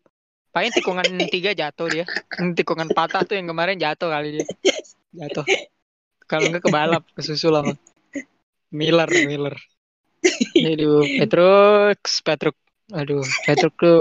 Paling 0.51 0.73
tikungan 0.73 1.05
tiga 1.33 1.53
jatuh 1.53 1.87
dia. 1.87 2.05
Hmm, 2.33 2.53
Tikungan 2.53 2.89
patah 2.89 3.21
tuh 3.21 3.37
yang 3.37 3.45
kemarin 3.45 3.77
jatuh 3.77 4.09
kali 4.09 4.41
dia. 4.41 4.45
Jatuh. 5.13 5.45
Kalau 6.25 6.49
enggak 6.49 6.63
kebalap, 6.65 7.03
kesusul 7.13 7.55
sama. 7.55 7.73
Miller, 8.69 9.07
Miller. 9.07 9.55
Aduh, 10.57 11.05
Petruk, 11.17 11.99
Petruk. 12.25 12.55
Aduh, 12.93 13.23
Petruk 13.45 13.73
tuh 13.77 13.97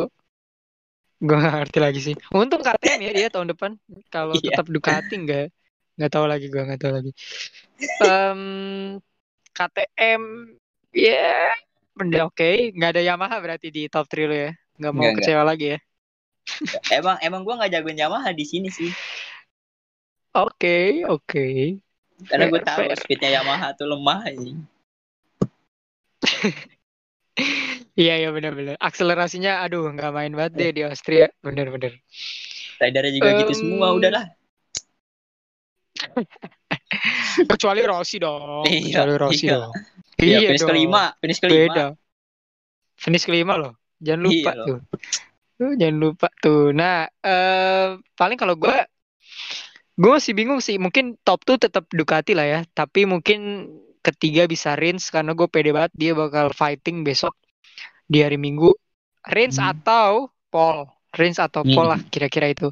gua 1.21 1.37
nggak 1.41 1.55
ngerti 1.65 1.79
lagi 1.81 2.01
sih. 2.03 2.15
Untung 2.33 2.61
KTM 2.61 3.01
ya 3.09 3.13
dia 3.13 3.29
tahun 3.33 3.49
depan. 3.57 3.71
Kalau 4.13 4.37
Iya. 4.37 4.53
tetap 4.53 4.67
Ducati 4.69 5.15
enggak 5.17 5.47
nggak 5.97 6.13
tahu 6.13 6.27
lagi 6.29 6.47
gua 6.53 6.63
nggak 6.69 6.81
tahu 6.81 6.93
lagi. 6.93 7.11
Em, 8.05 8.41
KTM 9.57 10.23
ya 10.93 11.53
Benda 11.97 12.29
oke, 12.29 12.77
nggak 12.77 12.91
ada 12.93 13.03
Yamaha 13.09 13.37
berarti 13.41 13.73
di 13.73 13.89
top 13.89 14.05
3 14.13 14.29
lo 14.29 14.37
ya. 14.37 14.53
Nggak 14.77 14.93
mau 14.93 15.01
Nggak, 15.01 15.17
kecewa 15.17 15.43
lagi 15.49 15.67
ya. 15.73 15.79
Emang 16.93 17.17
emang 17.25 17.41
gua 17.41 17.55
nggak 17.65 17.73
jagoin 17.73 17.97
Yamaha 17.97 18.37
di 18.37 18.45
sini 18.45 18.69
sih. 18.69 18.93
Oke, 20.37 21.09
oke. 21.09 21.47
Karena 22.29 22.45
gue 22.53 22.61
tahu 22.61 22.85
speednya 22.93 23.41
Yamaha 23.41 23.73
tuh 23.73 23.89
lemah 23.89 24.29
ini. 24.29 24.53
Iya, 27.97 28.13
iya 28.21 28.29
benar-benar. 28.29 28.77
Akselerasinya 28.77 29.65
aduh 29.65 29.89
nggak 29.89 30.13
main 30.13 30.33
banget 30.37 30.53
deh 30.53 30.71
di 30.77 30.83
Austria. 30.85 31.33
Bener-bener. 31.41 31.97
Ridernya 32.77 33.13
juga 33.17 33.29
gitu 33.41 33.53
Em, 33.57 33.61
semua 33.61 33.89
udahlah. 33.97 34.25
Kecuali 37.51 37.81
Rossi 37.89 38.17
dong. 38.21 38.69
Iya, 38.69 39.01
Kecuali 39.01 39.15
Rossi 39.17 39.45
iya. 39.49 39.57
dong. 39.57 39.73
Iya, 40.17 40.29
Iya 40.29 40.49
finish 40.53 40.61
dong. 40.61 40.71
kelima, 40.73 41.03
finish 41.21 41.41
kelima. 41.41 41.61
Beda. 41.73 41.85
Finish 42.97 43.25
kelima 43.25 43.53
loh. 43.57 43.73
Jangan 44.01 44.21
lupa 44.29 44.37
Iya 44.37 44.53
loh. 44.61 44.67
tuh. 44.69 44.79
Tuh, 45.57 45.73
jangan 45.81 45.97
lupa 45.97 46.29
tuh. 46.45 46.63
Nah, 46.77 47.09
eh 47.25 47.87
paling 48.13 48.37
kalau 48.37 48.61
gue 48.61 48.77
gue 49.97 50.11
masih 50.13 50.37
bingung 50.37 50.61
sih. 50.61 50.77
Mungkin 50.77 51.17
top 51.25 51.49
tuh 51.49 51.57
tetap 51.57 51.89
Ducati 51.89 52.37
lah 52.37 52.45
ya. 52.45 52.61
Tapi 52.77 53.09
mungkin 53.09 53.73
ketiga 54.07 54.47
bisa 54.47 54.79
Rins 54.79 55.11
karena 55.11 55.35
gue 55.35 55.49
pede 55.51 55.75
banget 55.75 55.93
dia 55.99 56.13
bakal 56.15 56.55
fighting 56.55 57.03
besok 57.03 57.35
di 58.07 58.23
hari 58.23 58.39
Minggu. 58.39 58.71
Rins 59.27 59.59
Hmm. 59.59 59.75
atau 59.75 60.31
Paul. 60.47 60.87
Rins 61.11 61.43
atau 61.43 61.67
Hmm. 61.67 61.75
Paul 61.75 61.87
lah 61.91 62.01
kira-kira 62.07 62.47
itu. 62.55 62.71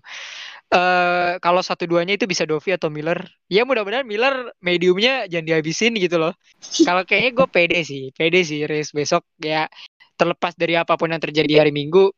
eh 0.74 1.38
kalau 1.38 1.62
satu 1.62 1.86
duanya 1.86 2.18
itu 2.18 2.26
bisa 2.26 2.42
Dovi 2.48 2.74
atau 2.74 2.90
Miller. 2.90 3.20
Ya 3.46 3.62
mudah-mudahan 3.62 4.02
Miller 4.02 4.50
mediumnya 4.58 5.28
jangan 5.30 5.46
dihabisin 5.46 5.94
gitu 5.94 6.18
loh. 6.18 6.34
Kalau 6.88 7.06
kayaknya 7.06 7.30
gue 7.30 7.46
pede 7.46 7.78
sih, 7.86 8.10
pede 8.10 8.42
sih 8.42 8.66
race 8.66 8.90
besok 8.90 9.22
ya 9.38 9.70
terlepas 10.18 10.56
dari 10.58 10.74
apa 10.74 10.98
pun 10.98 11.14
yang 11.14 11.22
terjadi 11.22 11.62
hari 11.62 11.70
Minggu, 11.70 12.10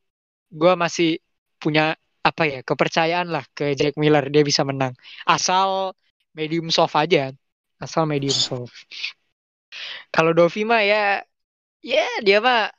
gue 0.49 0.73
masih 0.73 1.21
punya 1.61 1.99
apa 2.23 2.43
ya 2.49 2.61
kepercayaan 2.65 3.29
lah 3.29 3.45
ke 3.53 3.77
Jack 3.77 4.01
Miller 4.01 4.25
dia 4.33 4.41
bisa 4.41 4.65
menang. 4.65 4.97
Asal 5.29 5.93
medium 6.33 6.73
soft 6.73 6.97
aja, 6.97 7.37
asal 7.81 8.09
medium 8.09 8.35
soft. 8.35 8.75
Kalau 10.09 10.33
Dovi 10.33 10.65
mah 10.65 10.81
ya, 10.81 11.21
ya 11.85 12.09
dia 12.25 12.41
mah 12.41 12.73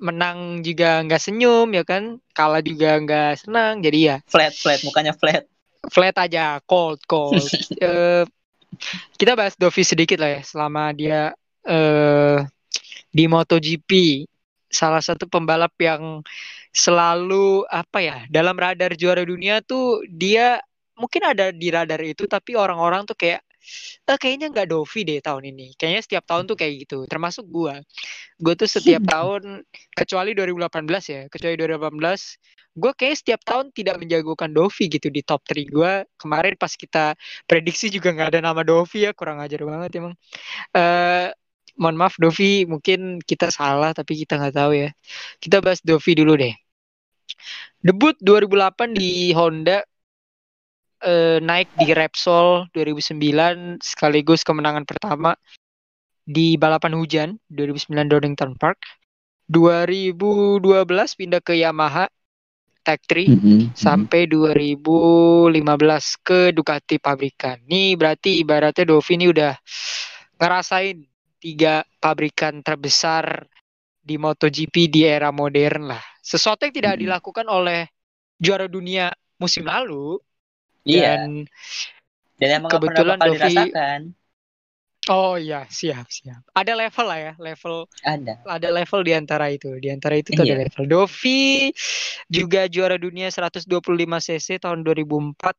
menang 0.00 0.64
juga 0.64 1.04
nggak 1.04 1.20
senyum 1.20 1.68
ya 1.76 1.84
kan, 1.84 2.18
kalah 2.32 2.64
juga 2.64 2.98
nggak 2.98 3.46
senang. 3.46 3.84
Jadi 3.84 3.98
ya 4.10 4.16
Flat, 4.26 4.56
flat, 4.56 4.80
mukanya 4.82 5.12
flat. 5.14 5.44
flat 5.92 6.16
aja, 6.18 6.58
cold, 6.66 7.00
cold. 7.06 7.40
Eh, 7.80 8.24
kita 9.18 9.34
bahas 9.34 9.58
Dovi 9.58 9.82
sedikit 9.82 10.22
lah 10.22 10.38
ya, 10.38 10.42
selama 10.46 10.94
dia 10.94 11.34
eh 11.66 12.38
di 13.10 13.26
MotoGP, 13.26 13.90
salah 14.70 15.02
satu 15.02 15.26
pembalap 15.26 15.74
yang 15.82 16.22
selalu 16.70 17.66
apa 17.66 17.98
ya, 17.98 18.16
dalam 18.30 18.54
radar 18.54 18.94
juara 18.94 19.26
dunia 19.26 19.58
tuh 19.66 20.06
dia 20.06 20.62
mungkin 20.94 21.26
ada 21.26 21.50
di 21.50 21.68
radar 21.74 21.98
itu, 22.06 22.30
tapi 22.30 22.54
orang-orang 22.54 23.02
tuh 23.02 23.18
kayak 23.18 23.42
eh, 24.08 24.18
kayaknya 24.18 24.46
nggak 24.52 24.68
Dovi 24.72 25.00
deh 25.06 25.18
tahun 25.22 25.42
ini. 25.54 25.66
Kayaknya 25.78 26.02
setiap 26.06 26.24
tahun 26.26 26.44
tuh 26.50 26.56
kayak 26.60 26.72
gitu, 26.86 26.98
termasuk 27.10 27.44
gua. 27.48 27.80
Gue 28.40 28.54
tuh 28.56 28.68
setiap 28.70 29.02
tahun, 29.04 29.64
kecuali 29.94 30.32
2018 30.32 31.04
ya, 31.12 31.22
kecuali 31.28 31.54
2018 31.60 32.40
gue 32.78 32.92
kayak 32.94 33.16
setiap 33.18 33.40
tahun 33.42 33.74
tidak 33.74 33.98
menjagokan 33.98 34.54
Dovi 34.54 34.86
gitu 34.86 35.10
di 35.10 35.26
top 35.26 35.42
3 35.42 35.66
gue 35.66 35.92
kemarin 36.14 36.54
pas 36.54 36.70
kita 36.70 37.18
prediksi 37.50 37.90
juga 37.90 38.14
nggak 38.14 38.28
ada 38.36 38.40
nama 38.46 38.62
Dovi 38.62 39.10
ya 39.10 39.12
kurang 39.12 39.42
ajar 39.42 39.66
banget 39.66 39.90
emang. 39.98 40.14
Eh 40.74 41.28
mohon 41.80 41.96
maaf 41.98 42.14
Dovi 42.20 42.68
mungkin 42.68 43.18
kita 43.24 43.50
salah 43.50 43.90
tapi 43.96 44.12
kita 44.22 44.38
nggak 44.38 44.54
tahu 44.54 44.72
ya. 44.86 44.88
Kita 45.42 45.58
bahas 45.64 45.80
Dovi 45.82 46.12
dulu 46.14 46.38
deh. 46.38 46.54
Debut 47.80 48.14
2008 48.20 48.92
di 48.92 49.32
Honda 49.32 49.82
eh, 51.02 51.38
naik 51.40 51.74
di 51.76 51.92
Repsol 51.92 52.68
2009 52.72 53.80
sekaligus 53.80 54.44
kemenangan 54.44 54.84
pertama 54.84 55.34
di 56.24 56.54
balapan 56.60 56.94
hujan 56.94 57.28
2009 57.50 58.06
Donington 58.06 58.54
Park 58.54 58.78
2012 59.50 60.62
pindah 61.18 61.42
ke 61.42 61.58
Yamaha 61.58 62.06
Tech 62.80 63.02
3 63.04 63.76
sampai 63.76 64.24
2015 64.30 65.52
ke 66.22 66.54
Ducati 66.54 66.96
pabrikan. 66.96 67.60
Nih 67.68 67.92
berarti 67.98 68.40
ibaratnya 68.40 68.88
Dovi 68.88 69.20
ini 69.20 69.26
udah 69.28 69.52
ngerasain 70.40 70.96
tiga 71.36 71.84
pabrikan 72.00 72.64
terbesar 72.64 73.44
di 74.00 74.16
MotoGP 74.16 74.88
di 74.88 75.04
era 75.04 75.28
modern 75.28 75.92
lah. 75.92 76.00
Sesuatu 76.24 76.64
yang 76.64 76.72
tidak 76.72 76.94
Mhm. 76.96 77.00
dilakukan 77.04 77.46
oleh 77.52 77.84
juara 78.40 78.64
dunia 78.64 79.12
musim 79.36 79.68
lalu 79.68 80.16
Iya. 80.84 81.26
dan 81.26 81.30
Dan 82.40 82.48
emang 82.64 82.70
kebetulan 82.72 83.18
Dovi- 83.20 83.36
dirasakan. 83.36 84.00
oh 85.12 85.36
iya 85.36 85.68
siap 85.68 86.08
siap. 86.08 86.40
Ada 86.56 86.72
level 86.72 87.04
lah 87.04 87.18
ya, 87.20 87.32
level 87.36 87.84
Ada. 88.00 88.34
ada 88.48 88.68
level 88.72 89.00
di 89.04 89.12
antara 89.12 89.52
itu. 89.52 89.76
Di 89.76 89.92
antara 89.92 90.16
itu 90.16 90.32
tuh 90.32 90.40
ada 90.44 90.56
Iya. 90.56 90.64
level. 90.64 90.84
Dovi 90.88 91.68
juga 92.26 92.64
juara 92.64 92.96
dunia 92.96 93.28
125 93.28 93.68
cc 94.18 94.56
tahun 94.56 94.80
2004. 94.80 95.52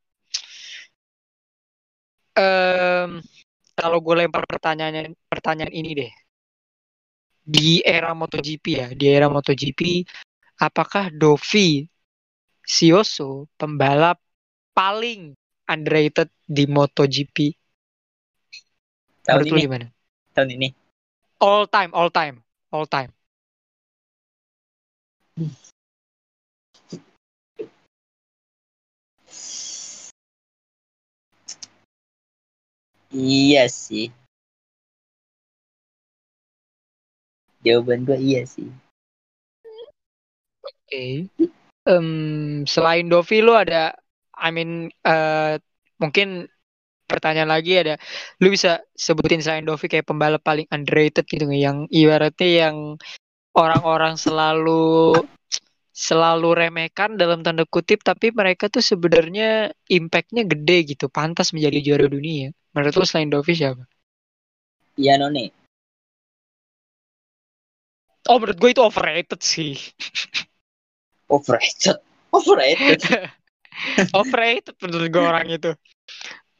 Em, 2.32 3.20
kalau 3.76 4.00
gue 4.00 4.16
lempar 4.24 4.48
pertanyaan 4.48 5.12
pertanyaan 5.28 5.74
ini 5.74 5.92
deh. 5.94 6.14
Di 7.42 7.82
era 7.84 8.14
MotoGP 8.16 8.66
ya, 8.72 8.88
di 8.94 9.06
era 9.10 9.28
MotoGP 9.28 10.06
apakah 10.62 11.10
Dovi 11.12 11.84
Sioso 12.62 13.50
pembalap 13.58 14.22
paling 14.82 15.38
underrated 15.70 16.34
di 16.50 16.66
MotoGP? 16.66 17.54
Tahun 19.22 19.46
Menurut 19.46 19.54
ini, 19.54 19.62
gimana? 19.70 19.88
tahun 20.34 20.50
ini. 20.58 20.68
All 21.38 21.70
time, 21.70 21.94
all 21.94 22.10
time, 22.10 22.42
all 22.74 22.90
time. 22.90 23.14
Iya 33.14 33.70
sih. 33.70 34.10
Jawaban 37.62 38.10
gue 38.10 38.18
iya 38.18 38.50
sih. 38.50 38.66
Oke. 40.66 41.30
Em, 41.86 42.10
selain 42.66 43.06
Dovi 43.06 43.46
lu 43.46 43.54
ada 43.54 43.94
I 44.42 44.50
mean 44.50 44.90
eh, 45.06 45.62
mungkin 46.02 46.50
pertanyaan 47.06 47.52
lagi 47.52 47.78
ada 47.78 47.96
lu 48.40 48.50
bisa 48.50 48.82
sebutin 48.96 49.44
selain 49.44 49.68
Dovi 49.68 49.86
kayak 49.92 50.08
pembalap 50.08 50.42
paling 50.42 50.66
underrated 50.72 51.28
gitu 51.28 51.44
yang 51.52 51.86
ibaratnya 51.92 52.50
yang 52.68 52.96
orang-orang 53.54 54.16
selalu 54.16 55.20
selalu 55.92 56.56
remehkan 56.56 57.20
dalam 57.20 57.44
tanda 57.44 57.68
kutip 57.68 58.02
tapi 58.02 58.32
mereka 58.32 58.72
tuh 58.72 58.80
sebenarnya 58.80 59.76
impactnya 59.92 60.48
gede 60.48 60.96
gitu 60.96 61.12
pantas 61.12 61.52
menjadi 61.52 61.84
juara 61.84 62.08
dunia 62.08 62.56
menurut 62.72 62.96
lu 62.96 63.06
selain 63.06 63.28
Dovi 63.28 63.54
siapa? 63.54 63.84
Iya 64.96 65.20
none. 65.20 65.52
Oh 68.32 68.40
menurut 68.40 68.58
gue 68.58 68.72
itu 68.72 68.82
overrated 68.82 69.42
sih 69.44 69.76
Overrated. 71.32 72.00
Overrated. 72.32 73.00
overrated 74.20 74.76
menurut 74.84 75.08
gue 75.10 75.24
orang 75.24 75.48
itu. 75.50 75.72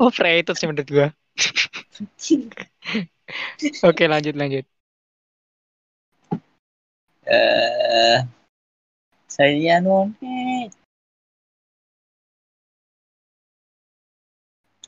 Overrated 0.02 0.56
sih 0.58 0.68
menurut 0.68 0.90
gue 0.90 1.08
oke 3.88 4.04
lanjut 4.10 4.36
lanjut. 4.36 4.66
Eh, 7.28 8.20
saya 9.30 9.80
none. 9.80 10.18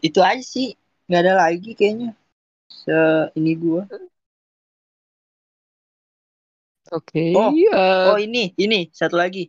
itu 0.03 0.19
aja 0.19 0.43
sih. 0.43 0.76
Nggak 1.07 1.21
ada 1.24 1.34
lagi 1.47 1.71
kayaknya 1.80 2.11
se 2.67 2.91
ini 3.39 3.55
gua. 3.55 3.88
Oke. 6.91 7.32
Oh, 7.34 7.55
eh, 7.55 8.05
oh 8.11 8.19
ini 8.19 8.51
ini. 8.59 8.91
Satu 8.91 9.15
lagi. 9.15 9.47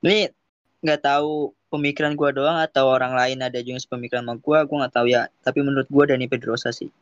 Ini 0.00 0.32
nggak 0.80 1.00
tahu 1.04 1.56
pemikiran 1.72 2.16
gua 2.16 2.30
doang 2.32 2.58
atau 2.60 2.88
orang 2.88 3.16
lain 3.16 3.40
ada 3.44 3.60
juga 3.60 3.80
pemikiran 3.88 4.24
sama 4.24 4.36
gua 4.40 4.64
gua 4.64 4.86
nggak 4.86 4.94
tahu 4.94 5.06
ya 5.08 5.28
tapi 5.40 5.64
menurut 5.64 5.88
gua 5.88 6.04
Dani 6.08 6.26
Pedrosa 6.28 6.72
sih 6.72 6.92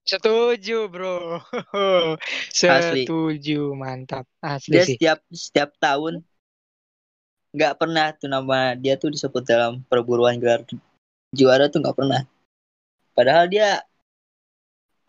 setuju, 0.00 0.90
Bro. 0.90 1.38
Asli. 2.66 3.06
Setuju, 3.06 3.78
mantap. 3.78 4.26
Asli 4.42 4.74
dia 4.74 4.82
sih. 4.82 4.98
setiap 4.98 5.22
setiap 5.30 5.70
tahun 5.78 6.24
nggak 7.50 7.74
pernah 7.82 8.14
tuh 8.14 8.30
nama 8.30 8.78
dia 8.78 8.94
tuh 8.94 9.10
disebut 9.10 9.42
dalam 9.42 9.82
perburuan 9.90 10.38
gelar 10.38 10.62
juara 11.34 11.66
tuh 11.66 11.82
nggak 11.82 11.98
pernah 11.98 12.22
padahal 13.10 13.50
dia 13.50 13.82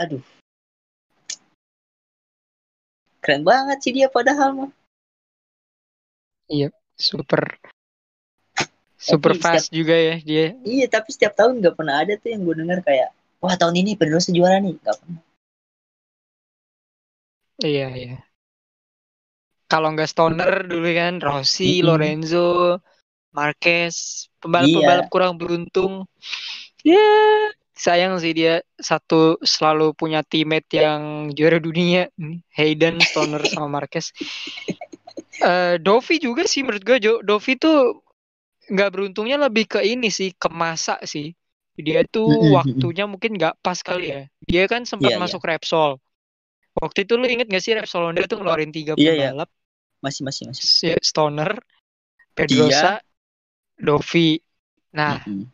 aduh 0.01 0.25
keren 3.21 3.45
banget 3.45 3.77
sih 3.85 3.93
dia 3.93 4.09
padahal 4.09 4.57
mah 4.57 4.71
Super. 7.01 7.57
Super 9.01 9.33
Tapi 9.33 9.41
fast 9.41 9.73
juga 9.73 9.97
ya 9.97 10.15
dia. 10.21 10.53
iya 10.61 10.85
tapi 10.85 11.09
setiap 11.09 11.33
tahun 11.33 11.57
nggak 11.57 11.73
pernah 11.73 12.05
ada 12.05 12.13
tuh 12.21 12.29
yang 12.29 12.45
gue 12.45 12.55
dengar 12.61 12.85
kayak 12.85 13.09
wah 13.41 13.57
tahun 13.57 13.81
ini 13.81 13.97
Pedrosa 13.97 14.29
juara 14.29 14.61
nih 14.61 14.77
nggak 14.77 14.97
pernah 15.01 15.21
Iya, 17.61 17.87
iya. 17.93 18.17
Kalau 19.69 19.93
nggak 19.93 20.09
Stoner 20.09 20.65
dulu 20.65 20.89
kan 20.97 21.21
Rossi, 21.21 21.79
Mm-mm. 21.79 21.85
Lorenzo, 21.85 22.81
Marquez, 23.37 24.27
pembalap-pembalap 24.41 25.05
Iya. 25.07 25.13
kurang 25.13 25.37
beruntung. 25.37 26.09
Ya, 26.81 27.05
sayang 27.77 28.17
sih 28.17 28.33
dia 28.33 28.65
satu 28.81 29.37
selalu 29.45 29.93
punya 29.93 30.25
teammate 30.25 30.81
yang 30.81 31.29
juara 31.37 31.61
dunia, 31.61 32.09
Hayden, 32.57 32.97
Stoner 33.05 33.45
sama 33.45 33.69
Marquez. 33.69 34.09
Eh 35.41 35.75
Dovi 35.81 36.15
juga 36.21 36.43
sih 36.45 36.61
menurut 36.61 36.83
gue 36.85 36.97
Jo, 37.01 37.13
Dovi 37.25 37.57
tuh 37.57 38.01
nggak 38.69 38.89
beruntungnya 38.93 39.37
lebih 39.41 39.65
ke 39.67 39.79
ini 39.81 40.07
sih, 40.13 40.29
ke 40.37 40.47
masa 40.53 41.01
sih. 41.03 41.33
Dia 41.75 42.05
tuh 42.05 42.53
waktunya 42.57 43.09
mungkin 43.09 43.35
nggak 43.37 43.57
pas 43.65 43.79
kali 43.81 44.13
ya. 44.13 44.21
Dia 44.45 44.63
kan 44.69 44.85
sempat 44.85 45.11
Iya, 45.11 45.17
iya. 45.17 45.23
masuk 45.25 45.41
Repsol. 45.41 45.91
Waktu 46.71 47.03
itu 47.03 47.13
lu 47.19 47.27
inget 47.27 47.51
gak 47.51 47.63
sih 47.63 47.75
Repsol 47.75 48.07
Honda 48.07 48.23
tuh 48.31 48.39
ngeluarin 48.39 48.71
tiga 48.71 48.95
Iya, 48.95 49.11
iya. 49.11 49.29
pembalap, 49.35 49.49
masih 49.99 50.21
masih 50.23 50.43
masih 50.47 50.63
si 50.63 50.87
Stoner, 51.03 51.51
Pedrosa, 52.31 53.01
Dovi. 53.75 54.39
Nah, 54.95 55.19
Mm-mm. 55.19 55.51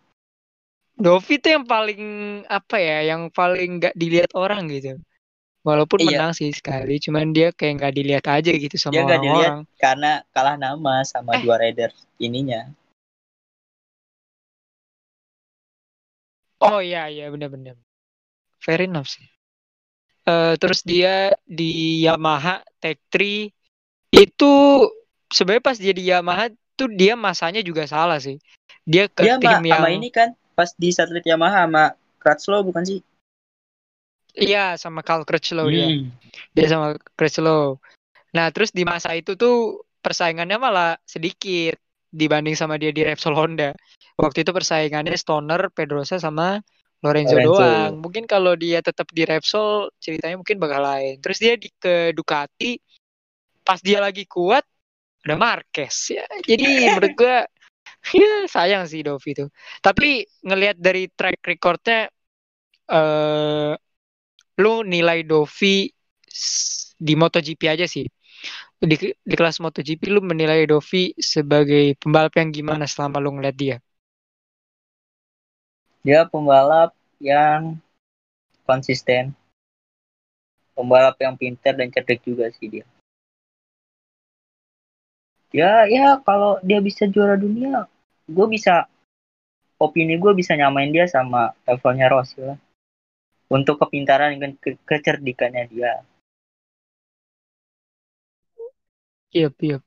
Dovi 0.98 1.38
tuh 1.38 1.52
yang 1.58 1.66
paling 1.66 2.02
apa 2.50 2.78
ya, 2.82 2.98
yang 3.14 3.30
paling 3.30 3.82
nggak 3.82 3.94
dilihat 3.98 4.32
orang 4.34 4.66
gitu. 4.70 4.98
Walaupun 5.68 5.99
Iya. 5.99 6.07
menang 6.15 6.32
sih 6.32 6.55
sekali, 6.55 6.95
cuman 6.95 7.36
dia 7.36 7.51
kayak 7.51 7.74
nggak 7.84 7.93
dilihat 7.93 8.26
aja 8.32 8.51
gitu 8.55 8.72
dia 8.72 8.80
sama 8.80 9.03
nggak 9.03 9.20
dilihat 9.20 9.53
karena 9.76 10.11
kalah 10.32 10.55
nama 10.55 11.03
sama 11.03 11.36
Eh. 11.36 11.43
dua 11.43 11.59
rider 11.59 11.91
ininya 12.24 12.72
Oh 16.57 16.82
iya 16.82 17.05
iya 17.05 17.30
benar-benar. 17.30 17.78
Fair 18.57 18.88
enough 18.89 19.11
sih. 19.13 19.28
Eh 20.26 20.55
terus 20.57 20.82
dia 20.82 21.38
di 21.45 22.01
Yamaha 22.01 22.65
Tech 22.82 22.97
3 23.13 23.53
itu 24.09 24.53
sebenarnya 25.30 25.63
pas 25.63 25.78
dia 25.78 25.93
di 25.93 26.09
Yamaha 26.09 26.49
tuh 26.74 26.89
dia 26.89 27.13
masanya 27.13 27.61
juga 27.61 27.86
salah 27.86 28.18
sih. 28.18 28.41
Dia 28.88 29.05
ke 29.05 29.22
dia 29.22 29.38
tim 29.38 29.51
sama, 29.53 29.68
yang 29.70 29.84
sama 29.84 29.89
ini 29.93 30.09
kan 30.09 30.34
pas 30.57 30.74
di 30.74 30.89
satelit 30.89 31.28
Yamaha 31.30 31.70
sama 31.70 31.84
Crutchlow 32.18 32.65
bukan 32.65 32.84
sih 32.88 32.99
iya 34.38 34.78
sama 34.78 35.02
Carl 35.02 35.26
Crutchlow 35.26 35.68
dia. 35.68 35.90
Hmm. 35.90 36.14
Dia 36.54 36.68
sama 36.70 36.96
Crutchlow. 37.18 37.82
Nah, 38.38 38.54
terus 38.54 38.70
di 38.70 38.86
masa 38.86 39.18
itu 39.18 39.34
tuh 39.34 39.82
persaingannya 40.00 40.58
malah 40.62 40.96
sedikit 41.04 41.76
dibanding 42.14 42.56
sama 42.56 42.80
dia 42.80 42.94
di 42.94 43.04
Repsol 43.04 43.36
Honda. 43.36 43.74
Waktu 44.18 44.46
itu 44.46 44.52
persaingannya 44.54 45.14
Stoner, 45.18 45.70
Pedrosa 45.74 46.18
sama 46.18 46.62
Lorenzo, 47.06 47.38
Lorenzo. 47.38 47.62
doang. 47.62 47.94
Mungkin 48.02 48.24
kalau 48.26 48.58
dia 48.58 48.82
tetap 48.82 49.10
di 49.14 49.28
Repsol 49.28 49.94
ceritanya 50.02 50.40
mungkin 50.42 50.58
bakal 50.58 50.82
lain. 50.82 51.22
Terus 51.22 51.38
dia 51.38 51.54
di 51.58 51.70
ke 51.70 52.14
Ducati 52.14 52.78
pas 53.62 53.84
dia 53.84 54.00
lagi 54.00 54.24
kuat 54.26 54.64
ada 55.28 55.36
Marquez 55.36 56.16
ya. 56.16 56.26
Jadi 56.42 56.88
menurut 56.88 57.14
gua 57.20 57.38
ya 58.16 58.48
sayang 58.48 58.88
sih 58.88 59.04
Dovi 59.04 59.36
itu. 59.36 59.46
Tapi 59.84 60.24
ngelihat 60.48 60.80
dari 60.80 61.12
track 61.12 61.44
recordnya 61.44 62.08
eh 62.88 63.74
lu 64.58 64.82
nilai 64.86 65.24
Dovi 65.24 65.89
di 66.97 67.14
MotoGP 67.14 67.62
aja 67.70 67.86
sih. 67.86 68.05
Di, 68.78 68.95
di 69.14 69.36
kelas 69.38 69.58
MotoGP 69.62 70.01
lu 70.14 70.22
menilai 70.22 70.66
Dovi 70.70 71.14
sebagai 71.18 71.97
pembalap 71.97 72.34
yang 72.38 72.49
gimana 72.53 72.86
selama 72.86 73.18
lu 73.18 73.34
ngeliat 73.38 73.58
dia? 73.58 73.78
dia 76.08 76.24
pembalap 76.24 76.95
yang 77.20 77.76
konsisten 78.64 79.36
pembalap 80.72 81.20
yang 81.20 81.36
pintar 81.36 81.76
dan 81.76 81.91
cerdik 81.91 82.24
juga 82.24 82.47
sih 82.55 82.72
dia 82.72 82.88
ya 85.51 85.84
ya 85.91 86.16
kalau 86.24 86.64
dia 86.64 86.80
bisa 86.80 87.12
juara 87.12 87.36
dunia 87.36 87.91
gue 88.24 88.47
bisa 88.47 88.88
opini 89.76 90.16
gue 90.16 90.32
bisa 90.32 90.55
nyamain 90.55 90.88
dia 90.95 91.12
sama 91.12 91.51
levelnya 91.68 92.08
Rossi 92.08 92.39
lah 92.39 92.55
untuk 93.56 93.76
kepintaran 93.82 94.32
dan 94.41 94.52
ke- 94.64 94.80
kecerdikannya 94.89 95.64
dia 95.74 95.91
Iya, 99.34 99.50
iya. 99.62 99.82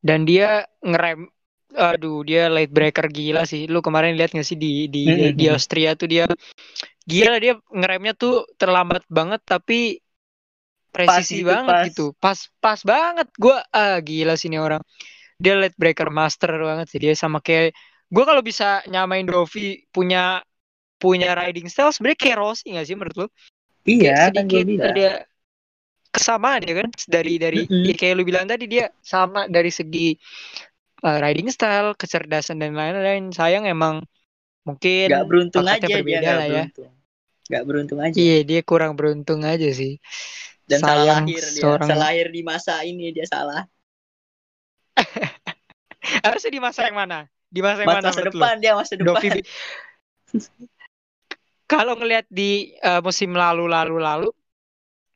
Dan 0.00 0.24
dia 0.28 0.64
ngerem 0.80 1.28
aduh 1.70 2.26
dia 2.26 2.50
late 2.50 2.72
breaker 2.76 3.06
gila 3.16 3.42
sih. 3.46 3.62
Lu 3.72 3.78
kemarin 3.86 4.16
lihat 4.18 4.30
gak 4.34 4.46
sih 4.50 4.58
di 4.64 4.90
di 4.94 5.00
Hmm, 5.04 5.36
di. 5.38 5.44
Austria 5.54 5.90
tuh 6.00 6.08
dia 6.12 6.24
gila 7.10 7.34
dia 7.44 7.54
ngeremnya 7.78 8.12
tuh 8.22 8.32
terlambat 8.60 9.04
banget 9.18 9.40
tapi 9.52 10.00
presisi 10.94 11.36
gitu, 11.40 11.50
banget 11.50 11.66
pas. 11.66 11.86
gitu. 11.86 12.02
Pas 12.22 12.38
pas 12.64 12.80
banget. 12.92 13.26
Gua 13.42 13.56
ah 13.70 13.98
gila 14.02 14.34
sih 14.38 14.48
ini 14.50 14.58
orang. 14.66 14.82
Dia 15.42 15.54
late 15.60 15.76
breaker 15.80 16.08
master 16.20 16.50
banget 16.68 16.86
sih 16.92 17.00
dia 17.04 17.14
sama 17.16 17.38
kayak 17.46 17.74
gua 18.14 18.24
kalau 18.30 18.42
bisa 18.50 18.82
nyamain 18.92 19.26
Dovi 19.28 19.60
punya 19.94 20.42
punya 21.00 21.32
riding 21.32 21.66
style 21.66 21.90
sebenarnya 21.90 22.20
kayak 22.20 22.38
Rossi 22.38 22.76
gak 22.76 22.86
sih 22.86 22.94
menurut 22.94 23.16
lu? 23.16 23.26
iya 23.88 24.28
kayak 24.28 24.34
kan 24.36 24.44
sedikit 24.44 24.66
bilang 24.68 24.92
ada 24.92 25.08
kesamaan 26.10 26.60
ya 26.66 26.74
kan 26.84 26.88
dari 27.08 27.34
dari 27.38 27.58
Mm-mm. 27.64 27.86
ya 27.88 27.94
kayak 27.96 28.14
lu 28.18 28.22
bilang 28.26 28.44
tadi 28.50 28.64
dia 28.68 28.90
sama 29.00 29.46
dari 29.48 29.70
segi 29.70 30.12
uh, 31.06 31.18
riding 31.22 31.48
style, 31.48 31.96
kecerdasan 31.96 32.60
dan 32.60 32.76
lain-lain. 32.76 33.30
Sayang 33.32 33.64
emang 33.64 34.04
mungkin 34.68 35.08
nggak 35.08 35.24
beruntung 35.26 35.64
aja 35.64 35.80
dia 35.80 35.96
berbeda 36.04 36.20
nggak 36.20 36.36
lah 36.36 36.46
ya. 36.46 36.64
beruntung 36.68 36.92
nggak 37.50 37.64
beruntung 37.66 37.98
aja 38.04 38.14
Iya, 38.20 38.38
dia 38.44 38.60
kurang 38.62 38.92
beruntung 38.94 39.40
aja 39.42 39.68
sih. 39.72 39.96
dan 40.70 40.78
salah 40.86 41.02
lahir 41.26 41.42
dia 41.42 41.62
seorang 41.66 41.88
salah 41.90 42.02
lahir 42.14 42.26
di 42.30 42.42
masa 42.46 42.74
ini 42.86 43.10
dia 43.10 43.26
salah 43.26 43.66
harusnya 46.26 46.52
di 46.52 46.60
masa 46.62 46.80
yang 46.86 46.96
mana? 46.98 47.18
Di 47.50 47.60
masa 47.64 47.82
yang 47.82 47.90
masa, 47.90 47.98
mana 47.98 48.08
masa 48.14 48.20
lu? 48.22 48.28
depan 48.30 48.54
dia 48.62 48.72
masa 48.78 48.92
depan 48.94 49.18
Dovi 49.18 49.28
Kalau 51.70 51.94
ngelihat 51.94 52.26
di 52.26 52.74
uh, 52.82 52.98
musim 52.98 53.30
lalu-lalu 53.30 53.96
lalu 54.02 54.28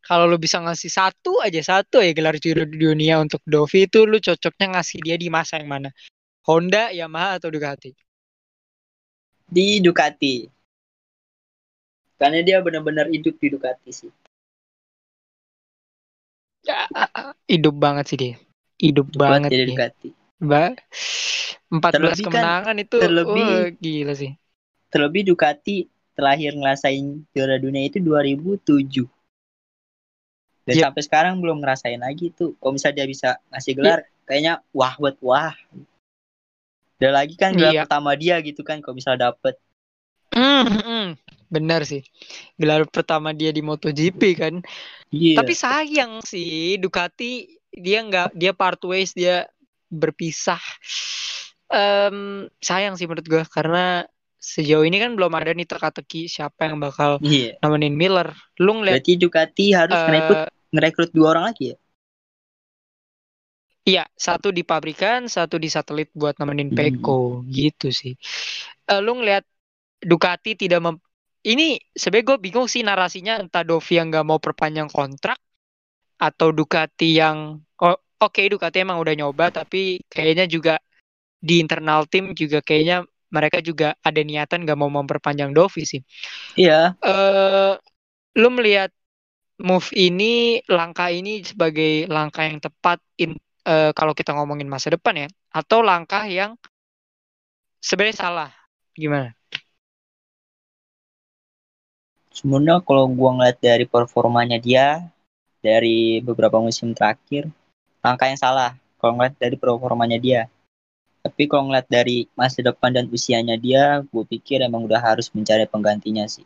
kalau 0.05 0.31
lu 0.31 0.39
bisa 0.39 0.63
ngasih 0.63 0.93
satu 0.93 1.43
aja 1.43 1.59
satu 1.59 1.99
ya 1.99 2.15
gelar 2.15 2.39
juara 2.39 2.63
dunia 2.63 3.19
untuk 3.19 3.43
Dovi 3.43 3.91
itu 3.91 4.07
lu 4.07 4.23
cocoknya 4.23 4.79
ngasih 4.79 4.99
dia 5.03 5.17
di 5.19 5.27
masa 5.27 5.59
yang 5.59 5.67
mana? 5.67 5.91
Honda, 6.47 6.93
Yamaha 6.95 7.41
atau 7.43 7.51
Ducati? 7.51 7.91
di 9.45 9.79
Ducati 9.79 10.47
karena 12.17 12.41
dia 12.43 12.59
benar-benar 12.65 13.07
hidup 13.11 13.35
di 13.39 13.49
Ducati 13.53 13.91
sih 13.93 14.13
Ya, 16.65 16.89
hidup 17.45 17.77
banget 17.77 18.05
sih 18.09 18.17
dia. 18.17 18.35
Hidup 18.81 19.13
Hidup 19.13 19.21
banget 19.21 19.51
dia. 19.53 19.69
Ducati 19.69 20.09
Mbak, 20.41 20.71
14 21.69 21.93
Terlebih 21.93 22.25
kan- 22.25 22.33
kemenangan 22.33 22.77
itu 22.81 22.97
terlebih- 22.97 23.53
wah, 23.53 23.69
gila 23.85 24.15
sih. 24.17 24.33
terlebih 24.89 25.23
Ducati 25.29 25.77
terakhir 26.15 26.55
ngerasain 26.55 27.27
juara 27.35 27.59
dunia 27.59 27.91
itu 27.91 27.99
2007 27.99 29.07
dan 30.65 30.75
Yep. 30.75 30.85
sampai 30.89 31.03
sekarang 31.05 31.35
belum 31.45 31.61
ngerasain 31.61 32.01
lagi 32.01 32.33
tuh 32.33 32.57
kalau 32.57 32.73
misalnya 32.75 33.05
dia 33.05 33.07
bisa 33.11 33.29
ngasih 33.53 33.73
gelar 33.77 34.01
kayaknya 34.25 34.65
wah 34.73 34.95
buat 34.97 35.17
wah 35.21 35.53
ada 36.97 37.11
lagi 37.11 37.37
kan 37.37 37.53
gelar 37.53 37.75
Iya. 37.75 37.83
pertama 37.85 38.17
dia 38.17 38.41
gitu 38.41 38.65
kan 38.65 38.81
kalau 38.81 38.97
misalnya 38.97 39.31
dapet 39.35 39.59
Hmm, 40.35 40.67
hmm, 40.67 41.07
benar 41.47 41.87
sih. 41.87 42.03
Gelar 42.59 42.91
pertama 42.91 43.31
dia 43.31 43.55
di 43.55 43.63
MotoGP 43.63 44.19
kan. 44.35 44.55
iya 45.15 45.39
Tapi 45.39 45.55
sayang 45.55 46.27
sih 46.27 46.75
Ducati 46.75 47.47
dia 47.71 48.03
nggak 48.03 48.35
dia 48.35 48.51
part 48.51 48.83
ways 48.83 49.15
dia 49.15 49.47
berpisah. 49.87 50.59
em, 51.71 52.47
sayang 52.59 52.95
sih 52.95 53.07
menurut 53.07 53.27
gue 53.27 53.43
karena 53.47 54.07
sejauh 54.45 54.85
ini 54.85 55.01
kan 55.01 55.17
belum 55.17 55.33
ada 55.33 55.57
nih 55.57 55.65
teka-teki 55.65 56.29
siapa 56.29 56.69
yang 56.69 56.77
bakal 56.77 57.17
Iya. 57.25 57.57
nemenin 57.65 57.97
Miller. 57.97 58.37
Lu 58.61 58.77
ngeliat 58.77 59.01
Berarti 59.01 59.15
Ducati 59.17 59.67
harus 59.73 59.97
eh, 59.97 60.05
ngerekrut 60.05 60.41
ngerekrut 60.69 61.11
dua 61.17 61.27
orang 61.33 61.45
lagi 61.49 61.65
ya? 61.73 61.77
Iya, 63.85 64.05
satu 64.17 64.49
di 64.49 64.65
pabrikan, 64.65 65.29
satu 65.29 65.61
di 65.61 65.69
satelit 65.69 66.09
buat 66.17 66.37
nemenin 66.41 66.73
Hmm. 66.73 66.77
Peko, 66.77 67.45
gitu 67.49 67.93
sih. 67.93 68.17
Eh, 68.89 69.01
lu 69.01 69.17
ngeliat 69.21 69.45
Ducati 70.05 70.57
tidak 70.57 70.81
mem... 70.85 70.97
Ini 71.45 71.77
sebenernya 71.93 72.29
gue 72.33 72.39
bingung 72.41 72.69
sih 72.69 72.81
narasinya 72.81 73.37
entah 73.37 73.61
Dovi 73.65 74.01
yang 74.01 74.09
nggak 74.09 74.25
mau 74.25 74.41
perpanjang 74.41 74.89
kontrak 74.89 75.37
atau 76.17 76.49
Ducati 76.57 77.21
yang 77.21 77.61
oh, 77.61 77.97
oke 78.17 78.41
Ducati 78.49 78.81
emang 78.81 78.97
udah 78.97 79.13
nyoba 79.13 79.53
tapi 79.53 80.01
kayaknya 80.09 80.49
juga 80.49 80.81
di 81.37 81.61
internal 81.61 82.09
tim 82.09 82.33
juga 82.33 82.65
kayaknya 82.65 83.05
mereka 83.35 83.59
juga 83.59 83.99
ada 83.99 84.21
niatan 84.23 84.63
nggak 84.63 84.79
mau 84.79 84.87
memperpanjang 84.87 85.51
Dovi 85.51 85.83
sih. 85.83 86.03
Iya. 86.55 86.95
Eh, 87.03 87.75
lu 88.39 88.49
melihat 88.55 88.95
move 89.59 89.91
ini, 89.99 90.63
langkah 90.71 91.11
ini 91.11 91.43
sebagai 91.43 92.07
langkah 92.07 92.47
yang 92.47 92.63
tepat 92.63 93.03
in, 93.19 93.35
eh, 93.67 93.91
kalau 93.91 94.15
kita 94.15 94.31
ngomongin 94.35 94.71
masa 94.71 94.95
depan 94.95 95.27
ya, 95.27 95.29
atau 95.51 95.83
langkah 95.83 96.23
yang 96.31 96.55
sebenarnya 97.83 98.17
salah, 98.17 98.51
gimana? 98.95 99.35
Sebenarnya 102.35 102.83
kalau 102.83 103.07
gua 103.11 103.31
ngeliat 103.35 103.59
dari 103.63 103.87
performanya 103.87 104.59
dia 104.59 105.07
dari 105.63 106.19
beberapa 106.19 106.59
musim 106.59 106.91
terakhir, 106.91 107.47
langkah 108.03 108.27
yang 108.27 108.41
salah 108.41 108.75
kalau 108.99 109.17
ngeliat 109.19 109.39
dari 109.39 109.55
performanya 109.55 110.19
dia. 110.19 110.51
Tapi 111.25 111.49
kalau 111.49 111.73
ngeliat 111.73 111.89
dari 111.89 112.29
masa 112.37 112.61
depan 112.61 112.93
dan 112.93 113.09
usianya 113.09 113.57
dia, 113.57 114.05
gue 114.05 114.25
pikir 114.29 114.61
emang 114.61 114.85
udah 114.85 115.01
harus 115.01 115.33
mencari 115.33 115.65
penggantinya 115.65 116.29
sih. 116.29 116.45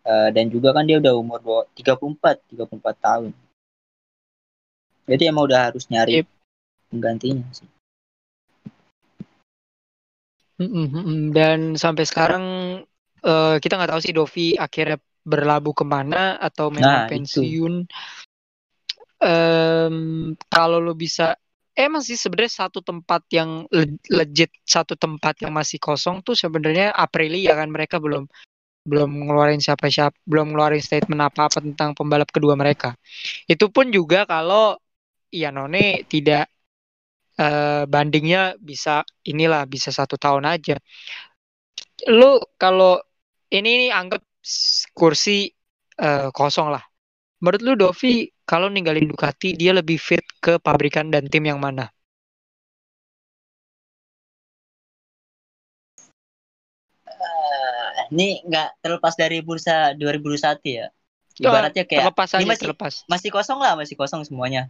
Eh, 0.00 0.28
dan 0.32 0.48
juga 0.48 0.72
kan 0.72 0.88
dia 0.88 0.96
udah 0.96 1.12
umur 1.12 1.38
dua- 1.44 1.68
34, 1.76 2.40
34 2.48 2.96
tahun. 2.96 3.32
Jadi 5.04 5.22
emang 5.28 5.44
udah 5.44 5.68
harus 5.68 5.84
nyari 5.92 6.24
Yep. 6.24 6.26
penggantinya 6.88 7.44
sih. 7.52 7.68
Dan 11.36 11.76
sampai 11.76 12.04
sekarang 12.08 12.44
eh, 13.20 13.56
kita 13.60 13.76
nggak 13.76 13.90
tahu 13.92 14.00
sih 14.00 14.16
Dovi 14.16 14.56
akhirnya 14.56 14.96
berlabuh 15.28 15.76
ke 15.76 15.84
mana 15.84 16.40
atau 16.40 16.72
memang 16.72 17.04
Nah, 17.04 17.08
itu. 17.12 17.12
pensiun. 17.12 17.74
Em, 19.20 19.96
kalau 20.48 20.80
lo 20.80 20.96
bisa, 20.96 21.36
emang 21.76 22.02
sih 22.04 22.18
sebenarnya 22.18 22.66
satu 22.66 22.80
tempat 22.84 23.22
yang 23.32 23.66
le- 23.70 24.00
legit 24.10 24.50
satu 24.66 24.94
tempat 24.98 25.42
yang 25.44 25.52
masih 25.54 25.78
kosong 25.82 26.20
tuh 26.26 26.34
sebenarnya 26.38 26.92
Aprilia 26.94 27.54
kan 27.58 27.68
mereka 27.70 27.96
belum 28.02 28.26
belum 28.88 29.10
ngeluarin 29.28 29.60
siapa-siapa, 29.60 30.16
belum 30.24 30.56
ngeluarin 30.56 30.80
statement 30.82 31.20
apa-apa 31.20 31.60
tentang 31.60 31.92
pembalap 31.92 32.32
kedua 32.32 32.56
mereka. 32.56 32.96
Itu 33.46 33.68
pun 33.68 33.92
juga 33.92 34.24
kalau 34.24 34.76
Iannone 35.30 36.06
tidak 36.08 36.48
eh, 37.40 37.84
bandingnya 37.88 38.56
bisa 38.60 39.02
inilah 39.26 39.64
bisa 39.68 39.90
satu 39.94 40.16
tahun 40.20 40.44
aja. 40.48 40.76
Lu 42.18 42.40
kalau 42.60 43.00
ini 43.52 43.70
nih 43.88 43.90
anggap 43.92 44.22
kursi 44.96 45.48
eh, 46.00 46.28
kosong 46.32 46.68
lah. 46.74 46.82
Menurut 47.42 47.62
lu 47.66 47.72
Dovi 47.78 48.28
kalau 48.50 48.66
ninggalin 48.66 49.06
Ducati 49.06 49.54
dia 49.54 49.70
lebih 49.70 49.94
fit 50.02 50.26
ke 50.42 50.58
pabrikan 50.58 51.06
dan 51.14 51.30
tim 51.30 51.46
yang 51.46 51.62
mana? 51.62 51.86
Eh, 57.06 57.88
ini 58.10 58.42
nggak 58.42 58.82
terlepas 58.82 59.14
dari 59.14 59.38
bursa 59.38 59.94
2021 59.94 60.66
ya. 60.66 60.86
Ibaratnya 61.40 61.84
kayak 61.86 62.04
terlepas 62.10 62.28
ini 62.34 62.36
aja 62.36 62.48
masih 62.50 62.62
terlepas. 62.66 62.94
masih 63.06 63.30
kosong 63.30 63.58
lah, 63.62 63.72
masih 63.78 63.94
kosong 63.94 64.22
semuanya. 64.26 64.68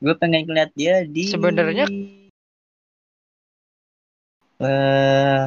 Gue 0.00 0.14
pengen 0.16 0.46
ngeliat 0.48 0.70
dia 0.72 1.04
di 1.04 1.28
Sebenarnya- 1.28 1.90
eh 4.60 5.44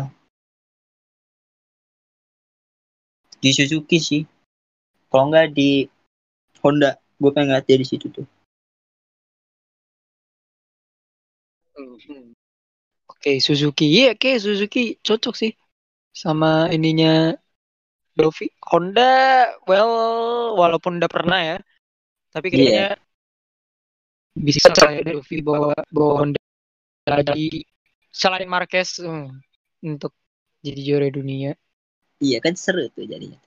di 3.39 3.49
Suzuki 3.55 3.97
sih. 3.97 4.23
Kalau 5.09 5.29
nggak 5.29 5.53
di 5.53 5.85
Honda, 6.61 6.97
gue 7.23 7.31
pengen 7.31 7.55
ngeliat 7.55 7.63
dia 7.63 7.79
di 7.79 7.87
situ 7.87 8.11
tuh. 8.11 8.27
Mhm. 11.79 12.35
Oke, 13.07 13.39
Suzuki. 13.39 13.87
Iya, 13.87 14.19
oke 14.19 14.35
Suzuki 14.43 14.99
cocok 14.99 15.33
sih 15.39 15.51
sama 16.11 16.67
ininya 16.75 17.31
Dovi. 18.19 18.51
Honda, 18.67 19.47
well, 19.63 19.91
walaupun 20.59 20.99
udah 20.99 21.07
pernah 21.07 21.39
ya, 21.39 21.57
tapi 22.35 22.51
Iya. 22.51 22.59
kayaknya 22.59 22.87
bisa 24.35 24.69
saya 24.75 24.99
Dovi 25.01 25.39
bawa 25.39 25.71
bawa 25.87 26.11
Honda 26.25 26.41
jadi 27.07 27.63
selain 28.11 28.49
Marquez 28.49 28.99
hmm, 28.99 29.29
untuk 29.87 30.11
jadi 30.59 30.79
juara 30.83 31.07
dunia. 31.09 31.55
Iya 32.19 32.39
kan 32.43 32.55
seru 32.55 32.87
tuh 32.91 33.07
jadinya. 33.07 33.39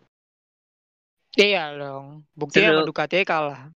Iya 1.37 1.77
dong. 1.77 2.25
Buktinya 2.33 2.73
Seru. 2.73 2.77
sama 2.81 2.89
Ducati 2.89 3.17
kalah. 3.29 3.69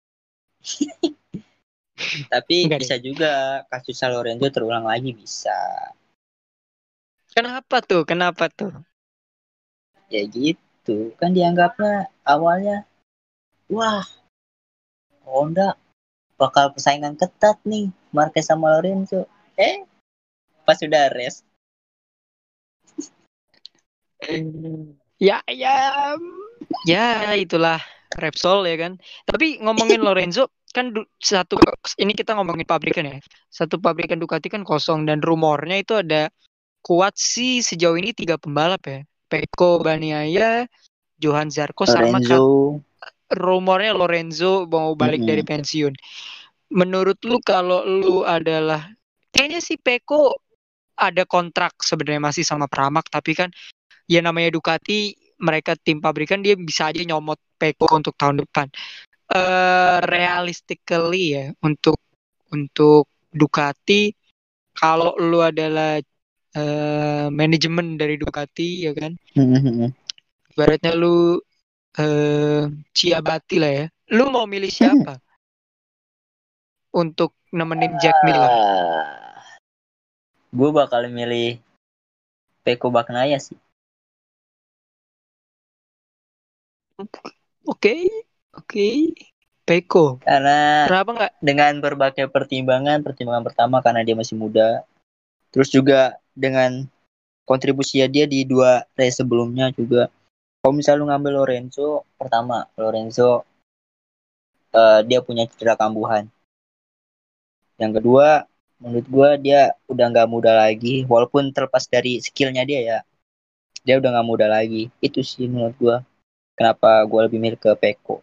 Tapi 2.31 2.55
Enggak 2.71 2.79
bisa 2.87 2.95
juga 2.95 3.31
kasus 3.67 3.99
San 3.99 4.15
Lorenzo 4.15 4.47
terulang 4.47 4.87
lagi 4.87 5.11
bisa. 5.11 5.51
Kenapa 7.35 7.83
tuh? 7.83 8.07
Kenapa 8.07 8.47
tuh? 8.47 8.71
Ya 10.07 10.23
gitu. 10.23 11.11
Kan 11.19 11.35
dianggapnya 11.35 12.07
awalnya 12.23 12.87
wah 13.67 14.07
Honda 15.27 15.75
bakal 16.39 16.71
persaingan 16.71 17.19
ketat 17.19 17.59
nih 17.67 17.91
Marquez 18.15 18.47
sama 18.47 18.79
Lorenzo. 18.79 19.27
Eh 19.59 19.83
pas 20.63 20.79
sudah 20.79 21.11
rest 21.11 21.43
Ya, 25.19 25.43
ya, 25.51 26.15
ya 26.87 27.33
itulah 27.35 27.79
Repsol 28.17 28.65
ya 28.65 28.75
kan. 28.77 28.97
Tapi 29.25 29.61
ngomongin 29.61 30.01
Lorenzo 30.01 30.49
kan 30.69 30.93
satu 31.17 31.57
ini 31.97 32.13
kita 32.13 32.33
ngomongin 32.37 32.65
pabrikan 32.65 33.05
ya. 33.05 33.17
Satu 33.49 33.77
pabrikan 33.77 34.17
Ducati 34.17 34.49
kan 34.49 34.65
kosong 34.65 35.05
dan 35.05 35.21
rumornya 35.21 35.77
itu 35.81 35.97
ada 35.97 36.29
kuat 36.81 37.17
sih 37.17 37.61
sejauh 37.61 37.97
ini 37.97 38.13
tiga 38.13 38.37
pembalap 38.41 38.81
ya. 38.85 38.99
Pecco 39.29 39.77
Bagnaia, 39.77 40.65
Johan 41.21 41.53
Zarco 41.53 41.85
sama 41.85 42.17
Lorenzo 42.17 42.81
rumornya 43.29 43.93
Lorenzo 43.93 44.65
mau 44.65 44.97
balik 44.97 45.21
Mm-mm. 45.21 45.29
dari 45.29 45.43
pensiun. 45.45 45.93
Menurut 46.73 47.17
lu 47.25 47.37
kalau 47.41 47.85
lu 47.85 48.25
adalah 48.25 48.89
kayaknya 49.33 49.61
si 49.61 49.77
Pecco 49.77 50.37
ada 50.97 51.23
kontrak 51.25 51.77
sebenarnya 51.79 52.21
masih 52.21 52.43
sama 52.43 52.65
Pramac 52.67 53.07
tapi 53.07 53.37
kan 53.37 53.49
ya 54.09 54.19
namanya 54.19 54.53
Ducati 54.53 55.15
mereka 55.39 55.73
tim 55.79 56.03
pabrikan 56.03 56.43
dia 56.43 56.55
bisa 56.59 56.91
aja 56.91 57.01
nyomot 57.03 57.39
Pecco 57.59 57.87
untuk 57.91 58.15
tahun 58.15 58.43
depan. 58.43 58.67
Eh 59.29 59.99
realistically 60.05 61.23
ya 61.35 61.45
untuk 61.63 61.97
untuk 62.51 63.07
Ducati 63.29 64.09
kalau 64.73 65.13
lu 65.21 65.39
adalah 65.39 66.01
eh 66.55 67.27
manajemen 67.29 67.93
dari 67.93 68.17
Ducati 68.17 68.89
ya 68.89 68.91
kan 68.97 69.13
ibaratnya 70.49 70.93
lu 70.97 71.37
eh 71.97 72.63
Ciabatti 72.93 73.57
lah 73.61 73.71
ya. 73.71 73.85
Lu 74.09 74.33
mau 74.33 74.49
milih 74.49 74.73
siapa? 74.73 75.21
untuk 76.93 77.37
nemenin 77.53 77.93
Jack 78.01 78.17
Miller. 78.25 78.53
gue 80.49 80.69
bakal 80.73 81.05
milih 81.13 81.61
Peko 82.65 82.89
Baknaya 82.89 83.37
sih. 83.37 83.57
Oke, 87.63 88.11
oke. 88.51 88.87
Peko. 89.63 90.19
Karena 90.25 90.89
Kenapa 90.89 91.09
nggak? 91.15 91.31
dengan 91.39 91.73
berbagai 91.79 92.25
pertimbangan, 92.27 92.99
pertimbangan 93.05 93.45
pertama 93.45 93.79
karena 93.79 94.01
dia 94.03 94.17
masih 94.17 94.35
muda. 94.35 94.83
Terus 95.53 95.69
juga 95.71 96.17
dengan 96.35 96.83
kontribusi 97.47 98.01
dia 98.11 98.25
di 98.25 98.43
dua 98.43 98.83
race 98.99 99.21
sebelumnya 99.21 99.71
juga. 99.71 100.11
Kalau 100.59 100.73
misalnya 100.75 100.99
lu 100.99 101.07
ngambil 101.07 101.31
Lorenzo, 101.39 102.03
pertama 102.19 102.67
Lorenzo 102.75 103.47
eh, 104.75 104.99
dia 105.07 105.23
punya 105.23 105.47
cedera 105.47 105.79
kambuhan. 105.79 106.27
Yang 107.79 108.03
kedua, 108.03 108.43
menurut 108.81 109.07
gua 109.07 109.29
dia 109.39 109.71
udah 109.87 110.05
nggak 110.11 110.27
muda 110.27 110.51
lagi, 110.51 111.07
walaupun 111.07 111.55
terlepas 111.55 111.87
dari 111.87 112.19
skillnya 112.19 112.67
dia 112.67 112.79
ya, 112.83 112.99
dia 113.87 113.95
udah 114.01 114.19
nggak 114.19 114.27
muda 114.27 114.51
lagi. 114.51 114.91
Itu 114.99 115.23
sih 115.23 115.47
menurut 115.47 115.77
gua 115.79 115.97
kenapa 116.59 117.07
gua 117.07 117.31
lebih 117.31 117.39
milih 117.39 117.55
ke 117.55 117.71
Peko. 117.79 118.19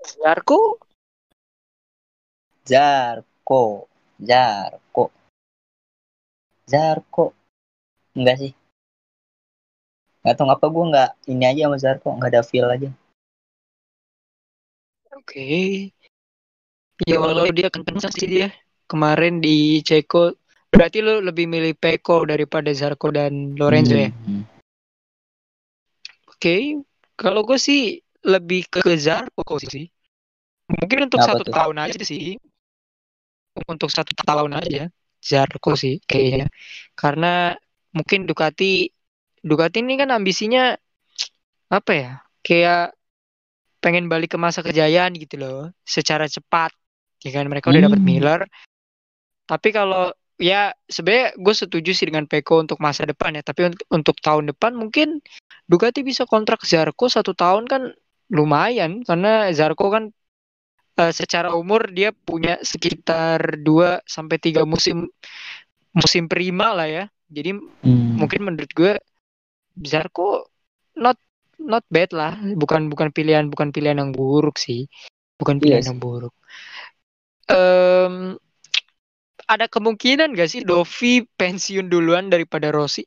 Zarko? 0.00 0.78
Zarko. 2.62 3.90
Zarko. 4.22 5.04
Zarko. 6.70 7.24
Enggak 8.14 8.36
sih. 8.38 8.52
Gak 10.20 10.36
tau 10.36 10.44
ngapa 10.46 10.66
gue 10.68 10.84
nggak 10.92 11.10
ini 11.32 11.44
aja 11.48 11.62
sama 11.66 11.76
Zarko. 11.80 12.08
Nggak 12.16 12.30
ada 12.30 12.42
feel 12.44 12.68
aja. 12.68 12.90
Oke. 15.16 15.90
Ya 17.08 17.16
walau 17.16 17.48
dia 17.48 17.72
kencang 17.72 18.12
sih 18.12 18.28
dia. 18.28 18.48
Kemarin 18.86 19.40
di 19.40 19.80
Ceko. 19.80 20.36
Berarti 20.70 21.02
lu 21.02 21.24
lebih 21.24 21.50
milih 21.50 21.74
Peko 21.74 22.22
daripada 22.28 22.70
Zarko 22.70 23.10
dan 23.10 23.56
Lorenzo 23.58 23.96
ya? 23.96 24.10
Hmm. 24.12 24.49
Oke. 26.40 26.80
Kalau 27.20 27.44
gue 27.44 27.60
sih 27.60 28.00
lebih 28.24 28.64
ke 28.72 28.80
Zarko 28.96 29.60
sih. 29.60 29.92
Mungkin 30.72 31.04
untuk 31.04 31.20
Kenapa 31.20 31.36
satu 31.36 31.44
tuh? 31.44 31.52
tahun 31.52 31.76
aja 31.84 32.00
sih. 32.00 32.40
Untuk 33.68 33.92
satu 33.92 34.16
tahun 34.16 34.56
aja. 34.56 34.88
Zarko 35.20 35.76
sih 35.76 36.00
kayaknya. 36.08 36.48
Karena 36.96 37.52
mungkin 37.92 38.24
Ducati 38.24 38.88
Ducati 39.44 39.84
ini 39.84 40.00
kan 40.00 40.16
ambisinya 40.16 40.72
apa 41.68 41.92
ya? 41.92 42.12
Kayak 42.40 42.96
pengen 43.84 44.08
balik 44.08 44.32
ke 44.32 44.38
masa 44.40 44.64
kejayaan 44.64 45.12
gitu 45.20 45.36
loh, 45.36 45.68
secara 45.84 46.24
cepat. 46.24 46.72
Ya 47.20 47.36
kan 47.36 47.52
mereka 47.52 47.68
udah 47.68 47.84
dapat 47.84 48.00
Hmm. 48.00 48.08
Miller. 48.08 48.40
Tapi 49.44 49.68
kalau 49.76 50.08
ya 50.40 50.72
sebenarnya 50.88 51.36
gue 51.36 51.54
setuju 51.54 51.90
sih 51.92 52.08
dengan 52.08 52.24
Peko 52.24 52.64
untuk 52.64 52.80
masa 52.80 53.04
depan 53.04 53.36
ya. 53.36 53.44
Tapi 53.44 53.70
untuk, 53.70 53.86
untuk 53.92 54.16
tahun 54.24 54.50
depan 54.56 54.72
mungkin 54.74 55.20
Ducati 55.70 56.02
bisa 56.02 56.26
kontrak 56.26 56.66
Zarko 56.66 57.06
satu 57.06 57.30
tahun 57.30 57.70
kan 57.70 57.94
lumayan 58.32 59.06
karena 59.06 59.52
Zarko 59.54 59.86
kan 59.92 60.04
eh, 60.98 61.12
secara 61.14 61.54
umur 61.54 61.92
dia 61.94 62.10
punya 62.10 62.58
sekitar 62.58 63.60
2 63.62 64.02
sampai 64.02 64.42
3 64.42 64.66
musim 64.66 65.06
musim 65.94 66.26
prima 66.26 66.74
lah 66.74 66.88
ya. 66.90 67.04
Jadi 67.30 67.54
Hmm. 67.80 68.18
mungkin 68.18 68.40
menurut 68.42 68.70
gue 68.74 68.98
Zarko 69.86 70.50
not 70.98 71.16
not 71.60 71.84
bad 71.92 72.10
lah 72.10 72.34
bukan 72.56 72.88
bukan 72.88 73.12
pilihan 73.12 73.48
bukan 73.52 73.70
pilihan 73.70 74.00
yang 74.00 74.10
buruk 74.12 74.56
sih 74.56 74.88
bukan 75.36 75.60
Iya 75.60 75.62
pilihan 75.62 75.84
sih. 75.84 75.88
yang 75.92 76.00
buruk 76.00 76.34
Em, 77.50 78.38
ada 79.50 79.66
kemungkinan 79.66 80.38
gak 80.38 80.46
sih 80.46 80.62
Dovi 80.62 81.26
pensiun 81.26 81.90
duluan 81.90 82.30
daripada 82.30 82.70
Rossi 82.70 83.02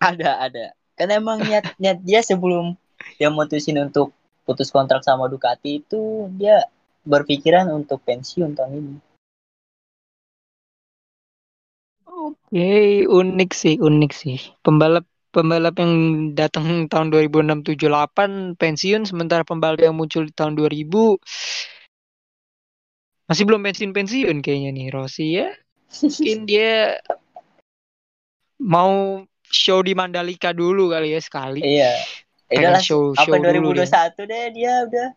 Ada, 0.00 0.40
ada. 0.48 0.72
Karena 0.96 1.20
emang 1.20 1.44
niat 1.44 1.76
niat 1.76 2.00
dia 2.00 2.20
sebelum 2.24 2.76
dia 3.16 3.28
mutusin 3.28 3.80
untuk 3.80 4.12
putus 4.44 4.72
kontrak 4.72 5.04
sama 5.04 5.28
Ducati 5.28 5.80
itu 5.80 6.28
dia 6.36 6.64
berpikiran 7.04 7.68
untuk 7.72 8.00
pensiun 8.04 8.52
tahun 8.56 8.72
ini. 8.76 8.96
Oke 12.10 13.08
unik 13.08 13.50
sih 13.56 13.80
unik 13.80 14.12
sih 14.12 14.36
pembalap 14.60 15.08
pembalap 15.32 15.80
yang 15.80 15.94
datang 16.36 16.84
tahun 16.92 17.08
2006 17.08 17.80
78 17.80 18.60
pensiun 18.60 19.08
sementara 19.08 19.46
pembalap 19.46 19.80
yang 19.80 19.96
muncul 19.96 20.28
di 20.28 20.34
tahun 20.36 20.58
2000 20.58 21.79
masih 23.30 23.46
belum 23.46 23.62
pensiun 23.62 23.94
pensiun 23.94 24.36
kayaknya 24.42 24.70
nih 24.74 24.86
Rossi 24.90 25.38
ya 25.38 25.54
mungkin 26.02 26.38
dia 26.50 26.98
mau 28.58 29.22
show 29.46 29.80
di 29.82 29.94
Mandalika 29.94 30.54
dulu 30.54 30.92
kali 30.94 31.16
ya 31.16 31.20
sekali. 31.22 31.62
Iya. 31.64 31.90
Ya 31.90 31.96
Pengen 32.50 32.62
udahlah, 32.76 32.82
show 32.82 33.02
apa 33.14 33.24
show 33.26 33.34
dulu 33.38 33.68
deh. 33.74 33.86
2021 33.86 34.30
deh 34.30 34.44
dia 34.54 34.72
udah. 34.86 35.08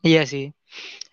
Iya 0.00 0.22
sih. 0.24 0.46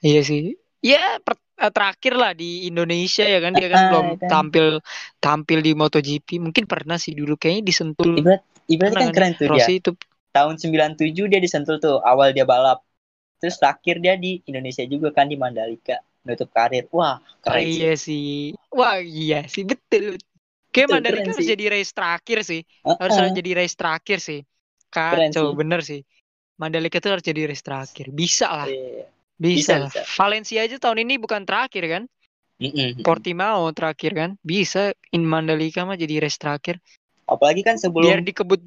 Iya 0.04 0.22
sih. 0.24 0.56
Ya 0.80 1.20
per- 1.20 1.40
eh, 1.60 1.72
terakhir 1.72 2.14
lah 2.16 2.32
di 2.32 2.68
Indonesia 2.68 3.24
ya 3.28 3.40
kan 3.44 3.52
dia 3.56 3.68
kan 3.68 3.80
Ah, 3.80 3.88
belum 3.92 4.06
ya 4.08 4.16
kan. 4.16 4.30
tampil 4.32 4.68
tampil 5.20 5.60
di 5.64 5.72
MotoGP. 5.76 6.40
Mungkin 6.40 6.64
pernah 6.68 6.96
sih 7.00 7.16
dulu 7.16 7.36
kayaknya 7.36 7.64
disentul. 7.68 8.16
Ibarat 8.20 8.44
ibarat 8.68 8.92
kan 8.96 9.08
keren 9.12 9.32
tuh 9.36 9.48
dia. 9.52 9.64
Rossi 9.64 9.74
itu 9.80 9.92
Tahun 10.32 10.56
97 10.60 11.32
dia 11.32 11.40
disentul 11.42 11.80
tuh 11.80 12.00
awal 12.04 12.32
dia 12.32 12.44
balap. 12.48 12.84
Terus 13.38 13.56
terakhir 13.62 13.96
dia 14.02 14.16
di 14.18 14.42
Indonesia 14.46 14.84
juga 14.86 15.14
kan 15.14 15.30
di 15.30 15.38
Mandalika 15.38 15.98
nutup 16.26 16.50
karir. 16.52 16.90
Wah, 16.92 17.22
Oh, 17.48 17.54
keren 17.54 17.66
sih. 17.70 17.80
iya 17.80 17.94
sih. 17.96 18.28
Wah, 18.74 18.98
iya 19.00 19.46
sih 19.48 19.64
betul. 19.64 20.18
Kayak 20.74 20.88
Betul, 20.90 20.96
Mandalika 21.00 21.22
keren 21.24 21.34
harus 21.34 21.46
sih. 21.46 21.52
jadi 21.54 21.66
race 21.74 21.94
terakhir 21.96 22.38
sih. 22.44 22.62
Harus 22.98 23.16
Uh-uh. 23.16 23.34
jadi 23.34 23.52
race 23.58 23.76
terakhir 23.78 24.18
sih. 24.20 24.40
Keren 24.92 25.32
Kacau, 25.32 25.46
sih. 25.52 25.58
bener 25.58 25.80
sih. 25.82 26.02
Mandalika 26.58 26.98
itu 26.98 27.10
harus 27.14 27.26
jadi 27.26 27.42
race 27.48 27.62
terakhir. 27.62 28.10
Bisa 28.12 28.48
lah, 28.50 28.68
Iya. 28.68 29.06
bisa, 29.38 29.58
Bisa, 29.58 29.74
lah. 29.78 29.92
bisa. 29.94 30.02
Valencia 30.18 30.60
aja 30.66 30.76
tahun 30.82 30.98
ini 31.06 31.14
bukan 31.22 31.46
terakhir 31.46 31.84
kan? 31.86 32.04
Mm-mm. 32.58 33.06
Portimao 33.06 33.70
terakhir 33.70 34.12
kan? 34.18 34.30
Bisa 34.42 34.90
in 35.14 35.22
Mandalika 35.22 35.86
mah 35.86 35.94
jadi 35.94 36.18
race 36.26 36.42
terakhir. 36.42 36.82
Apalagi 37.30 37.62
kan 37.62 37.78
Biar 37.78 37.82
sebelum 37.86 38.26
dikebut 38.26 38.62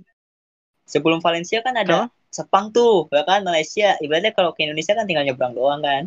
sebelum 0.87 1.19
Valencia 1.19 1.59
kan 1.63 1.75
ada 1.75 2.07
Sepang 2.31 2.71
tuh, 2.71 3.11
ya 3.11 3.27
kan 3.27 3.43
Malaysia. 3.43 3.99
Ibaratnya 3.99 4.31
kalau 4.31 4.55
ke 4.55 4.63
Indonesia 4.63 4.95
kan 4.95 5.05
tinggal 5.05 5.27
nyebrang 5.27 5.51
doang 5.53 5.83
kan. 5.83 6.07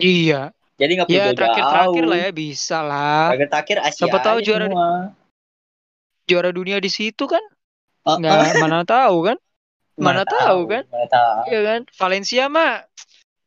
Iya. 0.00 0.56
Jadi 0.80 0.90
nggak 0.96 1.06
perlu 1.06 1.18
Ya 1.20 1.24
jauh-jauh. 1.28 1.36
terakhir-terakhir 1.38 2.04
lah 2.08 2.18
ya 2.18 2.30
bisa 2.32 2.78
lah. 2.80 3.24
Terakhir-terakhir 3.30 3.76
Asia 3.84 3.98
Siapa 4.08 4.18
tahu 4.24 4.38
juara- 4.40 4.66
semua. 4.72 4.90
Juara 6.24 6.50
dunia 6.50 6.80
di 6.80 6.88
situ 6.88 7.28
kan? 7.28 7.44
Uh-uh. 8.08 8.18
Nggak 8.18 8.56
mana 8.58 8.80
tahu 8.88 9.16
kan? 9.28 9.38
Mana 10.00 10.24
tahu 10.24 10.58
kan? 10.66 10.82
Mana 10.88 11.06
tahu. 11.12 11.40
Iya 11.52 11.60
kan? 11.68 11.80
Valencia 12.00 12.44
mah 12.48 12.88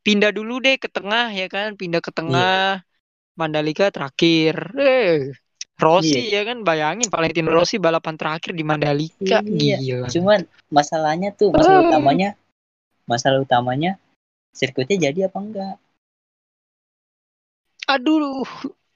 pindah 0.06 0.30
dulu 0.30 0.62
deh 0.62 0.78
ke 0.78 0.86
tengah 0.86 1.34
ya 1.34 1.50
kan? 1.50 1.74
Pindah 1.74 2.00
ke 2.00 2.14
tengah. 2.14 2.86
Mandalika 3.36 3.90
terakhir. 3.92 4.72
Eh, 4.80 5.34
Rossi 5.76 6.32
ya 6.32 6.48
kan? 6.48 6.64
Bayangin 6.64 7.12
Valentino 7.12 7.52
Rossi 7.52 7.76
balapan 7.76 8.16
terakhir 8.16 8.56
di 8.56 8.64
Mandalika. 8.64 9.44
Iya. 9.44 9.78
Gila. 9.80 10.08
Cuman 10.08 10.40
masalahnya 10.72 11.36
tuh, 11.36 11.52
masalah 11.52 11.84
Ah. 11.84 11.88
utamanya, 11.92 12.30
masalah 13.04 13.40
utamanya 13.44 14.00
sirkuitnya 14.56 15.12
jadi 15.12 15.28
apa 15.28 15.38
enggak? 15.44 15.76
Aduh. 17.92 18.48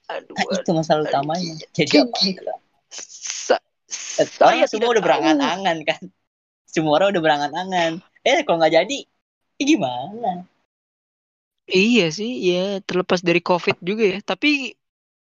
Aduh. 0.10 0.34
Nah, 0.34 0.46
itu 0.56 0.72
masalah 0.74 1.04
utamanya. 1.06 1.54
Jadi 1.76 1.94
apa 2.00 2.18
enggak? 2.18 2.58
Sa- 2.90 3.64
Eh, 4.20 4.26
saya 4.30 4.66
semua 4.70 4.94
udah 4.94 5.04
berangan-angan 5.04 5.78
kan. 5.86 6.02
Semua 6.70 7.02
orang 7.02 7.10
udah 7.14 7.24
berangan-angan. 7.26 7.92
Eh, 8.22 8.46
kalau 8.46 8.62
nggak 8.62 8.74
jadi, 8.82 8.98
eh, 9.58 9.66
gimana? 9.66 10.46
Iya 11.70 12.10
sih, 12.10 12.34
ya 12.50 12.82
terlepas 12.82 13.22
dari 13.22 13.42
COVID 13.42 13.78
juga 13.82 14.18
ya. 14.18 14.20
Tapi 14.22 14.74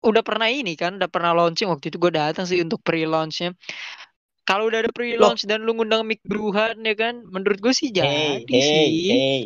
udah 0.03 0.23
pernah 0.27 0.51
ini 0.51 0.75
kan, 0.75 0.99
udah 0.99 1.09
pernah 1.09 1.33
launching 1.33 1.71
waktu 1.71 1.89
itu 1.89 1.97
gue 2.03 2.13
datang 2.13 2.45
sih 2.45 2.59
untuk 2.59 2.83
pre-launchnya. 2.83 3.55
Kalau 4.43 4.67
udah 4.67 4.83
ada 4.83 4.91
pre-launch 4.91 5.47
dan 5.47 5.63
lu 5.63 5.79
ngundang 5.79 6.03
Mick 6.03 6.19
Bruhan 6.27 6.83
ya 6.83 6.95
kan, 6.99 7.23
menurut 7.31 7.63
gue 7.63 7.71
sih 7.71 7.95
Hey, 7.95 8.43
jadi 8.43 8.51
hey, 8.51 8.61
sih. 8.61 8.87
hey, 9.07 9.41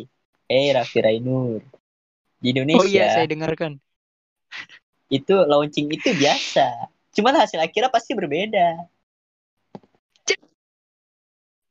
hey, 0.49 0.65
Raffi 0.73 0.99
Rainur. 1.05 1.61
Di 2.41 2.53
Indonesia 2.53 2.81
Oh 2.81 2.85
iya, 2.89 3.13
saya 3.13 3.29
dengarkan. 3.29 3.77
itu 5.07 5.31
launching 5.31 5.87
itu 5.87 6.09
biasa. 6.11 6.91
Cuman 7.15 7.33
hasil 7.39 7.61
akhirnya 7.61 7.87
pasti 7.93 8.11
berbeda. 8.17 8.89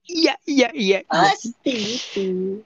Iya, 0.06 0.34
iya, 0.46 0.68
iya. 0.70 0.98
iya. 1.02 1.08
Pasti 1.10 1.98
itu. 1.98 2.62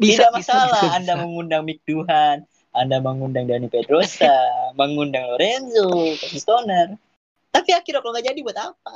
Bisa, 0.00 0.30
Tidak 0.30 0.30
bisa, 0.32 0.54
masalah 0.54 0.80
bisa, 0.80 0.96
Anda 0.96 1.14
bisa. 1.18 1.22
mengundang 1.26 1.62
Mick 1.66 1.82
Duhan, 1.84 2.46
Anda 2.70 3.02
mengundang 3.02 3.50
Dani 3.50 3.66
Pedrosa, 3.66 4.30
mengundang 4.78 5.26
Lorenzo, 5.26 6.14
Stoner. 6.30 6.94
Tapi 7.50 7.70
akhirnya 7.74 7.98
kalau 7.98 8.12
nggak 8.14 8.26
jadi 8.30 8.40
buat 8.46 8.58
apa? 8.58 8.94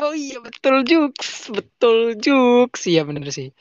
Oh 0.00 0.12
iya, 0.12 0.40
betul 0.40 0.84
Jux. 0.84 1.48
Betul 1.52 2.16
Jux. 2.20 2.72
Iya 2.88 3.04
bener 3.04 3.28
sih. 3.32 3.52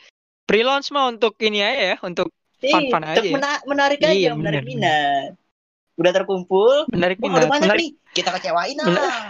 Pre-launch 0.47 0.91
mah 0.91 1.07
untuk 1.11 1.35
ini 1.39 1.63
aja 1.63 1.95
ya, 1.95 1.97
untuk 2.03 2.31
Eh, 2.61 2.69
Fun-fun 2.69 3.01
aja 3.01 3.25
ya. 3.25 3.33
mena- 3.33 3.63
menarik 3.65 3.99
aja, 4.05 4.13
Iya, 4.13 4.37
menarik 4.37 4.61
benar, 4.61 4.69
minat. 4.69 5.31
Udah 5.97 6.11
terkumpul, 6.13 6.85
menarik 6.93 7.17
wah 7.17 7.33
ada 7.33 7.49
minat. 7.49 7.57
Menarik 7.57 7.81
nih, 7.81 7.91
kita 8.13 8.29
kecewain 8.37 8.77
Benar. 8.77 9.01
ah. 9.01 9.25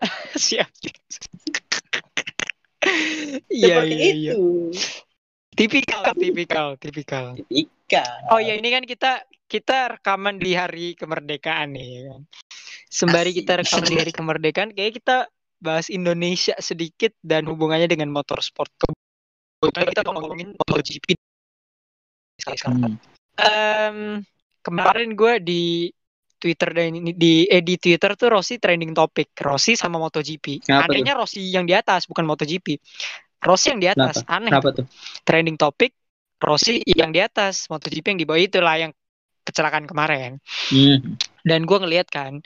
siap. 0.48 0.68
Iya, 3.52 3.84
iya, 3.84 3.96
iya. 4.16 4.32
itu. 4.32 4.72
Tipikal, 5.54 6.02
tipikal, 6.18 6.66
tipikal. 6.76 7.38
Tipikal. 7.38 8.12
Oh 8.34 8.42
ya 8.42 8.58
ini 8.58 8.68
kan 8.74 8.82
kita 8.82 9.22
kita 9.46 9.98
rekaman 9.98 10.42
di 10.42 10.50
hari 10.58 10.98
kemerdekaan 10.98 11.78
nih 11.78 11.88
ya 11.94 12.02
kan. 12.10 12.22
Sembari 12.90 13.30
Asik. 13.30 13.38
kita 13.42 13.52
rekaman 13.62 13.86
di 13.86 13.96
hari 13.98 14.12
kemerdekaan 14.12 14.70
kayak 14.74 14.98
kita 14.98 15.16
bahas 15.62 15.86
Indonesia 15.88 16.58
sedikit 16.58 17.14
dan 17.22 17.46
hubungannya 17.46 17.86
dengan 17.86 18.10
motorsport. 18.10 18.68
Kebetulan 19.62 19.88
kita 19.94 20.02
mau 20.10 20.20
ngomongin 20.20 20.52
MotoGP 20.58 21.16
sekarang. 22.42 22.74
Hmm. 22.76 22.96
Em, 23.38 23.98
kemarin 24.60 25.14
gue 25.14 25.34
di 25.40 25.64
Twitter 26.36 26.68
dan 26.76 26.92
ini 26.92 27.16
di 27.16 27.48
eh, 27.48 27.64
di 27.64 27.80
Twitter 27.80 28.12
tuh 28.20 28.36
Rossi 28.36 28.60
trending 28.60 28.92
topik 28.92 29.32
Rossi 29.40 29.78
sama 29.80 29.96
MotoGP. 29.96 30.68
Kenapa? 30.68 30.92
Anehnya 30.92 31.16
Rossi 31.16 31.40
yang 31.48 31.64
di 31.64 31.72
atas 31.72 32.04
bukan 32.04 32.28
MotoGP. 32.28 32.76
Rossi 33.44 33.70
yang 33.76 33.80
di 33.80 33.88
atas. 33.92 34.24
Aneh 34.24 34.48
Kenapa 34.48 34.72
tuh? 34.72 34.86
trending 35.22 35.60
topik 35.60 35.92
Rossi 36.40 36.80
yang 36.84 37.12
di 37.12 37.20
atas, 37.20 37.68
MotoGP 37.68 38.16
yang 38.16 38.20
di 38.20 38.26
bawah 38.26 38.40
itulah 38.40 38.76
yang 38.76 38.92
kecelakaan 39.44 39.84
kemarin. 39.84 40.40
Hmm. 40.72 41.16
Dan 41.44 41.68
gue 41.68 41.78
ngeliat 41.78 42.08
kan 42.08 42.40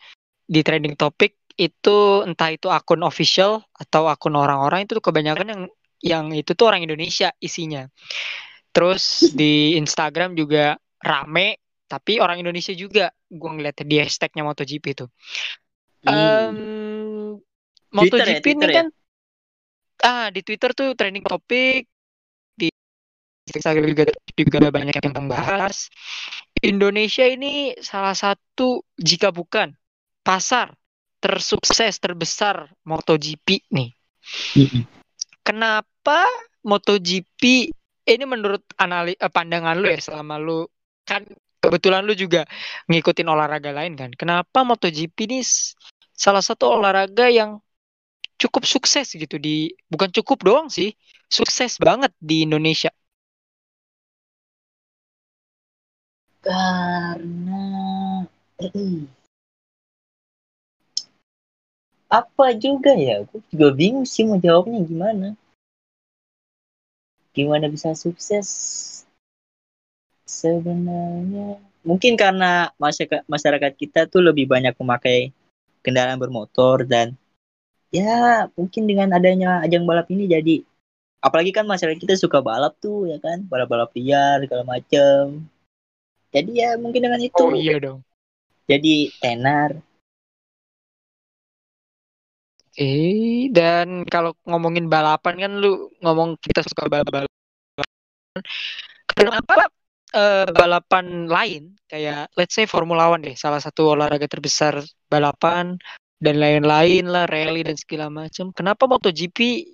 di 0.44 0.61
trending 0.66 0.99
topik 0.99 1.38
itu 1.59 2.22
entah 2.22 2.55
itu 2.55 2.70
akun 2.70 3.03
official 3.03 3.62
atau 3.74 4.07
akun 4.07 4.38
orang-orang 4.38 4.86
itu 4.86 4.99
kebanyakan 5.03 5.46
yang 5.51 5.62
yang 5.99 6.24
itu 6.30 6.55
tuh 6.55 6.70
orang 6.70 6.86
Indonesia 6.86 7.34
isinya. 7.42 7.86
Terus 8.70 9.34
di 9.34 9.74
Instagram 9.74 10.38
juga 10.38 10.78
rame 11.03 11.59
tapi 11.88 12.20
orang 12.20 12.44
Indonesia 12.44 12.76
juga 12.76 13.11
gue 13.26 13.51
ngeliat 13.51 13.82
di 13.82 13.96
hashtagnya 13.99 14.44
MotoGP 14.44 14.84
itu. 14.94 15.07
Hmm. 16.07 16.14
Um, 16.14 17.40
Twitter 17.90 18.22
MotoGP 18.22 18.28
ya, 18.28 18.44
Twitter 18.44 18.68
ini 18.68 18.74
ya? 18.74 18.78
kan 18.78 18.86
ah 20.03 20.28
di 20.30 20.40
Twitter 20.46 20.70
tuh 20.74 20.94
trending 20.94 21.24
topik 21.26 21.88
di 22.55 22.68
Instagram 23.51 23.86
juga 23.90 24.05
juga 24.34 24.59
banyak 24.70 24.94
yang 24.94 25.14
membahas. 25.14 25.90
Indonesia 26.59 27.26
ini 27.26 27.74
salah 27.78 28.14
satu 28.14 28.82
jika 28.99 29.30
bukan 29.30 29.74
pasar 30.26 30.74
tersukses 31.18 31.99
terbesar 31.99 32.70
MotoGP 32.86 33.66
nih. 33.70 33.90
Mm-mm. 34.59 34.82
Kenapa 35.42 36.26
MotoGP 36.62 37.42
ini 38.09 38.24
menurut 38.24 38.62
anali 38.78 39.14
eh, 39.14 39.30
pandangan 39.30 39.76
lu 39.78 39.88
ya 39.88 40.01
selama 40.01 40.36
lu 40.40 40.66
kan 41.05 41.24
kebetulan 41.59 42.07
lu 42.07 42.14
juga 42.14 42.46
ngikutin 42.86 43.26
olahraga 43.26 43.74
lain 43.74 43.99
kan. 43.99 44.11
Kenapa 44.14 44.62
MotoGP 44.62 45.16
ini 45.30 45.40
salah 46.14 46.42
satu 46.42 46.78
olahraga 46.78 47.30
yang 47.30 47.62
cukup 48.39 48.62
sukses 48.64 49.11
gitu 49.11 49.36
di 49.36 49.74
bukan 49.91 50.09
cukup 50.14 50.39
doang 50.47 50.68
sih, 50.70 50.95
sukses 51.26 51.76
banget 51.82 52.14
di 52.22 52.47
Indonesia. 52.47 52.95
Karena 56.39 57.66
apa 62.09 62.47
juga 62.57 62.97
ya? 62.97 63.26
Gue 63.28 63.43
juga 63.53 63.68
bingung 63.74 64.07
sih 64.09 64.24
mau 64.24 64.41
jawabnya 64.41 64.80
gimana. 64.86 65.28
Gimana 67.36 67.68
bisa 67.68 67.93
sukses? 67.93 68.49
Sebenarnya 70.24 71.61
mungkin 71.84 72.14
karena 72.14 72.70
masyarakat 72.80 73.26
masyarakat 73.28 73.72
kita 73.76 74.01
tuh 74.09 74.24
lebih 74.24 74.49
banyak 74.49 74.72
memakai 74.78 75.32
kendaraan 75.84 76.20
bermotor 76.20 76.84
dan 76.89 77.18
ya 77.89 78.47
mungkin 78.57 78.84
dengan 78.84 79.09
adanya 79.16 79.64
ajang 79.64 79.84
balap 79.89 80.07
ini 80.12 80.28
jadi 80.28 80.57
apalagi 81.24 81.51
kan 81.57 81.64
masyarakat 81.66 81.99
kita 81.99 82.14
suka 82.14 82.39
balap 82.45 82.76
tuh 82.78 83.09
ya 83.11 83.18
kan 83.18 83.43
balap-balap 83.49 83.91
liar 83.97 84.45
segala 84.45 84.64
macem 84.64 85.49
jadi 86.30 86.51
ya 86.53 86.70
mungkin 86.76 87.01
dengan 87.05 87.20
itu 87.24 87.43
Oh 87.43 87.53
iya 87.57 87.76
dong. 87.80 88.01
jadi 88.68 89.09
tenar 89.22 89.80
Oke, 92.78 93.51
dan 93.51 94.07
kalau 94.07 94.39
ngomongin 94.47 94.86
balapan 94.86 95.34
kan 95.43 95.53
lu 95.59 95.91
ngomong 95.99 96.39
kita 96.39 96.62
suka 96.62 96.86
balap-balapan. 96.86 97.26
Kenapa 99.18 99.66
eh, 100.14 100.47
balapan 100.55 101.26
lain 101.26 101.74
kayak 101.91 102.30
let's 102.39 102.55
say 102.55 102.70
Formula 102.70 103.11
One 103.11 103.26
deh, 103.26 103.34
salah 103.34 103.59
satu 103.59 103.99
olahraga 103.99 104.30
terbesar 104.30 104.78
balapan 105.11 105.74
dan 106.19 106.43
lain-lain 106.43 107.07
lah, 107.07 107.31
rally 107.31 107.62
dan 107.62 107.79
segala 107.79 108.11
macam. 108.11 108.51
Kenapa 108.51 108.91
MotoGP 108.91 109.64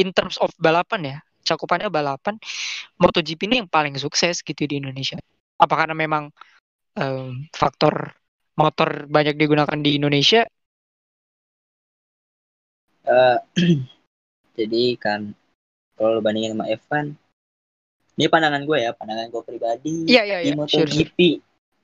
in 0.00 0.10
terms 0.16 0.40
of 0.40 0.48
balapan 0.56 1.16
ya, 1.16 1.18
cakupannya 1.44 1.92
balapan, 1.92 2.40
MotoGP 2.96 3.40
ini 3.48 3.56
yang 3.64 3.70
paling 3.70 3.96
sukses 4.00 4.40
gitu 4.40 4.64
di 4.64 4.80
Indonesia? 4.80 5.20
Apa 5.60 5.84
karena 5.84 5.92
memang 5.92 6.32
em, 6.96 7.44
faktor 7.52 8.16
motor 8.56 9.08
banyak 9.08 9.36
digunakan 9.36 9.76
di 9.76 10.00
Indonesia? 10.00 10.48
Eh, 13.04 13.38
jadi 14.58 14.84
kan 14.96 15.32
kalau 15.96 16.24
bandingin 16.24 16.56
sama 16.56 16.68
Evan 16.68 17.12
ini 18.16 18.28
pandangan 18.28 18.64
gue 18.68 18.78
ya 18.80 18.92
pandangan 18.92 19.32
gue 19.32 19.42
pribadi 19.44 19.96
iya 20.08 20.24
di 20.24 20.52
iya, 20.52 20.56
sure, 20.64 20.68
sure. 20.68 20.88
MotoGP 20.88 21.18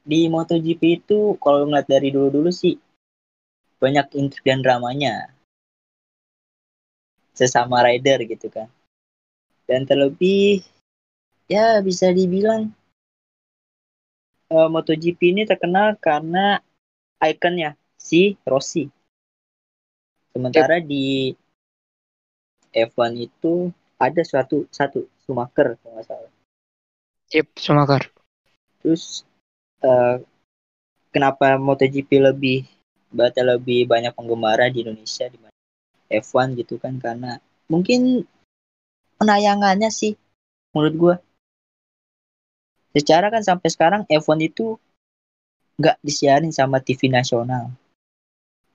di 0.06 0.20
MotoGP 0.28 0.82
itu 1.02 1.34
kalau 1.40 1.66
ngeliat 1.66 1.88
dari 1.88 2.12
dulu-dulu 2.12 2.52
sih 2.52 2.76
banyak 3.76 4.06
intrik 4.16 4.44
dan 4.44 4.64
dramanya. 4.64 5.30
Sesama 7.36 7.84
rider 7.84 8.24
gitu 8.24 8.48
kan. 8.48 8.68
Dan 9.68 9.84
terlebih 9.84 10.64
ya 11.50 11.78
bisa 11.82 12.10
dibilang 12.10 12.72
eh, 14.50 14.68
MotoGP 14.70 15.20
ini 15.34 15.42
terkenal 15.44 15.98
karena 16.00 16.62
ikonnya 17.20 17.76
si 17.98 18.38
Rossi. 18.46 18.88
Sementara 20.32 20.80
di 20.80 21.32
F1 22.76 23.12
itu 23.16 23.72
ada 23.96 24.20
suatu 24.20 24.68
satu 24.68 25.08
Schumacher 25.24 25.80
kalau 25.80 25.96
nggak 25.96 26.06
salah. 26.06 26.32
Yep, 27.32 27.48
Schumacher. 27.56 28.02
Terus 28.84 29.24
eh, 29.80 30.20
kenapa 31.10 31.56
MotoGP 31.56 32.10
lebih 32.20 32.68
berarti 33.16 33.40
lebih 33.40 33.88
banyak 33.88 34.12
penggemar 34.12 34.60
di 34.68 34.84
Indonesia 34.84 35.24
dibanding 35.26 35.56
F1 36.12 36.54
gitu 36.60 36.76
kan 36.78 37.00
karena 37.00 37.40
mungkin 37.66 38.22
penayangannya 39.18 39.90
sih 39.90 40.14
menurut 40.76 40.94
gua. 40.94 41.16
Secara 42.96 43.28
kan 43.28 43.44
sampai 43.44 43.68
sekarang 43.68 44.02
F1 44.08 44.40
itu 44.44 44.76
nggak 45.76 46.00
disiarin 46.00 46.52
sama 46.52 46.80
TV 46.80 47.12
nasional. 47.12 47.72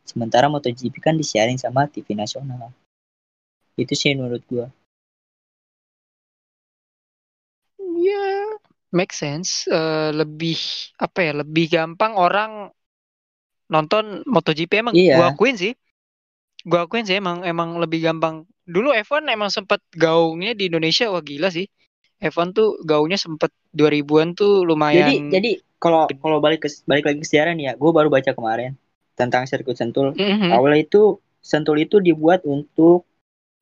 Sementara 0.05 0.49
MotoGP 0.49 0.97
kan 1.01 1.15
disiarin 1.17 1.57
sama 1.57 1.89
TV 1.89 2.13
nasional. 2.17 2.73
Itu 3.77 3.93
sih 3.93 4.13
menurut 4.13 4.43
gua. 4.49 4.67
Ya, 8.01 8.57
make 8.93 9.13
sense. 9.13 9.65
Eh, 9.69 10.09
lebih 10.13 10.57
apa 10.97 11.19
ya? 11.21 11.33
Lebih 11.41 11.65
gampang 11.69 12.17
orang 12.17 12.73
nonton 13.71 14.27
MotoGP 14.27 14.83
emang 14.83 14.93
Iya. 14.93 15.15
gua 15.17 15.25
akuin 15.33 15.55
sih. 15.55 15.73
Gua 16.67 16.85
akuin 16.85 17.07
sih 17.07 17.17
emang 17.17 17.47
emang 17.47 17.79
lebih 17.79 18.03
gampang. 18.03 18.43
Dulu 18.67 18.91
F1 18.93 19.25
emang 19.31 19.49
sempat 19.49 19.81
gaungnya 19.95 20.53
di 20.53 20.67
Indonesia 20.69 21.07
wah 21.09 21.23
gila 21.23 21.49
sih. 21.49 21.65
F1 22.21 22.53
tuh 22.53 22.77
gaungnya 22.85 23.17
sempet 23.17 23.49
2000-an 23.73 24.37
tuh 24.37 24.61
Jadi 24.61 24.67
lumayan 24.69 25.09
jadi 25.33 25.51
kalau 25.81 26.05
kalau 26.21 26.37
balik 26.37 26.61
ke 26.61 26.69
balik 26.85 27.09
lagi 27.09 27.19
ke 27.23 27.27
siaran 27.27 27.57
ya, 27.57 27.73
gue 27.73 27.89
baru 27.89 28.13
baca 28.13 28.29
kemarin 28.37 28.77
tentang 29.17 29.49
sirkuit 29.49 29.79
Sentul. 29.79 30.13
Mhm. 30.13 30.53
Awalnya 30.53 30.85
itu 30.85 31.17
Sentul 31.41 31.81
itu 31.81 31.97
dibuat 31.97 32.45
untuk 32.45 33.09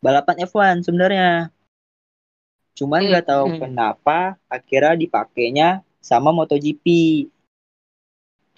balapan 0.03 0.43
F1 0.43 0.83
sebenarnya. 0.83 1.47
Cuman 2.75 3.07
nggak 3.07 3.27
tahu 3.31 3.45
Mhm. 3.55 3.59
kenapa 3.63 4.35
akhirnya 4.51 4.99
dipakainya 4.99 5.69
sama 6.03 6.35
MotoGP. 6.35 6.83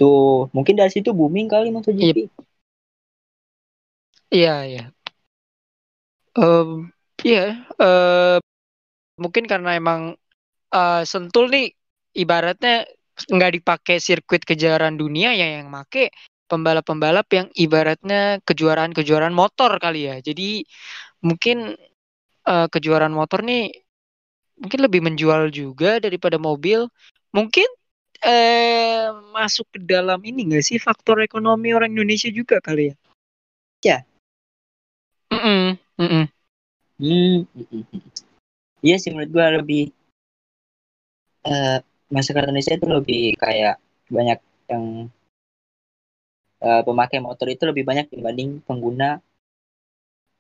Tuh, 0.02 0.50
mungkin 0.56 0.76
dari 0.80 0.92
situ 0.96 1.10
booming 1.20 1.48
kali 1.54 1.68
MotoGP. 1.76 2.18
Iya, 4.32 4.52
iya. 4.66 4.82
Iya, 7.22 7.42
eh, 7.82 8.38
mungkin 9.22 9.46
karena 9.52 9.70
emang 9.80 10.02
eh, 10.76 11.04
Sentul 11.12 11.46
nih 11.54 11.66
ibaratnya 12.24 12.88
nggak 13.36 13.52
dipakai 13.62 13.98
sirkuit 14.02 14.44
kejuaraan 14.50 14.98
dunia 15.00 15.30
ya 15.38 15.48
yang 15.62 15.70
make 15.72 16.12
pembalap-pembalap 16.52 17.28
yang 17.38 17.48
ibaratnya 17.56 18.42
kejuaraan-kejuaraan 18.48 19.36
motor 19.36 19.72
kali 19.84 20.10
ya. 20.10 20.18
Jadi 20.24 20.64
mungkin 21.26 21.58
eh, 22.52 22.68
kejuaraan 22.74 23.16
motor 23.16 23.42
nih 23.46 23.72
mungkin 24.62 24.80
lebih 24.86 25.02
menjual 25.08 25.50
juga 25.54 26.00
daripada 26.04 26.38
mobil. 26.42 26.88
Mungkin 27.36 27.68
eh 28.22 29.10
masuk 29.34 29.66
ke 29.74 29.80
dalam 29.82 30.22
ini 30.22 30.54
nggak 30.54 30.66
sih 30.66 30.78
faktor 30.78 31.26
ekonomi 31.26 31.74
orang 31.74 31.90
Indonesia 31.90 32.30
juga 32.30 32.62
kali 32.62 32.94
ya? 32.94 32.96
Ya. 33.82 33.98
Mm-mm, 35.34 35.80
mm-mm. 35.98 36.26
Hmm. 37.02 37.38
Iya 38.86 38.96
sih 39.02 39.10
menurut 39.10 39.32
gua 39.34 39.48
lebih 39.58 39.90
eh 41.50 41.82
masyarakat 42.14 42.46
Indonesia 42.46 42.78
itu 42.78 42.86
lebih 42.86 43.22
kayak 43.42 43.82
banyak 44.12 44.40
yang 44.70 44.86
eh, 46.62 46.82
pemakai 46.86 47.20
motor 47.24 47.48
itu 47.50 47.64
lebih 47.66 47.84
banyak 47.90 48.06
dibanding 48.14 48.62
pengguna 48.62 49.18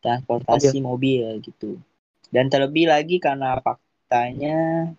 transportasi 0.01 0.81
mobil 0.81 1.41
gitu. 1.41 1.81
Dan 2.29 2.47
terlebih 2.47 2.89
lagi 2.89 3.17
karena 3.17 3.57
faktanya 3.57 4.89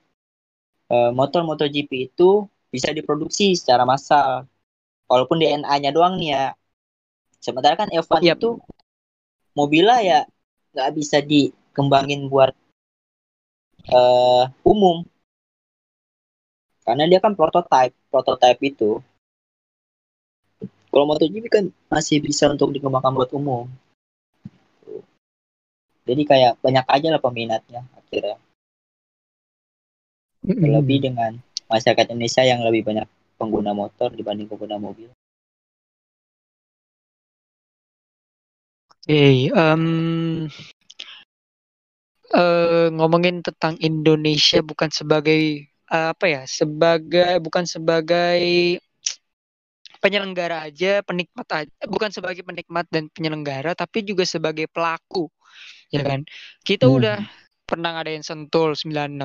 eh, 0.90 1.10
motor 1.14 1.46
MotoGP 1.46 2.10
itu 2.10 2.50
bisa 2.72 2.88
diproduksi 2.90 3.52
secara 3.52 3.84
massal. 3.84 4.48
Walaupun 5.06 5.36
DNA-nya 5.36 5.92
doang 5.92 6.16
nih 6.16 6.32
ya. 6.32 6.44
Sementara 7.36 7.76
kan 7.76 7.92
F1 7.92 8.24
Yap. 8.24 8.40
itu 8.40 8.56
mobilnya 9.52 9.98
ya 10.00 10.18
nggak 10.72 10.90
bisa 10.96 11.20
dikembangin 11.20 12.32
buat 12.32 12.56
eh 13.92 14.44
umum 14.64 15.04
karena 16.86 17.04
dia 17.10 17.20
kan 17.20 17.36
prototype 17.36 17.92
prototype 18.08 18.60
itu 18.62 18.90
kalau 20.88 21.08
MotoGP 21.08 21.46
kan 21.48 21.64
masih 21.88 22.20
bisa 22.24 22.48
untuk 22.48 22.72
dikembangkan 22.72 23.12
buat 23.12 23.30
umum 23.36 23.68
jadi 26.08 26.22
kayak 26.24 26.52
banyak 26.64 26.86
aja 26.88 27.08
lah 27.12 27.20
peminatnya 27.20 27.80
akhirnya 27.98 28.36
terlebih 30.42 30.98
dengan 31.10 31.38
masyarakat 31.72 32.12
Indonesia 32.12 32.42
yang 32.44 32.60
lebih 32.60 32.84
banyak 32.84 33.08
pengguna 33.40 33.72
motor 33.72 34.12
dibanding 34.12 34.46
pengguna 34.46 34.76
mobil 34.76 35.08
Oke, 39.02 39.18
okay, 39.18 39.50
um, 39.50 40.46
uh, 42.30 42.86
ngomongin 42.94 43.42
tentang 43.42 43.74
Indonesia 43.82 44.62
bukan 44.62 44.94
sebagai 44.94 45.66
uh, 45.90 46.14
apa 46.14 46.26
ya, 46.30 46.42
sebagai 46.46 47.42
bukan 47.42 47.66
sebagai 47.66 48.78
penyelenggara 49.98 50.66
aja, 50.66 51.02
penikmat 51.02 51.46
aja, 51.50 51.82
bukan 51.86 52.10
sebagai 52.10 52.42
penikmat 52.42 52.86
dan 52.90 53.06
penyelenggara, 53.10 53.74
tapi 53.74 54.02
juga 54.02 54.26
sebagai 54.26 54.66
pelaku, 54.66 55.26
ya 55.94 56.02
kan? 56.02 56.26
Kita 56.62 56.86
hmm. 56.86 56.96
udah 56.98 57.18
pernah 57.62 57.98
ngadain 57.98 58.26
Sentul 58.26 58.74
96, 58.74 59.22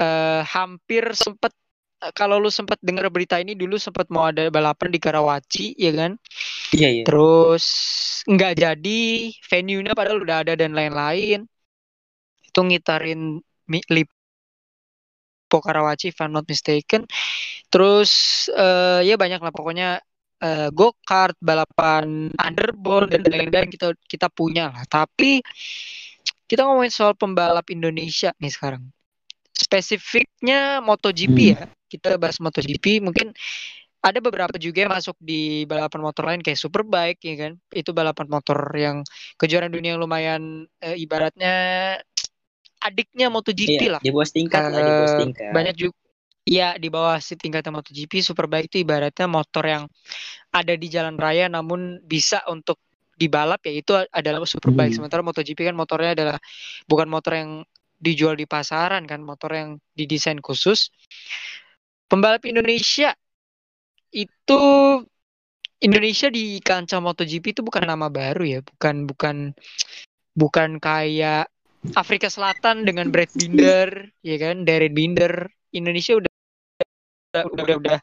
uh, 0.00 0.44
hampir 0.48 1.12
sempat 1.12 1.52
kalau 2.14 2.38
lu 2.38 2.50
sempat 2.50 2.78
dengar 2.78 3.10
berita 3.10 3.42
ini 3.42 3.58
dulu 3.58 3.74
sempat 3.74 4.06
mau 4.06 4.30
ada 4.30 4.46
balapan 4.54 4.88
di 4.94 4.98
Karawaci 5.02 5.74
ya 5.74 5.90
kan? 5.90 6.14
Iya 6.70 6.88
iya. 7.00 7.04
Terus 7.04 7.66
nggak 8.28 8.54
jadi 8.54 9.00
venue-nya 9.50 9.92
padahal 9.98 10.22
udah 10.22 10.46
ada 10.46 10.54
dan 10.54 10.78
lain-lain. 10.78 11.42
Itu 12.46 12.60
ngitarin 12.62 13.42
Lipo 13.66 15.58
Karawaci 15.58 16.14
if 16.14 16.18
I'm 16.22 16.38
not 16.38 16.46
mistaken. 16.46 17.02
Terus 17.68 18.46
uh, 18.54 19.02
ya 19.02 19.18
banyak 19.18 19.42
lah 19.42 19.50
pokoknya 19.50 19.98
uh, 20.40 20.68
go 20.70 20.94
kart 21.02 21.34
balapan 21.42 22.30
underball 22.38 23.10
dan 23.10 23.26
lain-lain 23.26 23.74
kita 23.74 23.90
kita 24.06 24.30
punya 24.30 24.70
lah. 24.70 24.86
Tapi 24.86 25.42
kita 26.46 26.62
ngomongin 26.62 26.94
soal 26.94 27.18
pembalap 27.18 27.66
Indonesia 27.74 28.30
nih 28.38 28.54
sekarang. 28.54 28.86
Spesifiknya 29.50 30.78
MotoGP 30.78 31.34
hmm. 31.34 31.52
ya 31.58 31.66
kita 31.88 32.20
bahas 32.20 32.38
MotoGP 32.38 33.00
mungkin 33.02 33.32
ada 33.98 34.22
beberapa 34.22 34.54
juga 34.62 34.86
yang 34.86 34.92
masuk 34.94 35.18
di 35.18 35.66
balapan 35.66 36.00
motor 36.00 36.24
lain 36.30 36.40
kayak 36.40 36.60
Superbike 36.60 37.18
ya 37.18 37.34
kan 37.34 37.52
itu 37.74 37.90
balapan 37.90 38.26
motor 38.30 38.58
yang 38.78 39.02
kejuaraan 39.34 39.74
dunia 39.74 39.98
yang 39.98 40.00
lumayan 40.00 40.70
e, 40.78 40.88
ibaratnya 41.02 41.54
adiknya 42.78 43.26
MotoGP 43.26 43.90
iya, 43.90 43.92
lah 43.98 44.00
di 44.00 44.14
bawah 44.14 44.28
tingkat 44.30 44.62
uh, 44.62 44.70
lah 44.70 44.78
di 44.78 44.92
bawah 44.94 45.10
eh, 45.10 45.18
tingkat 45.18 45.50
banyak 45.50 45.76
juga 45.76 45.96
Iya 46.48 46.80
di 46.80 46.88
bawah 46.88 47.20
si 47.20 47.36
tingkatnya 47.36 47.76
MotoGP 47.76 48.24
Superbike 48.24 48.72
itu 48.72 48.80
ibaratnya 48.80 49.28
motor 49.28 49.68
yang 49.68 49.84
ada 50.48 50.72
di 50.80 50.88
jalan 50.88 51.20
raya 51.20 51.44
namun 51.52 52.00
bisa 52.00 52.40
untuk 52.48 52.80
dibalap 53.20 53.60
ya 53.68 53.76
itu 53.76 53.92
adalah 54.08 54.40
Superbike. 54.48 54.96
Hmm. 54.96 55.04
Sementara 55.04 55.20
MotoGP 55.20 55.68
kan 55.68 55.76
motornya 55.76 56.16
adalah 56.16 56.40
bukan 56.88 57.04
motor 57.04 57.36
yang 57.36 57.50
dijual 58.00 58.32
di 58.32 58.48
pasaran 58.48 59.04
kan, 59.04 59.20
motor 59.20 59.52
yang 59.52 59.68
didesain 59.92 60.40
khusus 60.40 60.88
pembalap 62.08 62.42
Indonesia 62.48 63.12
itu 64.10 64.62
Indonesia 65.78 66.26
di 66.26 66.58
kancah 66.58 66.98
MotoGP 66.98 67.54
itu 67.54 67.62
bukan 67.62 67.86
nama 67.86 68.10
baru 68.10 68.42
ya, 68.42 68.60
bukan 68.66 69.06
bukan 69.06 69.36
bukan 70.34 70.82
kayak 70.82 71.46
Afrika 71.94 72.26
Selatan 72.26 72.82
dengan 72.82 73.14
Brad 73.14 73.30
Binder, 73.30 74.10
ya 74.26 74.36
kan, 74.42 74.66
Darren 74.66 74.90
Binder. 74.90 75.46
Indonesia 75.70 76.18
udah 76.18 76.32
udah 77.38 77.44
udah 77.44 77.76
udah, 77.78 77.98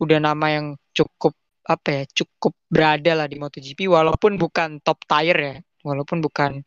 udah 0.00 0.18
nama 0.22 0.46
yang 0.48 0.66
cukup 0.96 1.36
apa 1.66 1.88
ya, 1.92 2.02
cukup 2.24 2.56
berada 2.72 3.12
lah 3.12 3.26
di 3.28 3.36
MotoGP 3.36 3.84
walaupun 3.90 4.40
bukan 4.40 4.80
top 4.80 5.04
tier 5.04 5.36
ya, 5.36 5.56
walaupun 5.84 6.24
bukan 6.24 6.64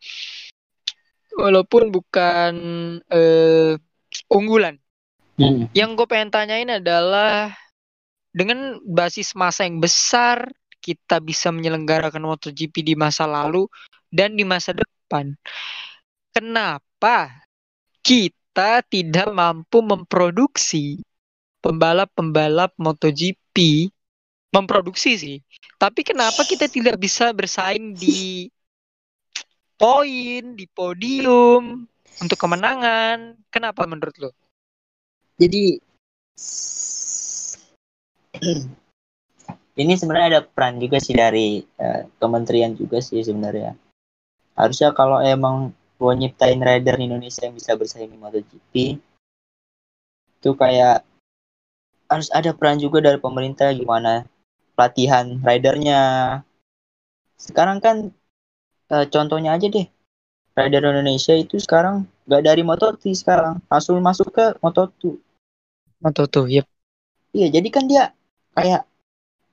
walaupun 1.34 1.90
bukan 1.90 2.54
uh, 3.10 3.74
unggulan 4.30 4.78
Hmm. 5.34 5.66
Yang 5.74 5.90
gue 5.98 6.06
pengen 6.06 6.30
tanyain 6.30 6.70
adalah 6.70 7.54
dengan 8.30 8.78
basis 8.86 9.34
masa 9.34 9.66
yang 9.66 9.82
besar 9.82 10.50
kita 10.78 11.18
bisa 11.18 11.48
menyelenggarakan 11.48 12.22
MotoGP 12.22 12.84
di 12.84 12.94
masa 12.94 13.24
lalu 13.24 13.66
dan 14.12 14.36
di 14.36 14.44
masa 14.46 14.76
depan. 14.76 15.32
Kenapa 16.34 17.30
kita 18.04 18.84
tidak 18.86 19.32
mampu 19.32 19.80
memproduksi 19.80 21.00
pembalap-pembalap 21.64 22.76
MotoGP 22.76 23.88
memproduksi 24.52 25.18
sih. 25.18 25.38
Tapi 25.80 26.06
kenapa 26.06 26.46
kita 26.46 26.70
tidak 26.70 27.00
bisa 27.00 27.34
bersaing 27.34 27.96
di 27.96 28.46
poin, 29.74 30.54
di 30.54 30.68
podium 30.70 31.82
untuk 32.22 32.38
kemenangan? 32.38 33.34
Kenapa 33.50 33.88
menurut 33.88 34.14
lo? 34.20 34.43
Jadi 35.34 35.82
ini 39.82 39.92
sebenarnya 39.98 40.28
ada 40.38 40.42
peran 40.46 40.78
juga 40.78 41.02
sih 41.02 41.14
dari 41.14 41.62
uh, 41.82 42.06
kementerian 42.22 42.74
juga 42.78 43.02
sih 43.02 43.22
sebenarnya. 43.22 43.74
Harusnya 44.54 44.94
kalau 44.94 45.18
emang 45.18 45.74
mau 45.98 46.14
nyiptain 46.14 46.62
rider 46.62 46.94
Indonesia 46.98 47.46
yang 47.46 47.54
bisa 47.58 47.74
bersaing 47.74 48.10
di 48.10 48.18
MotoGP 48.18 48.98
itu 50.44 50.50
kayak 50.54 51.02
harus 52.06 52.28
ada 52.30 52.52
peran 52.52 52.78
juga 52.78 53.00
dari 53.00 53.18
pemerintah 53.18 53.72
gimana 53.74 54.28
pelatihan 54.78 55.40
ridernya. 55.42 56.02
Sekarang 57.34 57.82
kan 57.82 58.14
uh, 58.94 59.06
contohnya 59.10 59.58
aja 59.58 59.66
deh 59.66 59.86
rider 60.54 60.82
Indonesia 60.86 61.34
itu 61.34 61.58
sekarang 61.58 62.06
nggak 62.30 62.42
dari 62.46 62.62
Moto3 62.62 63.02
sekarang 63.12 63.54
langsung 63.66 63.98
masuk 63.98 64.30
ke 64.30 64.54
Moto2 64.62 65.23
Moto2 66.04 66.36
yep. 66.52 66.66
iya 67.32 67.48
jadi 67.48 67.68
kan 67.72 67.88
dia 67.88 68.12
kayak 68.54 68.84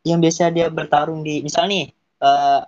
yang 0.03 0.19
biasa 0.19 0.51
dia 0.51 0.67
bertarung 0.67 1.23
di 1.23 1.45
misal 1.45 1.69
nih 1.69 1.93
uh, 2.21 2.65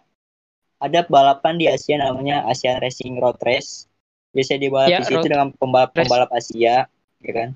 ada 0.84 1.00
balapan 1.08 1.56
di 1.56 1.66
Asia 1.72 1.96
namanya 1.96 2.44
Asia 2.44 2.76
Racing 2.76 3.16
Road 3.24 3.40
Race. 3.40 3.88
Biasa 4.36 4.60
dibalap 4.60 4.90
ya, 4.92 5.00
di 5.00 5.06
situ 5.08 5.28
dengan 5.30 5.54
pembalap 5.56 5.96
pembalap 5.96 6.30
Asia 6.36 6.90
ya 7.24 7.32
kan? 7.32 7.56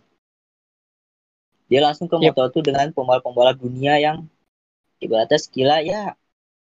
Dia 1.67 1.83
langsung 1.83 2.07
ke 2.07 2.15
yep. 2.23 2.31
Moto2 2.31 2.63
dengan 2.63 2.87
pembalap-pembalap 2.95 3.59
dunia 3.59 3.99
yang 3.99 4.23
ibaratnya 5.03 5.35
skillnya 5.35 5.83
ya 5.83 6.01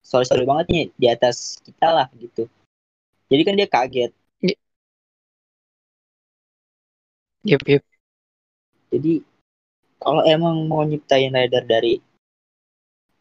sorry 0.04 0.28
sorry 0.28 0.46
banget 0.46 0.66
nih 0.70 0.84
di 0.94 1.06
atas 1.10 1.58
kita 1.66 1.90
lah 1.90 2.06
gitu. 2.14 2.46
Jadi 3.26 3.42
kan 3.42 3.54
dia 3.58 3.66
kaget. 3.66 4.12
Yep 7.44 7.62
yep. 7.66 7.82
Jadi 8.94 9.33
kalau 9.98 10.22
emang 10.26 10.66
mau 10.66 10.82
nyiptain 10.82 11.32
rider 11.32 11.64
dari 11.64 12.00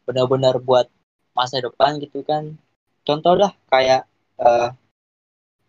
benar-benar 0.04 0.60
buat 0.60 0.86
masa 1.34 1.58
depan 1.58 1.98
gitu 1.98 2.22
kan 2.22 2.54
contoh 3.02 3.34
lah 3.36 3.52
kayak 3.68 4.06
uh, 4.38 4.70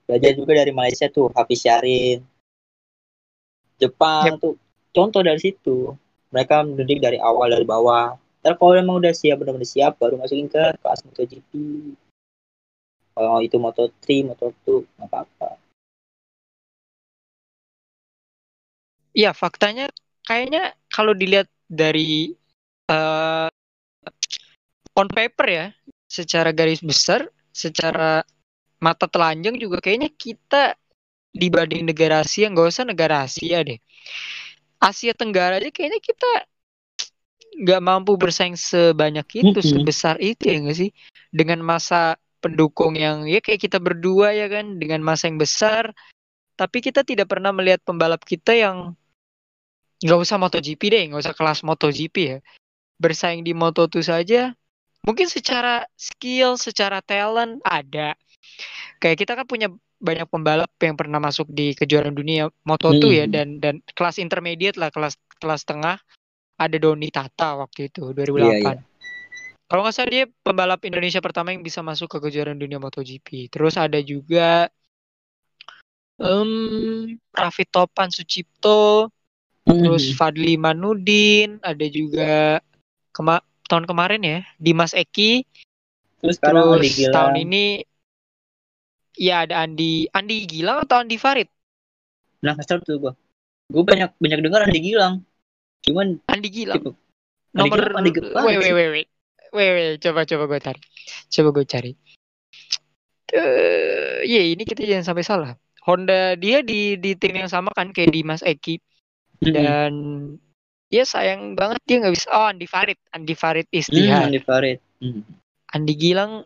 belajar 0.06 0.32
juga 0.38 0.54
dari 0.54 0.72
Malaysia 0.72 1.10
tuh 1.10 1.34
Hafiz 1.34 1.66
Syarin. 1.66 2.22
Jepang 3.76 4.38
yep. 4.38 4.40
tuh 4.40 4.56
contoh 4.96 5.22
dari 5.26 5.42
situ. 5.42 5.98
Mereka 6.32 6.64
mendidik 6.64 7.04
dari 7.04 7.18
awal 7.20 7.52
dari 7.52 7.66
bawah. 7.68 8.16
Ntar 8.40 8.56
kalau 8.62 8.78
emang 8.78 9.02
udah 9.02 9.12
siap 9.12 9.42
benar-benar 9.42 9.68
siap 9.68 9.98
baru 9.98 10.22
masukin 10.22 10.48
ke 10.48 10.64
kelas 10.80 11.02
MotoGP. 11.04 11.52
Kalau 13.16 13.40
itu 13.42 13.58
moto 13.58 13.90
3 14.04 14.30
moto 14.30 14.54
2 14.64 14.86
nggak 14.86 15.10
apa-apa. 15.10 15.50
Iya, 19.16 19.32
faktanya 19.32 19.88
kayaknya 20.26 20.74
kalau 20.90 21.14
dilihat 21.14 21.48
dari 21.70 22.34
uh, 22.90 23.50
on 24.98 25.08
paper 25.10 25.48
ya, 25.48 25.68
secara 26.10 26.50
garis 26.52 26.82
besar, 26.82 27.30
secara 27.54 28.26
mata 28.82 29.08
telanjang 29.08 29.56
juga 29.56 29.80
kayaknya 29.80 30.12
kita 30.12 30.76
dibanding 31.32 31.88
negara 31.88 32.24
Asia, 32.24 32.50
nggak 32.50 32.68
usah 32.68 32.86
negara 32.88 33.24
Asia 33.24 33.62
deh. 33.62 33.80
Asia 34.80 35.16
Tenggara 35.16 35.58
aja 35.58 35.72
kayaknya 35.72 36.00
kita 36.04 36.32
nggak 37.56 37.82
mampu 37.82 38.20
bersaing 38.20 38.60
sebanyak 38.60 39.26
itu, 39.32 39.48
mm 39.56 39.64
-hmm. 39.64 39.72
sebesar 39.80 40.16
itu 40.20 40.44
ya 40.52 40.58
nggak 40.60 40.78
sih? 40.78 40.92
Dengan 41.32 41.64
masa 41.64 42.20
pendukung 42.46 42.94
yang 42.94 43.26
ya 43.26 43.42
kayak 43.42 43.58
kita 43.58 43.82
berdua 43.82 44.30
ya 44.38 44.46
kan 44.46 44.78
dengan 44.78 45.02
masa 45.02 45.26
yang 45.26 45.42
besar 45.42 45.98
tapi 46.54 46.78
kita 46.78 47.02
tidak 47.02 47.26
pernah 47.26 47.50
melihat 47.50 47.82
pembalap 47.82 48.22
kita 48.22 48.54
yang 48.54 48.94
nggak 50.06 50.20
usah 50.22 50.38
MotoGP 50.38 50.82
deh 50.94 51.04
nggak 51.10 51.22
usah 51.26 51.36
kelas 51.36 51.66
MotoGP 51.66 52.16
ya 52.22 52.40
bersaing 53.02 53.42
di 53.42 53.52
Moto2 53.58 54.06
saja 54.06 54.54
mungkin 55.02 55.28
secara 55.28 55.84
skill 55.98 56.56
secara 56.62 57.02
talent 57.02 57.60
ada 57.66 58.14
kayak 59.02 59.18
kita 59.18 59.34
kan 59.34 59.46
punya 59.50 59.68
banyak 60.00 60.28
pembalap 60.30 60.70
yang 60.80 60.94
pernah 60.94 61.18
masuk 61.18 61.50
di 61.50 61.74
kejuaraan 61.74 62.14
dunia 62.14 62.52
Moto2 62.64 63.04
ya 63.10 63.26
Hmm. 63.26 63.34
dan 63.34 63.48
dan 63.58 63.76
kelas 63.98 64.22
intermediate 64.22 64.78
lah 64.78 64.94
kelas 64.94 65.18
kelas 65.42 65.66
tengah 65.66 65.98
ada 66.56 66.78
Doni 66.80 67.12
Tata 67.12 67.60
waktu 67.60 67.92
itu 67.92 68.16
2008. 68.16 68.40
Iya, 68.40 68.56
iya. 68.64 68.74
Kalau 69.66 69.82
nggak 69.82 69.96
salah 69.98 70.12
dia 70.14 70.26
pembalap 70.46 70.80
Indonesia 70.86 71.20
pertama 71.20 71.52
yang 71.52 71.66
bisa 71.66 71.82
masuk 71.82 72.08
ke 72.08 72.18
kejuaraan 72.30 72.62
dunia 72.62 72.78
MotoGP. 72.78 73.50
Terus 73.50 73.76
ada 73.76 73.98
juga 74.00 74.70
em 76.22 76.52
Raffi 77.34 77.66
Topan 77.68 78.08
Sucipto, 78.14 79.10
terus 79.66 80.14
Hmm. 80.14 80.16
Fadli 80.16 80.56
Manudin, 80.62 81.58
ada 81.66 81.86
juga 81.90 82.62
kema 83.12 83.42
tahun 83.66 83.90
kemarin 83.90 84.22
ya 84.22 84.40
Dimas 84.62 84.94
Eki, 84.94 85.42
Terus 86.26 86.42
terus 86.42 87.10
tahun 87.14 87.34
ini 87.38 87.86
ya 89.14 89.46
ada 89.46 89.62
Andi 89.62 90.10
Andi 90.10 90.50
Gilang 90.50 90.82
atau 90.86 91.02
Andi 91.02 91.22
Farid? 91.22 91.46
Nah, 92.42 92.58
kesel 92.58 92.82
tuh 92.82 92.98
gua. 92.98 93.14
Gua 93.70 93.86
banyak 93.86 94.18
banyak 94.18 94.40
dengar 94.42 94.66
Andi 94.66 94.82
Gilang. 94.82 95.22
Cuman 95.86 96.18
Andi 96.26 96.50
Gilang. 96.50 96.82
Andi 96.82 96.94
Nomor 97.54 97.78
Gilang, 97.78 97.98
Andi 98.02 98.12
Gilang 98.14 98.44
wait, 98.46 98.58
wait, 98.58 98.74
wait, 98.74 98.90
wait. 98.90 99.08
Wait, 99.56 99.72
wait, 99.72 100.04
coba 100.04 100.28
coba 100.28 100.44
gue 100.52 100.60
cari. 100.60 100.82
Coba 101.32 101.50
gue 101.56 101.64
cari. 101.64 101.92
Eh, 103.32 104.20
iya 104.28 104.42
ini 104.52 104.68
kita 104.68 104.84
jangan 104.84 105.06
sampai 105.14 105.24
salah. 105.24 105.52
Honda 105.86 106.36
dia 106.36 106.60
di 106.66 106.98
di 106.98 107.16
tim 107.16 107.38
yang 107.38 107.48
sama 107.48 107.72
kan 107.72 107.94
kayak 107.96 108.12
Dimas 108.12 108.42
Eki 108.44 108.82
Hmm. 109.44 109.54
dan 109.54 109.94
ya 110.90 111.04
sayang 111.04 111.58
banget 111.58 111.82
dia 111.84 111.98
nggak 112.04 112.14
bisa. 112.16 112.28
Oh 112.32 112.48
Andi 112.48 112.68
Farid, 112.70 113.00
Andi 113.12 113.36
Farid 113.36 113.68
Hmm, 113.70 113.80
Istihad. 113.80 114.26
Andi 114.30 114.42
Farid. 114.42 114.80
Hmm. 115.02 115.22
Andi 115.76 115.94
Gilang, 115.98 116.46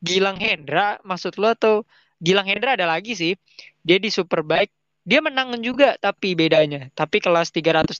Gilang 0.00 0.38
Hendra 0.40 0.96
maksud 1.04 1.36
lo 1.36 1.52
atau 1.52 1.84
Gilang 2.20 2.48
Hendra 2.48 2.76
ada 2.76 2.88
lagi 2.88 3.12
sih. 3.16 3.36
Dia 3.80 3.96
di 3.96 4.12
Superbike, 4.12 4.72
dia 5.04 5.20
menang 5.24 5.56
juga 5.64 5.96
tapi 5.96 6.36
bedanya, 6.36 6.88
tapi 6.92 7.20
kelas 7.20 7.52
330. 7.52 7.96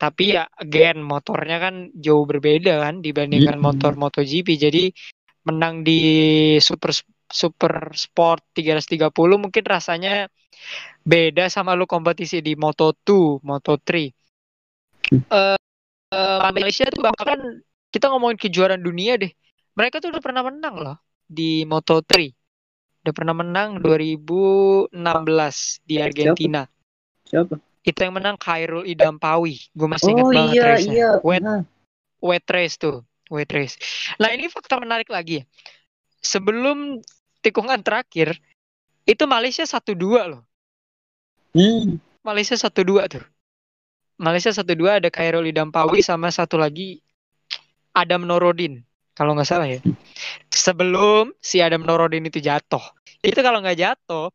Tapi 0.00 0.24
ya 0.32 0.48
again 0.56 1.04
motornya 1.04 1.60
kan 1.60 1.92
jauh 1.92 2.24
berbeda 2.24 2.80
kan 2.80 3.04
dibandingkan 3.04 3.60
motor 3.60 3.92
MotoGP. 4.00 4.56
Jadi 4.56 4.88
menang 5.44 5.84
di 5.84 6.00
Super 6.56 6.96
Super 7.30 7.94
Sport 7.94 8.42
330 8.52 9.08
mungkin 9.38 9.64
rasanya 9.64 10.26
beda 11.00 11.46
sama 11.48 11.72
lu 11.78 11.86
kompetisi 11.86 12.42
di 12.42 12.58
Moto2, 12.58 13.40
Moto3. 13.40 13.90
Hmm. 15.10 15.22
Eh 15.30 15.58
eh, 16.10 16.50
Malaysia 16.50 16.84
tuh 16.90 17.06
bahkan 17.06 17.38
kita 17.90 18.10
ngomongin 18.10 18.38
kejuaraan 18.38 18.82
dunia 18.82 19.14
deh. 19.16 19.30
Mereka 19.74 20.02
tuh 20.02 20.10
udah 20.10 20.22
pernah 20.22 20.42
menang 20.44 20.74
loh 20.76 20.96
di 21.24 21.62
Moto3. 21.64 22.34
Udah 23.00 23.14
pernah 23.16 23.32
menang 23.32 23.80
2016 23.80 24.92
di 25.88 25.96
Argentina. 26.02 26.66
Siapa? 27.24 27.56
Itu 27.80 27.96
yang 27.96 28.20
menang 28.20 28.36
Khairul 28.36 28.84
Idampawi. 28.84 29.56
Gue 29.72 29.88
masih 29.88 30.12
ingat 30.12 30.26
Oh 30.28 30.32
banget 30.34 30.52
iya 30.52 30.64
race-nya. 30.68 30.92
iya. 30.92 31.10
Wet, 31.24 31.40
Nah, 31.40 31.62
wet 32.20 32.44
race 32.52 32.76
tuh. 32.76 33.00
Wet 33.32 33.48
race. 33.54 33.78
Nah 34.20 34.34
ini 34.34 34.50
fakta 34.52 34.76
menarik 34.76 35.08
lagi 35.08 35.40
ya. 35.40 35.44
Sebelum 36.20 37.00
tikungan 37.40 37.80
terakhir, 37.80 38.36
itu 39.04 39.24
Malaysia 39.26 39.64
1-2 39.64 40.30
loh. 40.30 40.42
Hmm. 41.56 41.98
Malaysia 42.22 42.54
1-2 42.54 43.08
tuh. 43.10 43.24
Malaysia 44.20 44.52
1-2 44.52 45.00
ada 45.00 45.08
Khairul 45.08 45.48
Idampawi 45.48 46.04
sama 46.04 46.28
satu 46.28 46.60
lagi 46.60 47.00
Adam 47.96 48.28
Norodin. 48.28 48.84
Kalau 49.16 49.32
nggak 49.32 49.48
salah 49.48 49.66
ya. 49.68 49.80
Sebelum 50.52 51.32
si 51.40 51.58
Adam 51.64 51.82
Norodin 51.82 52.28
itu 52.28 52.38
jatuh. 52.38 52.80
Itu 53.24 53.40
kalau 53.40 53.64
nggak 53.64 53.80
jatuh, 53.80 54.28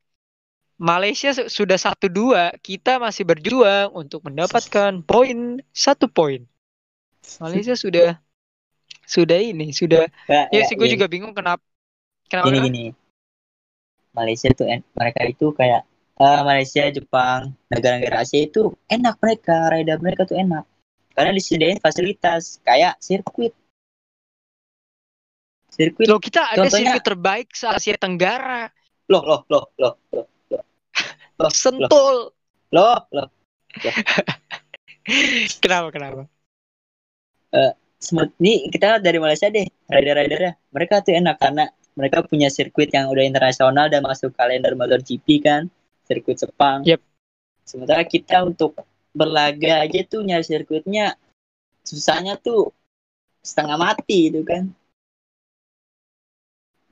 Malaysia 0.76 1.32
su- 1.32 1.48
sudah 1.48 1.77
1-2, 1.80 2.52
kita 2.60 2.99
masih 2.99 3.23
berjuang 3.23 3.94
untuk 3.95 4.26
mendapatkan 4.27 4.99
poin 5.06 5.64
satu 5.72 6.10
poin. 6.11 6.44
Malaysia 7.40 7.73
sudah 7.73 8.19
sudah 9.06 9.38
ini, 9.40 9.69
sudah 9.72 10.10
Kayak- 10.26 10.49
ya 10.52 10.60
ya, 10.61 10.68
sih 10.68 10.76
gue 10.76 10.86
gini, 10.90 10.94
juga 10.98 11.06
bingung 11.10 11.34
kenapa 11.34 11.61
kenapa 12.27 12.47
gini 12.49 12.60
gini. 12.65 12.84
Malaysia 14.15 14.47
tuh 14.52 14.68
en- 14.68 14.88
mereka 14.95 15.22
itu 15.27 15.52
kayak 15.52 15.84
eh, 16.15 16.41
Malaysia, 16.47 16.88
Jepang, 16.88 17.52
negara-negara 17.68 18.23
Asia 18.23 18.47
itu 18.47 18.72
enak 18.88 19.19
mereka, 19.19 19.68
rider 19.68 19.99
mereka 19.99 20.23
tuh 20.23 20.39
enak. 20.39 20.64
Karena 21.11 21.35
disediain 21.35 21.76
fasilitas 21.84 22.64
kayak 22.64 22.95
sirkuit. 23.03 23.52
Sirkuit 25.76 26.07
Loh 26.07 26.23
kita 26.23 26.56
ada 26.56 26.64
Contohnya- 26.64 26.95
sirkuit 26.95 27.03
terbaik 27.03 27.47
se 27.52 27.68
Asia 27.68 27.99
Tenggara, 27.99 28.72
loh 29.11 29.23
loh 29.27 29.41
loh 29.52 29.64
loh 29.76 29.93
loh 30.15 30.26
loh 30.47 30.64
loh 31.35 31.52
Sentul. 31.52 32.31
loh 32.72 32.99
loh 33.11 33.27
Kenapa 35.64 35.91
kenapa? 35.91 36.23
Sem- 37.99 38.31
ini 38.39 38.72
kita 38.72 39.03
dari 39.03 39.19
Malaysia 39.19 39.52
deh 39.52 39.68
rider-ridernya 39.91 40.56
mereka 40.72 41.03
tuh 41.03 41.11
enak 41.15 41.35
karena 41.39 41.68
mereka 41.95 42.22
punya 42.27 42.51
sirkuit 42.51 42.91
yang 42.91 43.07
udah 43.07 43.23
internasional 43.23 43.88
dan 43.88 44.03
masuk 44.03 44.35
kalender 44.35 44.76
MotoGP 44.76 45.27
kan? 45.41 45.72
Sirkuit 46.05 46.38
Sepang. 46.38 46.84
Yep. 46.84 47.01
sementara 47.65 48.05
kita 48.05 48.45
untuk 48.45 48.77
berlaga 49.09 49.81
aja 49.81 50.05
tuh 50.05 50.22
nyari 50.22 50.45
sirkuitnya 50.45 51.17
susahnya 51.81 52.38
tuh 52.38 52.69
setengah 53.41 53.80
mati 53.80 54.30
itu 54.30 54.45
kan? 54.45 54.69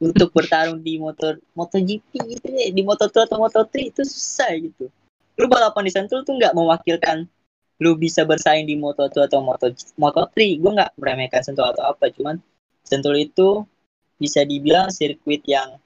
Untuk 0.01 0.34
bertarung 0.34 0.81
di 0.81 0.97
motor 0.97 1.38
MotoGP 1.53 2.11
gitu 2.34 2.47
deh 2.49 2.73
di 2.73 2.81
Moto2 2.81 3.30
atau 3.30 3.38
Moto3 3.38 3.71
itu 3.93 4.01
susah 4.01 4.51
gitu. 4.57 4.89
Lu 5.38 5.45
balapan 5.45 5.85
di 5.85 5.91
Sentul 5.93 6.25
tuh 6.25 6.39
nggak 6.39 6.57
mewakilkan 6.57 7.30
lu 7.81 7.99
bisa 7.99 8.23
bersaing 8.23 8.63
di 8.69 8.80
Moto2 8.80 9.27
atau 9.27 9.39
Moto 9.43 9.67
Moto3 9.99 10.35
gue 10.61 10.71
nggak 10.80 10.91
meremehkan 10.95 11.41
Sentul 11.43 11.67
atau 11.67 11.91
apa 11.91 12.07
cuman 12.13 12.39
Sentul 12.85 13.19
itu 13.19 13.67
bisa 14.18 14.45
dibilang 14.45 14.90
sirkuit 14.94 15.44
yang 15.45 15.77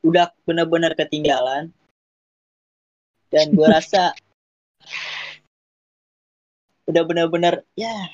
udah 0.00 0.32
benar-benar 0.48 0.96
ketinggalan 0.96 1.72
dan 3.30 3.46
gue 3.52 3.66
rasa 3.76 4.14
udah 6.90 7.02
benar-benar 7.06 7.62
ya 7.78 8.10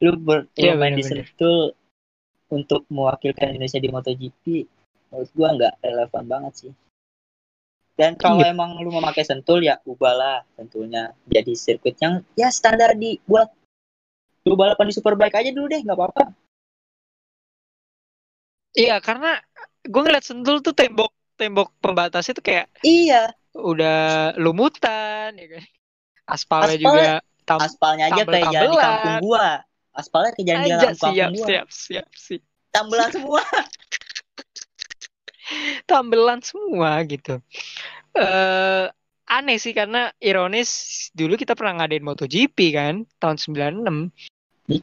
lu 0.00 0.16
ber, 0.16 0.48
lu 0.56 0.74
main 0.80 0.96
di 0.96 1.04
benar-benar. 1.04 1.28
Sentul 1.28 1.58
untuk 2.50 2.82
mewakilkan 2.90 3.52
Indonesia 3.52 3.78
di 3.78 3.88
MotoGP 3.92 4.44
menurut 5.12 5.30
gua 5.36 5.48
nggak 5.54 5.74
relevan 5.84 6.24
banget 6.26 6.52
sih 6.56 6.72
dan 8.00 8.16
kalau 8.16 8.40
Iya. 8.40 8.56
emang 8.56 8.80
lu 8.80 8.88
mau 8.88 9.04
pakai 9.04 9.28
sentul 9.28 9.60
ya 9.60 9.76
ubahlah 9.84 10.40
sentulnya 10.56 11.12
jadi 11.28 11.52
sirkuit 11.52 12.00
yang 12.00 12.24
ya 12.32 12.48
standar 12.48 12.96
dibuat 12.96 13.52
lu 14.48 14.54
balapan 14.56 14.88
di 14.88 14.94
Superbike 14.96 15.36
aja 15.36 15.50
dulu 15.52 15.66
deh 15.68 15.80
nggak 15.84 15.98
apa-apa. 15.98 16.24
Iya 18.72 19.02
karena 19.02 19.36
gue 19.82 20.00
ngeliat 20.00 20.24
Sentul 20.24 20.62
tuh 20.62 20.72
tembok 20.72 21.10
tembok 21.34 21.72
pembatasnya 21.80 22.36
tuh 22.36 22.44
kayak 22.44 22.68
iya. 22.84 23.32
udah 23.56 24.32
lumutan 24.36 25.34
ya 25.34 25.46
kan. 25.58 25.64
Aspalnya 26.28 26.76
Aspal- 26.76 26.84
juga 26.84 27.08
tam 27.48 27.58
aspalnya 27.58 28.04
aja 28.12 28.22
kayak 28.22 28.46
jalan 28.52 28.70
di 28.70 28.78
kampung 28.78 29.16
gua. 29.24 29.48
Aspalnya 29.90 30.30
kayak 30.36 30.46
jalan 30.46 30.62
di 30.62 30.70
kampung 30.70 31.14
siap 31.16 31.30
gua. 31.32 31.46
siap 31.48 31.66
siap 31.72 32.08
siap. 32.14 32.42
Tambelan 32.70 33.10
semua. 33.16 33.42
Tambelan 35.88 36.40
semua 36.46 36.90
gitu. 37.08 37.34
eh 38.10 38.86
aneh 39.30 39.58
sih 39.62 39.70
karena 39.70 40.10
ironis 40.18 40.70
dulu 41.14 41.38
kita 41.38 41.54
pernah 41.54 41.82
ngadain 41.82 42.02
MotoGP 42.02 42.58
kan 42.74 43.06
tahun 43.22 43.38
96 43.38 44.10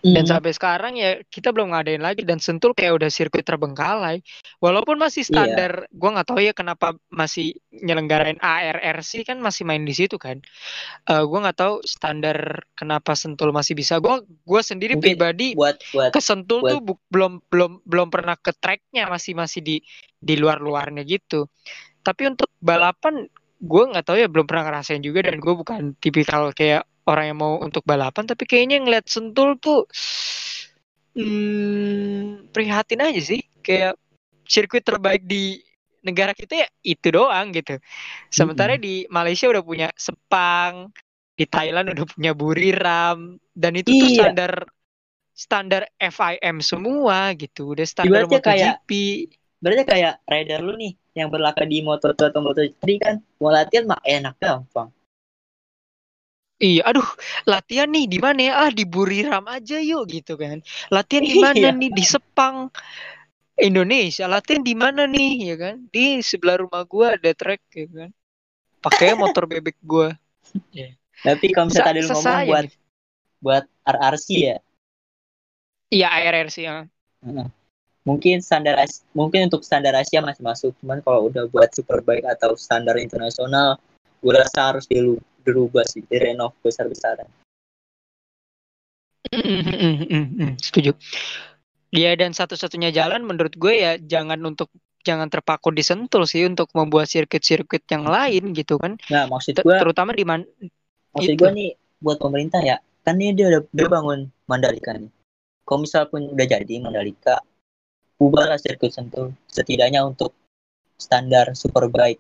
dan 0.04 0.28
sampai 0.28 0.52
sekarang 0.52 1.00
ya 1.00 1.24
kita 1.32 1.56
belum 1.56 1.72
ngadain 1.72 2.04
lagi. 2.04 2.28
Dan 2.28 2.44
Sentul 2.44 2.76
kayak 2.76 3.00
udah 3.00 3.10
sirkuit 3.10 3.48
terbengkalai. 3.48 4.20
Walaupun 4.60 5.00
masih 5.00 5.24
Iya. 5.24 5.30
standar 5.32 5.72
gua 5.96 6.20
nggak 6.20 6.28
tahu 6.28 6.40
ya 6.44 6.52
kenapa 6.52 7.00
masih 7.08 7.56
nyelenggarain 7.72 8.36
ARRC 8.44 9.24
kan 9.24 9.40
masih 9.40 9.64
main 9.64 9.88
di 9.88 9.96
situ 9.96 10.20
kan. 10.20 10.44
Eh 11.08 11.24
gua 11.24 11.48
nggak 11.48 11.58
tahu 11.58 11.74
standar 11.88 12.68
kenapa 12.76 13.16
Sentul 13.16 13.56
masih 13.56 13.74
bisa. 13.80 14.04
Gua 14.04 14.20
gua 14.44 14.60
sendiri 14.60 15.00
Mungkin 15.00 15.16
pribadi 15.16 15.48
buat 15.56 15.80
buat 15.96 16.12
ke 16.12 16.20
Sentul 16.20 16.60
buat- 16.62 16.72
tuh 16.76 16.80
bu- 16.84 17.04
belum 17.08 17.32
belum 17.48 17.72
belum 17.88 18.08
pernah 18.12 18.36
ke 18.36 18.52
tracknya 18.52 19.08
masih 19.08 19.34
masih 19.34 19.64
di 19.64 19.76
di 20.20 20.36
luar 20.36 20.60
luarnya 20.60 21.08
gitu. 21.08 21.48
Tapi 22.04 22.28
untuk 22.28 22.52
balapan 22.60 23.28
gue 23.58 23.84
nggak 23.90 24.06
tahu 24.06 24.18
ya 24.22 24.30
belum 24.30 24.46
pernah 24.48 24.70
ngerasain 24.70 25.04
juga. 25.04 25.26
Dan 25.28 25.42
gue 25.44 25.54
bukan 25.54 25.94
tipikal 26.00 26.52
kayak 26.56 26.88
orang 27.08 27.26
yang 27.34 27.40
mau 27.40 27.56
untuk 27.64 27.82
balapan 27.88 28.28
tapi 28.28 28.44
kayaknya 28.44 28.84
ngeliat 28.84 29.08
Sentul 29.08 29.56
tuh 29.58 29.88
hmm, 31.16 32.52
prihatin 32.52 33.02
aja 33.02 33.22
sih. 33.24 33.42
Kayak 33.64 33.96
sirkuit 34.48 34.84
terbaik 34.84 35.24
di 35.24 35.60
negara 36.04 36.32
kita 36.32 36.64
ya 36.64 36.68
itu 36.84 37.08
doang 37.12 37.52
gitu. 37.52 37.80
Sementara 38.32 38.76
di 38.80 39.08
Malaysia 39.12 39.50
udah 39.50 39.64
punya 39.64 39.88
Sepang 39.96 40.92
di 41.38 41.46
Thailand 41.46 41.94
udah 41.94 42.06
punya 42.10 42.32
Buriram 42.34 43.38
dan 43.54 43.72
itu 43.78 43.94
tuh 43.94 44.10
Iya. 44.10 44.18
standar 44.26 44.54
standar 45.38 45.82
FIM 46.02 46.58
semua 46.66 47.30
gitu. 47.38 47.78
Udah 47.78 47.86
standar 47.86 48.26
Ibaratnya 48.26 48.42
kayak- 48.42 48.82
MotoGP. 48.84 48.92
Berarti 49.58 49.84
kayak 49.90 50.14
rider 50.26 50.60
lu 50.62 50.74
nih 50.78 50.94
yang 51.18 51.30
berlaga 51.34 51.66
di 51.66 51.82
Moto2 51.82 52.30
atau 52.30 52.42
Moto3 52.46 52.82
kan 53.02 53.16
mau 53.42 53.50
latihan 53.50 53.86
mah 53.90 54.02
enak 54.06 54.38
gampang. 54.38 54.90
Iya, 56.58 56.90
aduh, 56.90 57.06
latihan 57.46 57.86
nih 57.86 58.10
di 58.10 58.18
mana 58.18 58.40
ya? 58.42 58.54
Ah, 58.66 58.72
di 58.74 58.82
Buriram 58.82 59.46
aja 59.46 59.78
yuk 59.78 60.10
gitu 60.10 60.34
kan. 60.42 60.58
Latihan 60.90 61.22
di 61.22 61.38
mana 61.38 61.70
Iya. 61.70 61.78
nih? 61.78 61.90
Di 61.94 62.04
Sepang, 62.04 62.74
Indonesia. 63.62 64.26
Latihan 64.26 64.66
di 64.66 64.74
mana 64.74 65.06
nih, 65.06 65.54
ya 65.54 65.56
kan? 65.56 65.76
Di 65.94 66.18
sebelah 66.26 66.58
rumah 66.66 66.82
gua 66.90 67.14
ada 67.14 67.30
trek, 67.38 67.62
ya 67.70 67.86
kan. 67.86 68.10
Pakai 68.82 69.14
motor 69.14 69.46
bebek 69.54 69.78
gua. 69.86 70.18
Tapi 71.22 71.46
kalau 71.54 71.70
misalnya 71.70 71.86
Sa- 71.86 71.90
tadi 71.94 72.00
lu 72.02 72.10
ngomong 72.10 72.42
buat 72.50 72.66
buat 73.38 73.64
RRC 73.86 74.28
ya, 74.34 74.58
Iya, 75.94 76.10
sih 76.50 76.66
ya. 76.66 76.84
mungkin 78.02 78.40
standar 78.40 78.82
mungkin 79.14 79.52
untuk 79.52 79.62
standar 79.62 79.94
Asia 79.94 80.24
masih 80.26 80.42
masuk, 80.42 80.72
cuman 80.82 81.04
kalau 81.06 81.28
udah 81.30 81.46
buat 81.52 81.70
superbike 81.76 82.26
atau 82.26 82.56
standar 82.58 82.98
internasional, 82.98 83.78
gue 84.24 84.34
rasa 84.34 84.74
harus 84.74 84.88
dilu- 84.90 85.22
dirubah 85.48 85.88
sih, 85.88 86.04
direnov 86.04 86.52
besar-besaran. 86.60 87.32
Setuju. 90.60 90.92
Ya 91.96 92.12
dan 92.20 92.36
satu-satunya 92.36 92.92
jalan 92.92 93.24
menurut 93.24 93.56
gue 93.56 93.74
ya 93.80 93.96
jangan 93.96 94.44
untuk 94.44 94.68
jangan 95.08 95.32
terpaku 95.32 95.72
di 95.72 95.80
Sentul 95.88 96.28
sih 96.28 96.44
untuk 96.44 96.68
membuat 96.76 97.08
sirkuit-sirkuit 97.08 97.88
yang 97.88 98.04
lain 98.04 98.52
gitu 98.52 98.76
kan. 98.76 99.00
Nah, 99.08 99.24
maksud 99.32 99.64
gue, 99.64 99.78
terutama 99.80 100.12
di 100.12 100.28
man 100.28 100.44
maksud 101.16 101.40
gue 101.40 101.52
nih 101.56 101.72
buat 102.04 102.20
pemerintah 102.20 102.60
ya, 102.60 102.84
kan 103.08 103.16
ini 103.16 103.32
dia 103.32 103.48
udah, 103.56 103.62
udah 103.72 103.88
bangun 103.88 104.20
Mandalika 104.52 105.00
nih. 105.00 105.08
Kalau 105.64 105.80
misal 105.88 106.12
pun 106.12 106.28
udah 106.28 106.44
jadi 106.44 106.76
Mandalika, 106.84 107.40
ubahlah 108.20 108.60
sirkuit 108.60 108.92
Sentul, 108.92 109.32
setidaknya 109.48 110.04
untuk 110.04 110.36
standar 111.00 111.56
superbike. 111.56 112.20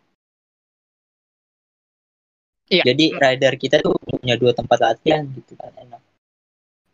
Iya. 2.67 2.83
Jadi 2.83 3.05
rider 3.15 3.53
kita 3.55 3.79
tuh 3.79 3.95
punya 3.95 4.35
dua 4.35 4.51
tempat 4.51 4.79
latihan 4.83 5.23
gitu 5.31 5.55
kan 5.55 5.71
enak. 5.79 6.01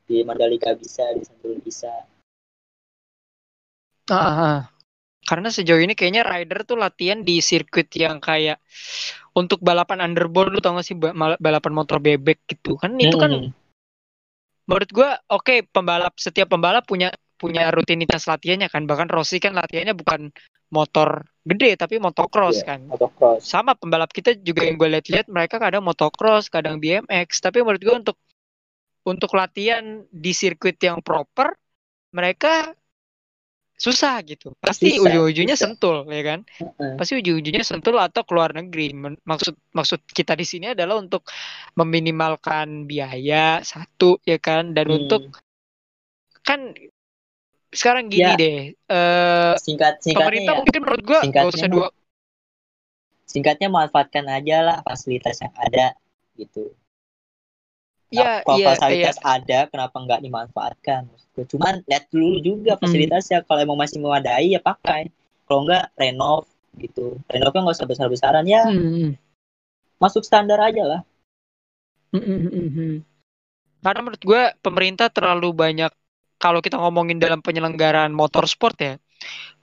Di 0.06 0.22
Mandalika 0.22 0.76
bisa, 0.78 1.10
di 1.18 1.26
Sentul 1.26 1.58
bisa. 1.64 1.90
Ah, 4.12 4.16
ah, 4.16 4.38
ah. 4.38 4.60
Karena 5.24 5.48
sejauh 5.48 5.80
ini 5.80 5.95
kayaknya 5.95 6.28
rider 6.28 6.68
tuh 6.68 6.76
latihan 6.76 7.24
di 7.24 7.40
sirkuit 7.40 7.88
yang 7.95 8.20
kayak 8.20 8.60
untuk 9.34 9.64
balapan 9.64 10.04
underboard 10.04 10.52
lu 10.52 10.60
tau 10.60 10.76
gak 10.76 10.86
sih 10.86 11.00
balapan 11.40 11.74
motor 11.74 11.98
bebek 12.04 12.44
gitu 12.45 12.78
kan 12.78 12.94
itu 13.00 13.16
kan 13.18 13.32
Hmm. 13.32 13.50
menurut 14.68 14.90
gua 14.94 15.18
oke 15.32 15.64
pembalap 15.72 16.14
setiap 16.20 16.52
pembalap 16.54 16.86
punya 16.86 17.10
punya 17.40 17.72
rutinitas 17.74 18.28
latihannya 18.30 18.68
kan 18.68 18.84
bahkan 18.86 19.10
Rossi 19.10 19.41
kan 19.41 19.56
latihannya 19.56 19.95
bukan 19.98 20.30
motor 20.74 21.22
gede 21.45 21.78
tapi 21.78 22.02
motocross 22.02 22.66
Iya. 22.66 22.74
kan 22.74 22.80
motocross. 22.90 23.45
sama 23.45 23.78
pembalap 23.78 24.10
kita 24.10 24.34
juga 24.41 24.66
yang 24.66 24.82
gue 24.82 24.90
lihat-lihat 24.98 25.30
mereka 25.30 25.62
kadang 25.62 25.86
motocross 25.86 26.50
kadang 26.50 26.82
BMX 26.82 27.30
tapi 27.40 27.62
menurut 27.62 27.80
gue 27.80 27.95
untuk 27.95 28.18
untuk 29.06 29.30
latihan 29.38 30.02
di 30.10 30.32
sirkuit 30.34 30.80
yang 30.82 31.04
proper 31.04 31.54
mereka 32.10 32.74
susah 33.74 34.24
gitu 34.24 34.56
pasti 34.64 34.95
ujung-ujungnya 34.95 35.60
sentul 35.60 36.08
ya 36.08 36.24
kan 36.24 36.40
Heeh. 36.48 36.94
pasti 36.95 37.20
ujung-ujungnya 37.20 37.66
sentul 37.68 38.00
atau 38.00 38.24
keluar 38.24 38.56
negeri 38.56 38.95
maksud 39.28 39.60
maksud 39.76 40.00
kita 40.08 40.40
di 40.40 40.45
sini 40.48 40.72
adalah 40.72 40.95
untuk 40.95 41.28
meminimalkan 41.76 42.88
biaya 42.88 43.60
satu 43.60 44.24
ya 44.24 44.40
kan 44.40 44.72
dan 44.72 44.88
Hmm. 44.88 44.98
untuk 45.04 45.22
kan 46.44 46.72
sekarang 47.74 48.08
gini 48.08 48.34
Ya. 48.34 48.38
deh 48.38 48.58
eh 48.74 49.54
singkat 49.60 49.94
singkatnya 50.00 50.22
pemerintah 50.22 50.54
ya, 50.54 50.60
mungkin 50.62 50.82
menurut 50.86 51.02
gue 51.04 51.18
gak 51.18 51.26
Singkatnya 51.26 51.58
usah 51.58 51.70
dua 51.70 51.88
singkatnya 53.26 53.70
manfaatkan 53.74 54.26
aja 54.30 54.58
lah 54.62 54.78
fasilitas 54.86 55.41
yang 55.41 55.54
ada 55.58 55.98
gitu. 56.38 56.70
Iya, 58.14 58.22
Nah, 58.30 58.38
kalau 58.45 58.58
iya, 58.62 58.68
fasilitas 58.78 59.18
ada, 59.26 59.60
kenapa 59.74 59.95
nggak 59.98 60.22
dimanfaatkan? 60.22 61.02
Cuman 61.50 61.82
lihat 61.90 62.06
dulu 62.14 62.38
juga 62.45 62.78
Hmm. 62.78 62.82
fasilitasnya. 62.86 63.41
Kalau 63.41 63.60
emang 63.66 63.80
masih 63.82 63.98
memadai 63.98 64.54
ya 64.54 64.62
pakai. 64.62 65.10
Kalau 65.50 65.66
nggak 65.66 65.98
renov 65.98 66.45
gitu. 66.78 67.18
Renovnya 67.26 67.60
nggak 67.66 67.78
usah 67.82 67.90
besar-besaran 67.90 68.45
ya. 68.45 68.70
Hmm. 68.70 69.18
Masuk 69.98 70.22
standar 70.22 70.62
aja 70.62 70.86
lah. 70.86 71.02
Mm-mm-mm. 72.14 73.02
Karena 73.82 74.00
menurut 74.06 74.22
gue 74.22 74.41
pemerintah 74.62 75.10
terlalu 75.10 75.50
banyak 75.50 75.90
kalau 76.44 76.60
kita 76.60 76.76
ngomongin 76.76 77.24
dalam 77.24 77.40
penyelenggaraan 77.40 78.11
motorsport 78.11 78.76
ya, 78.76 78.99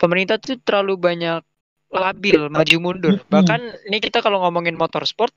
pemerintah 0.00 0.40
tuh 0.40 0.56
terlalu 0.64 0.96
banyak 0.96 1.44
labil, 1.92 2.48
maju 2.48 2.76
mundur. 2.80 3.14
Mm-mm. 3.20 3.28
Bahkan 3.28 3.60
ini 3.92 4.00
kita 4.00 4.24
kalau 4.24 4.40
ngomongin 4.40 4.80
motorsport, 4.80 5.34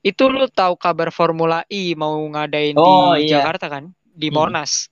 itu 0.00 0.32
lu 0.32 0.48
tahu 0.48 0.80
kabar 0.80 1.12
Formula 1.12 1.60
E 1.68 1.92
mau 1.92 2.16
ngadain 2.16 2.72
Oh, 2.80 3.12
di 3.12 3.28
iya. 3.28 3.44
Jakarta 3.44 3.68
kan, 3.68 3.92
di 4.08 4.32
Mm. 4.32 4.34
Monas. 4.40 4.88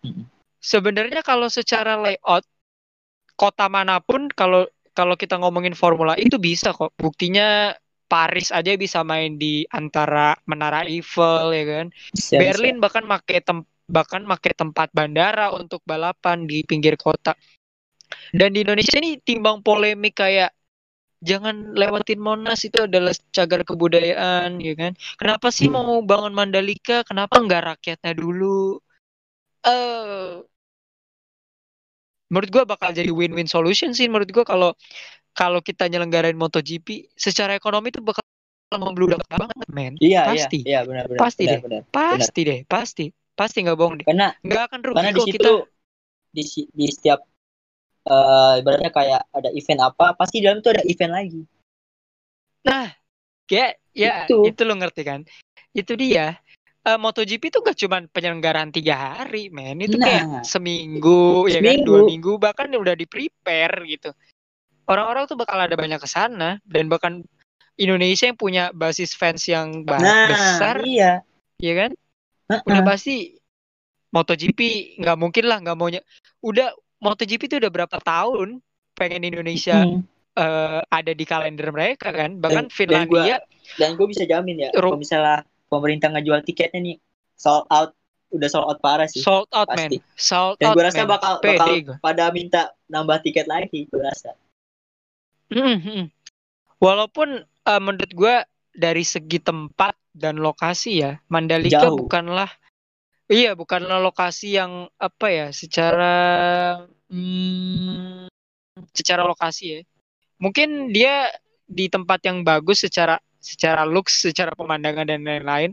Mm. 0.00 0.24
Sebenarnya 0.56 1.20
kalau 1.20 1.52
secara 1.52 2.00
layout 2.00 2.48
kota 3.36 3.68
mana 3.68 4.00
pun 4.00 4.32
kalau 4.32 4.64
kalau 4.96 5.12
kita 5.20 5.36
ngomongin 5.36 5.76
Formula 5.76 6.16
E 6.16 6.24
itu 6.24 6.40
bisa 6.40 6.72
kok. 6.72 6.96
Buktinya 6.96 7.76
Paris 8.08 8.54
aja 8.54 8.72
bisa 8.78 9.04
main 9.04 9.36
di 9.36 9.66
antara 9.68 10.32
Menara 10.48 10.88
Eiffel 10.88 11.52
ya 11.52 11.64
kan. 11.68 11.86
Bisa, 12.14 12.40
Berlin 12.40 12.80
bahkan 12.80 13.04
make 13.04 13.44
tem 13.44 13.66
bahkan 13.86 14.26
make 14.26 14.50
tempat 14.52 14.90
bandara 14.90 15.54
untuk 15.54 15.80
balapan 15.86 16.44
di 16.44 16.66
pinggir 16.66 16.98
kota. 16.98 17.38
Dan 18.30 18.54
di 18.54 18.62
Indonesia 18.62 18.98
ini 18.98 19.18
timbang 19.22 19.62
polemik 19.62 20.18
kayak 20.22 20.54
jangan 21.22 21.74
lewatin 21.74 22.20
Monas 22.20 22.62
itu 22.66 22.86
adalah 22.86 23.14
cagar 23.32 23.62
kebudayaan 23.66 24.58
ya 24.62 24.74
kan. 24.78 24.92
Kenapa 25.18 25.48
sih 25.50 25.66
mau 25.70 26.02
bangun 26.02 26.34
Mandalika? 26.34 27.02
Kenapa 27.06 27.38
nggak 27.40 27.62
rakyatnya 27.74 28.12
dulu? 28.14 28.78
Eh 29.66 30.42
menurut 32.26 32.50
gua 32.50 32.64
bakal 32.66 32.90
jadi 32.90 33.10
win-win 33.14 33.46
solution 33.46 33.94
sih 33.94 34.10
menurut 34.10 34.26
gua 34.34 34.42
kalau 34.42 34.70
kalau 35.30 35.62
kita 35.62 35.86
nyelenggarain 35.86 36.34
MotoGP 36.34 37.14
secara 37.14 37.54
ekonomi 37.54 37.94
itu 37.94 38.02
bakal 38.02 38.24
membludak 38.74 39.22
banget 39.30 39.68
men. 39.70 39.94
Iya, 40.02 40.26
Pasti. 40.26 40.66
iya, 40.66 40.82
iya 40.82 40.88
benar-benar. 40.88 41.20
Pasti 41.22 41.42
benar, 41.46 41.54
deh. 41.54 41.60
benar. 41.62 41.82
Pasti 41.92 42.40
deh, 42.42 42.60
pasti. 42.66 43.06
Pasti 43.36 43.60
nggak 43.62 43.76
bohong 43.76 44.00
deh. 44.00 44.06
Karena 44.08 44.32
Nggak 44.40 44.62
akan 44.72 44.80
rugi 44.80 44.96
karena 44.96 45.12
di 45.12 45.22
situ 45.28 45.36
kita. 45.36 45.50
di, 46.32 46.42
di 46.72 46.86
setiap 46.88 47.20
eh 48.06 48.52
ibaratnya 48.62 48.90
kayak 48.94 49.22
ada 49.34 49.50
event 49.52 49.80
apa, 49.82 50.14
pasti 50.16 50.38
dalam 50.40 50.62
itu 50.62 50.70
ada 50.72 50.82
event 50.86 51.12
lagi. 51.12 51.42
Kayak 53.46 53.78
ya 53.94 54.26
Itu. 54.26 54.42
itu 54.42 54.60
lo 54.66 54.74
ngerti 54.74 55.02
kan? 55.06 55.20
Itu 55.70 55.94
dia. 55.94 56.34
Eh, 56.86 56.98
MotoGP 56.98 57.50
itu 57.50 57.58
gak 57.62 57.78
cuman 57.82 58.06
penyelenggaraan 58.10 58.70
tiga 58.70 58.94
hari, 59.18 59.50
men. 59.50 59.82
Itu 59.82 59.98
Nah. 59.98 60.06
kayak 60.06 60.24
seminggu, 60.46 61.50
ya 61.50 61.58
kan, 61.58 61.82
dua 61.82 62.06
Seminggu. 62.06 62.10
minggu, 62.14 62.32
bahkan 62.38 62.70
udah 62.70 62.94
di 62.94 63.06
prepare 63.10 63.82
gitu. 63.90 64.14
Orang-orang 64.86 65.26
tuh 65.26 65.34
bakal 65.34 65.58
ada 65.58 65.74
banyak 65.74 65.98
ke 65.98 66.06
sana 66.06 66.62
dan 66.62 66.86
bahkan 66.86 67.26
Indonesia 67.74 68.30
yang 68.30 68.38
punya 68.38 68.70
basis 68.70 69.18
fans 69.18 69.50
yang 69.50 69.82
Nah, 69.82 70.30
besar, 70.30 70.86
iya. 70.86 71.26
ya 71.58 71.74
kan? 71.74 71.90
Heeh. 72.46 72.62
Udah 72.64 72.82
pasti 72.82 73.34
MotoGP 74.10 74.60
nggak 75.02 75.18
mungkin 75.18 75.44
lah 75.44 75.58
nggak 75.60 75.76
maunya. 75.76 76.00
Udah 76.40 76.70
MotoGP 76.98 77.42
itu 77.46 77.56
udah 77.58 77.72
berapa 77.72 77.96
tahun 77.98 78.62
pengen 78.94 79.22
Indonesia 79.24 79.82
Hmm. 79.82 80.00
eh, 80.32 80.80
ada 80.86 81.12
di 81.12 81.24
kalender 81.24 81.68
mereka 81.68 82.12
kan. 82.12 82.36
Bahkan 82.36 82.68
Dan- 82.68 82.72
Finlandia 82.72 83.40
Dan 83.76 83.98
gue 83.98 84.06
bisa 84.06 84.22
jamin 84.22 84.62
ya, 84.62 84.70
kalau 84.70 84.94
misalnya 84.94 85.42
pemerintah 85.66 86.06
ngejual 86.08 86.40
tiketnya 86.42 86.78
nih 86.78 86.96
sold 87.34 87.66
out, 87.66 87.90
udah 88.30 88.46
sold 88.46 88.62
out 88.64 88.78
parah 88.78 89.04
sih. 89.04 89.20
sold 89.20 89.50
out 89.50 89.66
Pasti. 89.66 89.98
man, 89.98 90.14
sold 90.14 90.56
Dan 90.56 90.70
out 90.70 90.74
gue 90.78 90.84
rasa 90.86 91.02
man. 91.02 91.10
bakal 91.10 91.32
Pede 91.42 91.58
bakal 91.58 91.74
gua. 91.82 91.96
pada 91.98 92.24
minta 92.30 92.62
nambah 92.86 93.18
tiket 93.20 93.44
lagi, 93.44 93.84
gue 93.84 93.98
rasa. 93.98 94.38
Mm, 95.48 95.76
mm. 95.78 96.04
Walaupun 96.78 97.28
eh, 97.42 97.80
menurut 97.80 98.12
gue 98.12 98.34
dari 98.76 99.02
segi 99.02 99.40
tempat 99.40 99.96
dan 100.12 100.36
lokasi 100.36 101.00
ya, 101.00 101.12
Mandalika 101.32 101.88
Jauh. 101.88 102.06
bukanlah 102.06 102.52
iya 103.26 103.58
bukanlah 103.58 103.98
lokasi 103.98 104.54
yang 104.54 104.86
apa 105.00 105.26
ya 105.32 105.46
secara 105.50 106.14
hmm, 107.10 108.28
secara 108.92 109.24
lokasi 109.24 109.64
ya. 109.64 109.80
Mungkin 110.36 110.92
dia 110.92 111.32
di 111.66 111.88
tempat 111.88 112.22
yang 112.28 112.44
bagus 112.44 112.84
secara 112.84 113.16
secara 113.40 113.88
looks, 113.88 114.22
secara 114.22 114.52
pemandangan 114.52 115.08
dan 115.08 115.24
lain-lain. 115.24 115.72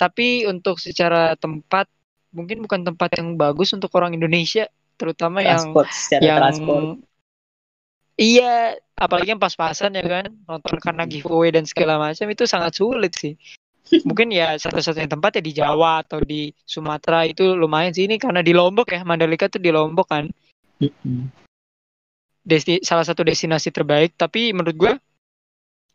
Tapi 0.00 0.48
untuk 0.48 0.80
secara 0.80 1.36
tempat 1.38 1.86
mungkin 2.32 2.64
bukan 2.64 2.82
tempat 2.82 3.20
yang 3.20 3.36
bagus 3.36 3.76
untuk 3.76 3.92
orang 3.94 4.16
Indonesia, 4.16 4.66
terutama 4.96 5.44
yang 5.44 5.60
Transport, 5.60 5.88
secara 5.92 6.22
yang 6.24 6.38
transport. 6.40 6.84
Iya 8.16 8.76
apalagi 8.96 9.34
yang 9.34 9.42
pas-pasan 9.42 9.98
ya 9.98 10.04
kan 10.04 10.30
nonton 10.46 10.76
karena 10.78 11.04
giveaway 11.08 11.50
dan 11.50 11.66
segala 11.66 11.98
macam 11.98 12.26
itu 12.30 12.44
sangat 12.46 12.76
sulit 12.78 13.12
sih. 13.16 13.34
Mungkin 14.08 14.30
ya 14.30 14.54
satu-satunya 14.56 15.10
tempat 15.10 15.40
ya 15.40 15.42
di 15.42 15.52
Jawa 15.52 16.06
atau 16.06 16.22
di 16.22 16.54
Sumatera 16.64 17.26
itu 17.26 17.52
lumayan 17.52 17.92
sih 17.92 18.06
ini 18.06 18.16
karena 18.16 18.40
di 18.40 18.54
Lombok 18.54 18.88
ya 18.94 19.02
Mandalika 19.02 19.50
tuh 19.50 19.60
di 19.60 19.74
Lombok 19.74 20.06
kan. 20.08 20.30
Desti 22.42 22.82
salah 22.82 23.06
satu 23.06 23.22
destinasi 23.22 23.70
terbaik 23.70 24.18
tapi 24.18 24.50
menurut 24.50 24.74
gue 24.74 24.92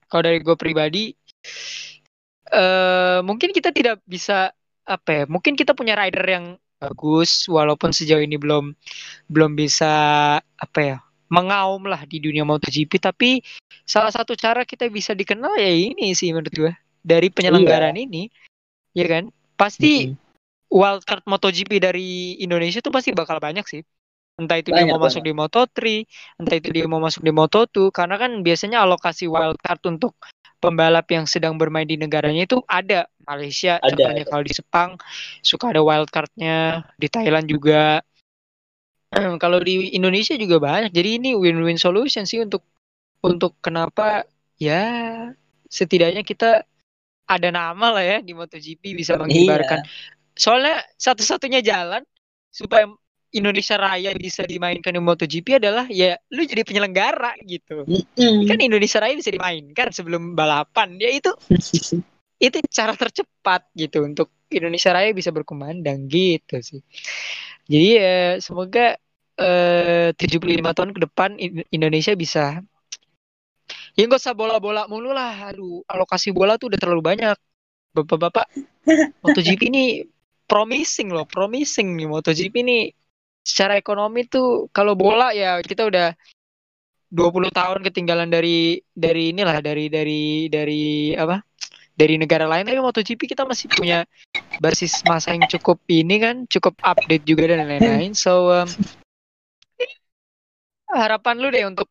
kalau 0.07 0.23
dari 0.23 0.39
gue 0.39 0.55
pribadi 0.55 1.11
eh 2.47 3.19
mungkin 3.27 3.51
kita 3.51 3.75
tidak 3.75 3.99
bisa 4.07 4.55
apa 4.87 5.09
ya 5.11 5.23
mungkin 5.27 5.59
kita 5.59 5.75
punya 5.75 5.99
rider 5.99 6.23
yang 6.23 6.45
bagus 6.79 7.43
walaupun 7.51 7.91
sejauh 7.91 8.23
ini 8.23 8.39
belum 8.39 8.71
belum 9.27 9.51
bisa 9.59 9.91
apa 10.39 10.79
ya 10.79 10.97
mengaum 11.27 11.83
lah 11.87 12.03
di 12.07 12.23
dunia 12.23 12.47
MotoGP 12.47 12.91
tapi 13.03 13.43
salah 13.83 14.11
satu 14.11 14.35
cara 14.35 14.63
kita 14.63 14.87
bisa 14.87 15.11
dikenal 15.11 15.59
ya 15.59 15.71
ini 15.71 16.15
sih 16.15 16.31
menurut 16.31 16.51
gue 16.51 16.73
dari 17.03 17.31
penyelenggaraan 17.31 17.95
ini 17.95 18.27
ya 18.97 19.05
kan? 19.05 19.23
Pasti 19.57 20.11
wildcard 20.67 21.23
MotoGP 21.23 21.71
dari 21.79 22.37
Indonesia 22.43 22.83
tuh 22.83 22.91
pasti 22.91 23.15
bakal 23.15 23.39
banyak 23.39 23.63
sih. 23.63 23.81
Entah 24.37 24.61
itu 24.61 24.69
dia 24.69 24.85
Banyak, 24.85 24.93
mau 24.93 25.01
masuk 25.01 25.21
di 25.25 25.33
Moto3 25.33 25.77
entah 26.37 26.55
itu 26.61 26.69
dia 26.69 26.85
mau 26.85 27.01
masuk 27.01 27.25
di 27.25 27.33
Moto2 27.33 27.89
karena 27.89 28.21
kan 28.21 28.31
biasanya 28.45 28.85
alokasi 28.85 29.25
wildcard 29.25 29.81
untuk 29.89 30.13
pembalap 30.61 31.09
yang 31.09 31.25
sedang 31.25 31.57
bermain 31.57 31.89
di 31.89 31.97
negaranya 31.97 32.45
itu 32.45 32.61
ada. 32.69 33.09
Malaysia 33.27 33.75
Ada, 33.83 33.91
contohnya 33.91 34.23
ada. 34.23 34.31
kalau 34.31 34.43
di 34.47 34.53
Sepang 34.55 34.89
suka 35.43 35.75
ada 35.75 35.83
wildcardnya 35.83 36.87
di 36.95 37.07
Thailand 37.11 37.43
juga 37.51 37.99
kalau 39.13 39.63
di 39.63 39.95
Indonesia 39.95 40.35
juga 40.35 40.59
banyak. 40.59 40.91
Jadi 40.91 41.09
ini 41.21 41.29
win-win 41.33 41.79
solution 41.79 42.27
sih 42.27 42.43
untuk 42.43 42.63
untuk 43.23 43.55
kenapa 43.63 44.27
ya 44.59 44.83
setidaknya 45.67 46.23
kita 46.27 46.63
ada 47.27 47.49
nama 47.51 47.91
lah 47.91 48.03
ya 48.03 48.17
di 48.23 48.31
MotoGP 48.31 48.95
bisa 48.95 49.19
mengibarkan. 49.19 49.83
Soalnya 50.37 50.79
satu-satunya 50.95 51.59
jalan 51.59 52.03
supaya 52.51 52.87
Indonesia 53.35 53.75
Raya 53.75 54.15
bisa 54.15 54.47
dimainkan 54.47 54.95
di 54.95 55.01
MotoGP 55.03 55.59
adalah 55.59 55.85
ya 55.91 56.15
lu 56.31 56.47
jadi 56.47 56.63
penyelenggara 56.63 57.35
gitu. 57.43 57.83
Mm-mm. 57.83 58.47
kan 58.47 58.59
Indonesia 58.63 59.03
Raya 59.03 59.19
bisa 59.19 59.35
dimainkan 59.35 59.91
sebelum 59.91 60.31
balapan. 60.33 60.95
Ya 60.95 61.11
itu 61.11 61.35
itu 62.47 62.57
cara 62.71 62.95
tercepat 62.95 63.67
gitu 63.75 64.07
untuk 64.07 64.31
Indonesia 64.51 64.91
Raya 64.95 65.11
bisa 65.11 65.29
berkumandang 65.35 66.07
gitu 66.07 66.59
sih. 66.63 66.81
Jadi 67.67 67.87
ya 67.99 68.15
semoga 68.39 68.95
eh 69.37 70.09
75 70.17 70.73
tahun 70.73 70.91
ke 70.95 70.99
depan 71.05 71.29
In- 71.37 71.67
Indonesia 71.69 72.17
bisa 72.17 72.63
ya 73.93 74.01
nggak 74.05 74.21
usah 74.21 74.33
bola-bola 74.33 74.87
mulu 74.89 75.11
lah. 75.11 75.53
Aduh, 75.53 75.83
alokasi 75.85 76.31
bola 76.31 76.55
tuh 76.55 76.73
udah 76.73 76.79
terlalu 76.79 77.01
banyak. 77.03 77.37
Bapak-bapak 77.93 78.45
MotoGP 79.23 79.61
ini 79.69 80.05
promising 80.47 81.11
loh, 81.11 81.27
promising 81.27 81.97
nih 81.97 82.07
MotoGP 82.07 82.55
ini 82.63 82.79
secara 83.43 83.79
ekonomi 83.79 84.27
tuh 84.27 84.67
kalau 84.75 84.95
bola 84.95 85.31
ya 85.31 85.59
kita 85.63 85.87
udah 85.87 86.15
20 87.07 87.47
tahun 87.51 87.79
ketinggalan 87.87 88.27
dari 88.27 88.83
dari 88.91 89.31
inilah 89.31 89.63
dari 89.63 89.87
dari 89.87 90.51
dari 90.51 91.15
apa? 91.15 91.39
Dari 91.97 92.15
negara 92.21 92.45
lain 92.45 92.69
tapi 92.69 92.77
MotoGP 92.77 93.25
kita 93.25 93.41
masih 93.41 93.73
punya 93.73 94.05
basis 94.61 95.01
masa 95.01 95.33
yang 95.33 95.49
cukup 95.49 95.81
ini 95.89 96.21
kan, 96.21 96.45
cukup 96.45 96.77
update 96.85 97.25
juga 97.25 97.49
dan 97.57 97.65
lain-lain. 97.65 98.13
So 98.13 98.53
um, 98.53 98.69
harapan 100.93 101.35
lu 101.41 101.49
deh 101.49 101.65
untuk 101.65 101.89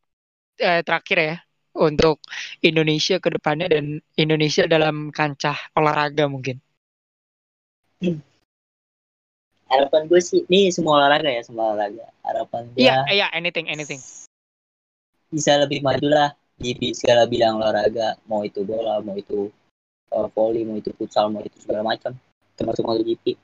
eh, 0.62 0.86
terakhir 0.86 1.18
ya 1.18 1.36
untuk 1.76 2.22
Indonesia 2.64 3.20
ke 3.20 3.28
depannya 3.34 3.68
dan 3.68 4.00
Indonesia 4.16 4.64
dalam 4.64 5.10
kancah 5.12 5.58
olahraga 5.76 6.30
mungkin. 6.30 6.62
harapan 9.66 10.06
gue 10.06 10.20
sih 10.22 10.46
ini 10.46 10.70
semua 10.70 11.02
olahraga 11.02 11.26
ya 11.26 11.42
semua 11.42 11.74
olahraga 11.74 12.06
harapan 12.22 12.62
gue 12.70 12.86
Iya, 12.86 13.02
iya, 13.10 13.26
anything, 13.34 13.66
anything. 13.66 13.98
bisa 15.26 15.58
lebih 15.58 15.82
maju 15.82 16.06
lah 16.06 16.30
di 16.54 16.72
segala 16.94 17.26
bidang 17.26 17.58
olahraga 17.58 18.14
mau 18.30 18.46
itu 18.46 18.62
bola 18.62 19.02
mau 19.02 19.18
itu 19.18 19.50
uh, 20.12 20.28
volley 20.30 20.62
mau 20.62 20.78
itu 20.78 20.92
futsal 20.94 21.32
mau 21.32 21.42
itu 21.42 21.58
segala 21.62 21.82
macam 21.86 22.14
termasuk 22.54 22.84
MotoGP 22.84 23.36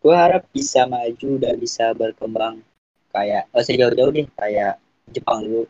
gue 0.00 0.14
harap 0.16 0.48
bisa 0.48 0.88
maju 0.88 1.30
dan 1.36 1.54
bisa 1.60 1.92
berkembang 1.92 2.64
kayak 3.12 3.50
oh 3.52 3.60
sejauh-jauh 3.60 4.10
deh 4.14 4.26
kayak 4.38 4.80
Jepang 5.10 5.42
dulu. 5.44 5.66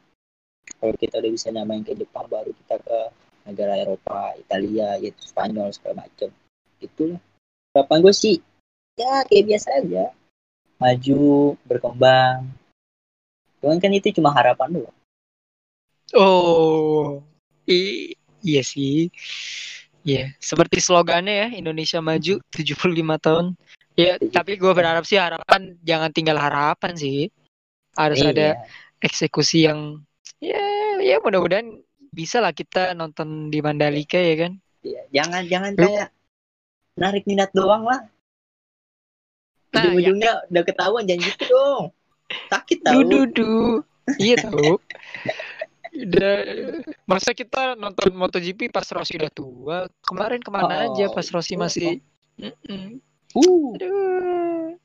Kalau 0.78 0.94
kita 0.94 1.18
udah 1.18 1.32
bisa 1.32 1.48
nyamain 1.50 1.82
ke 1.82 1.96
Jepang 1.96 2.28
baru 2.30 2.52
kita 2.52 2.78
ke 2.78 2.98
negara 3.48 3.74
Eropa 3.74 4.36
Italia 4.38 5.00
yaitu 5.00 5.24
Spanyol 5.26 5.72
segala 5.74 6.06
macam. 6.06 6.30
Itulah. 6.78 7.20
Harapan 7.74 7.98
gue 8.06 8.14
sih 8.14 8.36
ya 8.94 9.24
kayak 9.26 9.44
biasa 9.50 9.68
aja. 9.82 10.04
Maju 10.78 11.20
berkembang. 11.66 12.48
Cuman 13.60 13.76
kan 13.82 13.92
itu 13.92 14.14
cuma 14.16 14.32
harapan 14.32 14.80
doang. 14.80 14.98
Oh, 16.16 17.22
iya 17.68 18.62
sih. 18.64 19.12
Iya, 20.00 20.32
seperti 20.40 20.80
slogannya 20.80 21.34
ya, 21.34 21.48
Indonesia 21.52 22.00
maju 22.00 22.40
75 22.48 23.20
tahun. 23.20 23.46
Ya, 23.98 24.16
tapi 24.32 24.56
gue 24.56 24.72
berharap 24.72 25.04
sih 25.04 25.20
harapan 25.20 25.76
jangan 25.84 26.08
tinggal 26.08 26.40
harapan 26.40 26.96
sih. 26.96 27.28
Harus 27.92 28.24
ada 28.24 28.56
Iya. 28.56 28.64
eksekusi 29.04 29.68
yang 29.68 30.00
ya 30.40 30.62
ya 31.04 31.20
mudah-mudahan 31.20 31.84
bisa 32.10 32.40
lah 32.40 32.56
kita 32.56 32.96
nonton 32.96 33.52
di 33.52 33.60
Mandalika 33.60 34.16
ya 34.16 34.48
kan. 34.48 34.52
Iya, 34.80 35.02
jangan 35.12 35.42
jangan 35.44 35.72
Lu- 35.76 35.84
kayak 35.84 36.08
narik 36.96 37.24
minat 37.28 37.50
doang 37.52 37.84
lah. 37.84 38.00
Nah, 39.70 39.84
ya. 39.84 39.92
Ujung-ujungnya 39.92 40.32
udah 40.48 40.62
ketahuan 40.64 41.04
jangan 41.04 41.22
gitu 41.28 41.44
dong. 41.46 41.84
Sakit 42.48 42.78
tau. 42.82 42.94
Du 42.94 43.00
du 43.04 43.20
du. 43.36 43.50
Iya 44.16 44.48
tahu. 44.48 44.80
Udah 45.90 46.36
masa 47.04 47.34
kita 47.34 47.74
nonton 47.74 48.14
MotoGP 48.14 48.70
pas 48.70 48.86
Rossi 48.94 49.18
udah 49.18 49.32
tua. 49.32 49.78
Kemarin 50.06 50.40
ke 50.40 50.50
mana 50.50 50.86
Oh, 50.86 50.94
aja 50.94 51.10
pas 51.10 51.26
Rossi 51.34 51.58
oh, 51.58 51.66
masih 51.66 52.00
Mm-mm. 52.40 53.02
Uh. 53.36 54.74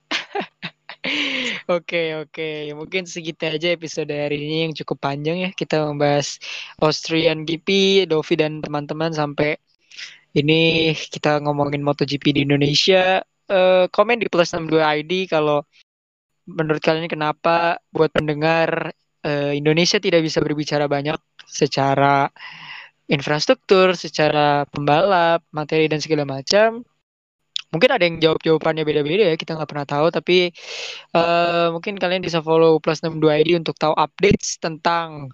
Oke 1.69 2.17
oke 2.17 2.73
mungkin 2.73 3.05
segitu 3.05 3.45
aja 3.45 3.77
episode 3.77 4.09
hari 4.09 4.41
ini 4.41 4.57
yang 4.69 4.73
cukup 4.73 5.05
panjang 5.05 5.37
ya 5.45 5.49
kita 5.53 5.85
membahas 5.85 6.41
Austrian 6.81 7.45
GP, 7.45 7.69
Dovi 8.09 8.33
dan 8.33 8.65
teman-teman 8.65 9.13
sampai 9.13 9.61
ini 10.33 10.91
kita 10.97 11.39
ngomongin 11.45 11.85
MotoGP 11.85 12.35
di 12.35 12.41
Indonesia. 12.43 13.21
Eh, 13.45 13.85
komen 13.93 14.17
di 14.17 14.25
plus 14.25 14.49
62 14.51 14.81
ID 14.81 15.29
kalau 15.29 15.61
menurut 16.49 16.81
kalian 16.81 17.05
kenapa 17.05 17.77
buat 17.93 18.09
pendengar 18.09 18.89
eh, 19.25 19.57
Indonesia 19.57 19.97
tidak 19.97 20.21
bisa 20.21 20.37
berbicara 20.39 20.85
banyak 20.85 21.17
secara 21.49 22.29
infrastruktur, 23.09 23.93
secara 23.97 24.65
pembalap, 24.69 25.41
materi 25.53 25.89
dan 25.89 26.01
segala 26.01 26.25
macam. 26.25 26.85
Mungkin 27.73 27.91
ada 27.91 28.03
yang 28.07 28.17
jawab 28.23 28.39
jawabannya 28.39 28.87
beda-beda 28.87 29.33
ya 29.33 29.35
kita 29.35 29.57
nggak 29.57 29.69
pernah 29.69 29.87
tahu. 29.89 30.07
Tapi 30.13 30.37
eh, 31.11 31.67
mungkin 31.73 31.97
kalian 31.99 32.23
bisa 32.23 32.39
follow 32.39 32.77
plus 32.79 33.01
62 33.01 33.19
ID 33.41 33.49
untuk 33.59 33.75
tahu 33.75 33.93
updates 33.97 34.61
tentang 34.61 35.33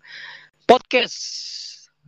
podcast 0.65 1.19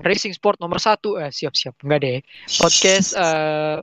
racing 0.01 0.34
sport 0.34 0.57
nomor 0.57 0.81
satu. 0.81 1.22
Eh 1.22 1.30
siap-siap. 1.30 1.84
Enggak 1.85 1.99
deh. 2.01 2.18
Podcast 2.57 3.14
eh, 3.14 3.77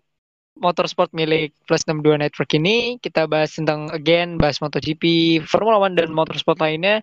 motorsport 0.59 1.15
milik 1.15 1.55
plus 1.65 1.87
62 1.87 2.19
network 2.19 2.51
ini. 2.59 2.99
Kita 2.99 3.31
bahas 3.31 3.55
tentang 3.55 3.87
again 3.95 4.37
bahas 4.37 4.59
MotoGP 4.59 5.05
Formula 5.47 5.79
One 5.79 5.95
dan 5.95 6.11
motorsport 6.11 6.59
lainnya 6.59 7.01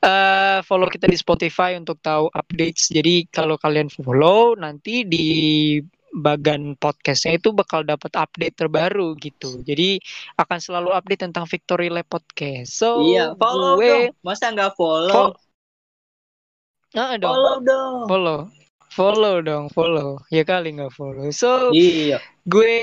eh 0.00 0.58
follow 0.64 0.88
kita 0.88 1.04
di 1.04 1.14
Spotify 1.14 1.76
untuk 1.76 2.00
tahu 2.00 2.32
updates 2.32 2.88
jadi 2.88 3.28
kalau 3.28 3.60
kalian 3.60 3.92
follow 3.92 4.56
nanti 4.56 5.04
di 5.04 5.28
bagan 6.10 6.74
podcastnya 6.74 7.38
itu 7.38 7.54
bakal 7.54 7.86
dapat 7.86 8.10
update 8.18 8.58
terbaru 8.58 9.14
gitu. 9.22 9.62
Jadi 9.62 10.02
akan 10.34 10.58
selalu 10.58 10.90
update 10.90 11.22
tentang 11.30 11.46
Victory 11.46 11.86
Lap 11.86 12.10
Podcast. 12.10 12.74
So 12.74 13.06
iya, 13.06 13.30
follow 13.38 13.78
gue 13.78 14.10
dong. 14.10 14.18
Masa 14.26 14.50
nggak 14.50 14.74
follow? 14.74 15.14
Fo- 15.14 15.38
Ah, 16.90 17.14
dong. 17.14 17.30
follow 17.30 17.56
dong. 17.62 17.98
Follow. 18.10 18.38
Follow 18.90 19.34
dong, 19.38 19.64
follow. 19.70 20.18
Ya 20.34 20.42
kali 20.42 20.74
nggak 20.74 20.90
follow. 20.90 21.30
So 21.30 21.70
Iya. 21.70 22.18
gue 22.42 22.74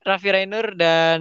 Raffi 0.00 0.32
Rainer 0.32 0.72
dan 0.72 1.20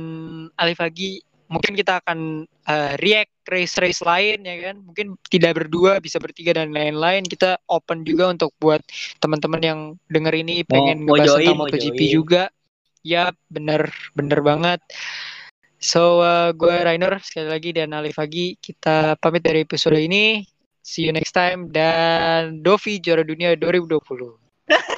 Alif 0.55 0.79
Agi 0.79 1.19
mungkin 1.51 1.75
kita 1.75 1.99
akan 1.99 2.47
eh, 2.65 2.93
react 3.01 3.33
race-race 3.45 4.01
lain 4.01 4.45
ya 4.45 4.55
kan? 4.69 4.75
Mungkin 4.81 5.15
tidak 5.29 5.63
berdua 5.63 6.01
bisa 6.01 6.17
bertiga 6.17 6.57
dan 6.57 6.73
lain-lain. 6.73 7.25
Kita 7.25 7.61
open 7.69 8.03
juga 8.03 8.33
untuk 8.33 8.51
buat 8.57 8.81
teman-teman 9.21 9.61
yang 9.61 9.79
denger 10.09 10.33
ini 10.33 10.65
pengen 10.65 11.05
mau 11.05 11.17
ngebahas 11.17 11.27
join, 11.29 11.39
tentang 11.45 11.59
MotoGP 11.61 12.01
join. 12.01 12.13
juga. 12.13 12.43
Ya 13.05 13.29
bener 13.49 13.93
bener 14.17 14.39
banget. 14.41 14.81
So 15.77 16.25
eh, 16.25 16.49
gue 16.57 16.75
Rainer 16.81 17.21
sekali 17.21 17.47
lagi 17.49 17.69
dan 17.75 17.93
Alif 17.93 18.17
Agi 18.17 18.57
kita 18.57 19.17
pamit 19.21 19.45
dari 19.45 19.61
episode 19.61 20.01
ini. 20.01 20.41
See 20.85 21.05
you 21.05 21.13
next 21.13 21.33
time. 21.33 21.69
Dan 21.73 22.61
Dovi 22.61 23.01
juara 23.01 23.25
dunia 23.25 23.57
2020 23.57 24.45